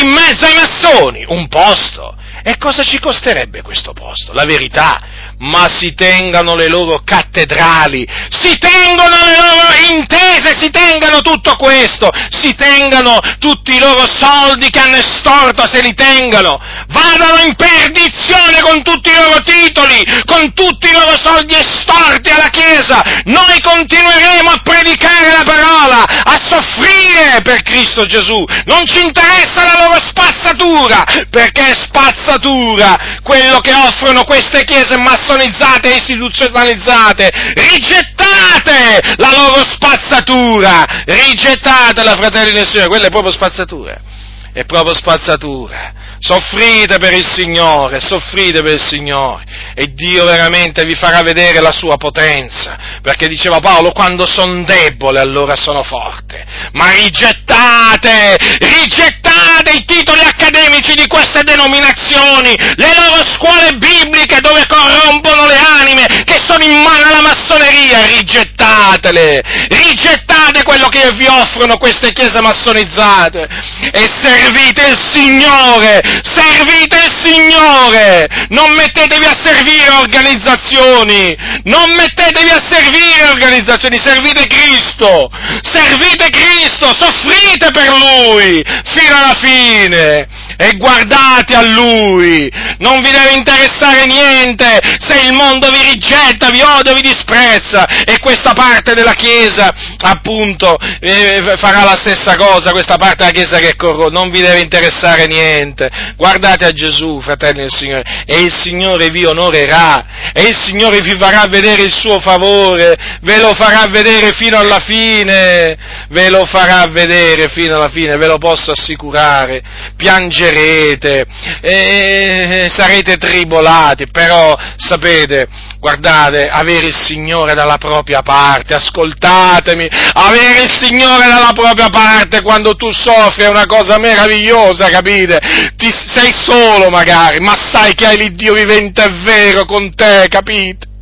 [0.02, 2.16] in mezzo ai massoni, un posto.
[2.44, 4.32] E cosa ci costerebbe questo posto?
[4.34, 5.02] La verità,
[5.40, 12.10] ma si tengano le loro cattedrali, si tengono le loro intese, si tengano tutto questo,
[12.30, 18.62] si tengano tutti i loro soldi che hanno estorto, se li tengano, vadano in perdizione
[18.62, 24.50] con tutti i loro titoli, con tutti i loro soldi estorti alla Chiesa, noi continueremo
[24.50, 31.04] a predicare la parola, a soffrire per Cristo Gesù, non ci interessa la loro spazzatura,
[31.30, 39.66] perché è spazzatura quello che offrono queste chiese massoniche massonizzate e istituzionalizzate, rigettate la loro
[39.66, 44.14] spazzatura, rigettatela fratelli del Signore, quella è proprio spazzatura.
[44.56, 45.92] È proprio spazzatura.
[46.18, 49.44] Soffrite per il Signore, soffrite per il Signore
[49.76, 55.20] e Dio veramente vi farà vedere la sua potenza, perché diceva Paolo, quando sono debole
[55.20, 63.74] allora sono forte, ma rigettate, rigettate i titoli accademici di queste denominazioni, le loro scuole
[63.74, 69.44] bibliche dove corrompono le anime, che sono in mano alla massoneria, rigettatele,
[69.88, 73.48] rigettate quello che vi offrono queste chiese massonizzate
[73.92, 82.62] e servite il Signore, servite il Signore, non mettetevi a servire organizzazioni, non mettetevi a
[82.68, 85.30] servire organizzazioni, servite Cristo,
[85.62, 93.34] servite Cristo, soffrite per Lui fino alla fine e guardate a Lui, non vi deve
[93.34, 99.14] interessare niente se il mondo vi rigetta, vi odia, vi disprezza e questa parte della
[99.14, 104.42] Chiesa appunto eh, farà la stessa cosa, questa parte della Chiesa che corro, non vi
[104.42, 110.44] deve interessare niente, guardate a Gesù, fratelli del Signore, e il Signore vi onorerà, e
[110.44, 115.78] il Signore vi farà vedere il suo favore, ve lo farà vedere fino alla fine,
[116.10, 119.62] ve lo farà vedere fino alla fine, ve lo posso assicurare,
[119.96, 121.26] piangerete
[121.62, 125.48] e sarete tribolati, però sapete,
[125.86, 132.76] guardate, avere il Signore dalla propria parte, ascoltatemi, avere il Signore dalla propria parte quando
[132.76, 135.40] tu soffri è una cosa meravigliosa, capite?
[135.78, 140.95] Ti, sei solo magari, ma sai che hai l'Iddio vivente e vero con te, capite?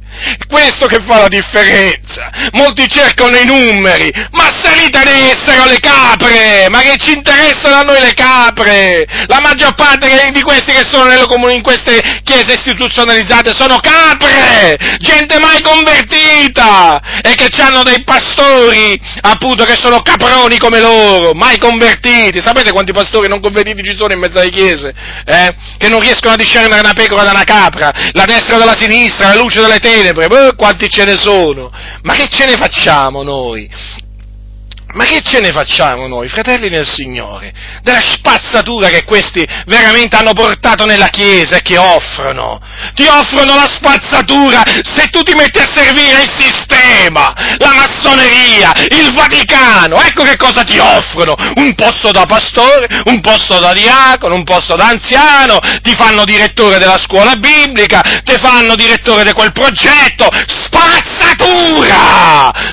[0.48, 2.30] Questo che fa la differenza.
[2.52, 6.68] Molti cercano i numeri, ma salite essere le capre!
[6.70, 9.06] Ma che ci interessano a noi le capre?
[9.28, 14.78] La maggior parte di questi che sono comuni, in queste chiese istituzionalizzate sono capre!
[15.00, 17.02] Gente mai convertita!
[17.22, 22.42] E che hanno dei pastori, appunto, che sono caproni come loro, mai convertiti.
[22.42, 24.94] Sapete quanti pastori non convertiti ci sono in mezzo alle chiese?
[25.26, 25.56] Eh?
[25.78, 29.36] Che non riescono a discernere una pecora da una capra, la destra dalla sinistra, la
[29.36, 31.72] luce dalle tenebre beh, quanti ce ne sono?
[32.02, 33.70] Ma che ce ne facciamo noi?
[34.94, 37.52] Ma che ce ne facciamo noi, fratelli nel Signore,
[37.82, 42.62] della spazzatura che questi veramente hanno portato nella Chiesa e che offrono?
[42.94, 49.12] Ti offrono la spazzatura se tu ti metti a servire il sistema, la massoneria, il
[49.16, 54.44] Vaticano, ecco che cosa ti offrono, un posto da pastore, un posto da diacono, un
[54.44, 60.28] posto da anziano, ti fanno direttore della scuola biblica, ti fanno direttore di quel progetto,
[60.46, 60.92] spazzatura,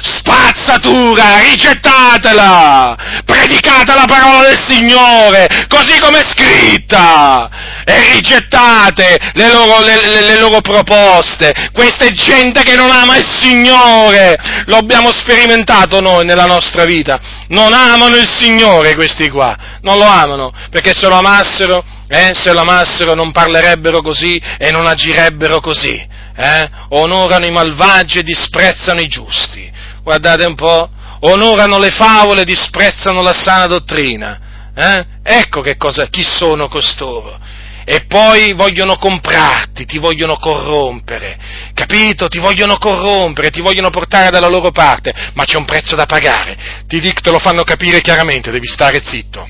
[0.03, 7.49] spazzatura, rigettata predicatela, predicate la parola del Signore, così come è scritta,
[7.85, 11.53] e rigettate le loro, le, le, le loro proposte.
[11.73, 17.21] Questa è gente che non ama il Signore, lo abbiamo sperimentato noi nella nostra vita,
[17.49, 22.53] non amano il Signore questi qua, non lo amano, perché se lo amassero, eh, se
[22.53, 26.09] lo amassero non parlerebbero così e non agirebbero così.
[26.37, 26.71] Eh?
[26.91, 29.71] Onorano i malvagi e disprezzano i giusti.
[30.03, 30.89] Guardate un po',
[31.21, 34.73] onorano le favole, disprezzano la sana dottrina.
[34.75, 35.05] Eh?
[35.23, 37.39] Ecco che cosa, chi sono costoro.
[37.85, 41.37] E poi vogliono comprarti, ti vogliono corrompere,
[41.75, 42.29] capito?
[42.29, 46.57] Ti vogliono corrompere, ti vogliono portare dalla loro parte, ma c'è un prezzo da pagare.
[46.87, 49.49] Ti dico, te lo fanno capire chiaramente, devi stare zitto.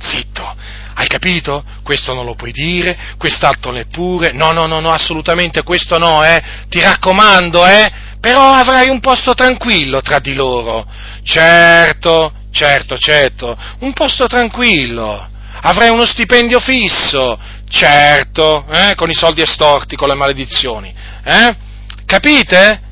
[0.00, 0.56] Zitto.
[0.94, 1.62] Hai capito?
[1.84, 4.32] Questo non lo puoi dire, quest'altro neppure.
[4.32, 6.42] No, no, no, no, assolutamente questo no, eh.
[6.68, 10.86] Ti raccomando, eh però avrai un posto tranquillo tra di loro.
[11.22, 15.28] Certo, certo, certo, un posto tranquillo.
[15.62, 17.38] Avrai uno stipendio fisso,
[17.68, 20.94] certo, eh, con i soldi estorti, con le maledizioni.
[21.24, 21.56] Eh?
[22.04, 22.82] Capite?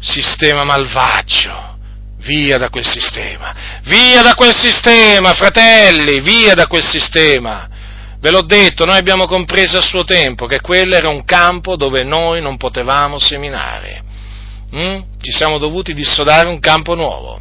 [0.00, 1.76] Sistema malvagio.
[2.18, 3.54] Via da quel sistema.
[3.84, 7.68] Via da quel sistema, fratelli, via da quel sistema.
[8.20, 12.02] Ve l'ho detto, noi abbiamo compreso a suo tempo che quello era un campo dove
[12.02, 14.06] noi non potevamo seminare
[14.74, 15.00] mm?
[15.18, 17.40] ci siamo dovuti dissodare un campo nuovo.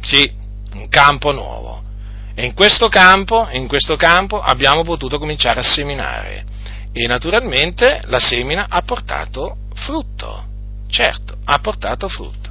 [0.00, 0.30] Sì,
[0.74, 1.82] un campo nuovo.
[2.34, 6.44] E in questo campo, in questo campo abbiamo potuto cominciare a seminare.
[6.92, 10.44] E naturalmente la semina ha portato frutto.
[10.88, 12.50] Certo, ha portato frutto.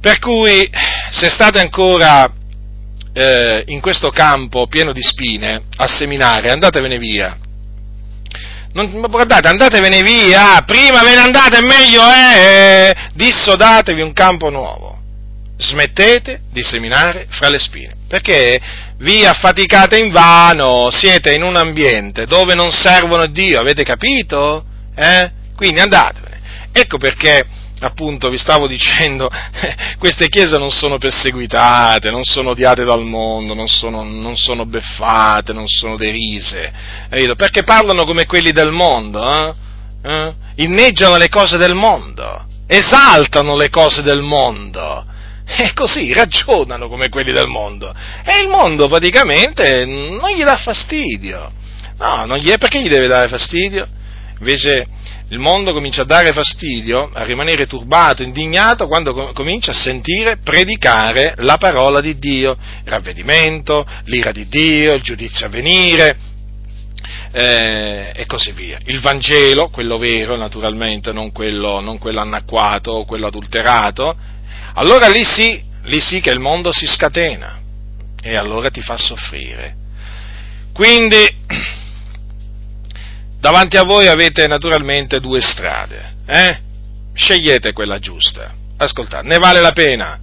[0.00, 0.70] Per cui,
[1.10, 2.30] se state ancora
[3.12, 7.36] eh, in questo campo pieno di spine a seminare, andatevene via,
[8.72, 14.96] non, guardate, andatevene via, prima ve ne andate meglio è, eh, dissodatevi un campo nuovo.
[15.56, 18.60] Smettete di seminare fra le spine, perché
[18.98, 24.64] vi affaticate in vano, siete in un ambiente dove non servono Dio, avete capito?
[24.94, 25.30] Eh?
[25.56, 26.40] Quindi andatevene.
[26.72, 27.44] Ecco perché
[27.80, 29.30] appunto vi stavo dicendo,
[29.98, 35.52] queste chiese non sono perseguitate, non sono odiate dal mondo, non sono, non sono beffate,
[35.52, 36.72] non sono derise,
[37.36, 39.66] perché parlano come quelli del mondo, eh?
[40.00, 40.32] Eh?
[40.56, 45.04] inneggiano le cose del mondo, esaltano le cose del mondo,
[45.44, 47.92] e così ragionano come quelli del mondo,
[48.24, 51.52] e il mondo praticamente non gli dà fastidio,
[51.98, 53.86] no, gli è, perché gli deve dare fastidio?
[54.38, 54.86] Invece
[55.30, 60.38] il mondo comincia a dare fastidio, a rimanere turbato, indignato, quando com- comincia a sentire
[60.38, 66.16] predicare la parola di Dio, il ravvedimento, l'ira di Dio, il giudizio a venire,
[67.32, 68.78] eh, e così via.
[68.84, 74.16] Il Vangelo, quello vero naturalmente, non quello, non quello anacquato o quello adulterato,
[74.74, 77.60] allora lì sì, lì sì che il mondo si scatena
[78.22, 79.76] e allora ti fa soffrire.
[80.72, 81.16] Quindi
[83.40, 86.58] davanti a voi avete naturalmente due strade, eh?
[87.14, 90.18] scegliete quella giusta, ascoltate, ne vale la pena,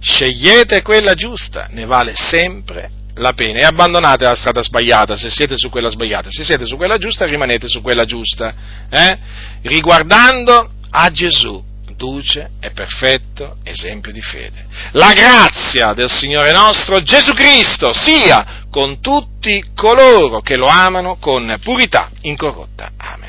[0.00, 5.56] scegliete quella giusta, ne vale sempre la pena e abbandonate la strada sbagliata se siete
[5.56, 8.54] su quella sbagliata, se siete su quella giusta rimanete su quella giusta,
[8.90, 9.18] eh?
[9.62, 11.62] riguardando a Gesù,
[11.98, 14.64] duce e perfetto esempio di fede.
[14.92, 21.58] La grazia del Signore nostro Gesù Cristo sia con tutti coloro che lo amano con
[21.62, 22.92] purità incorrotta.
[22.96, 23.27] Amen.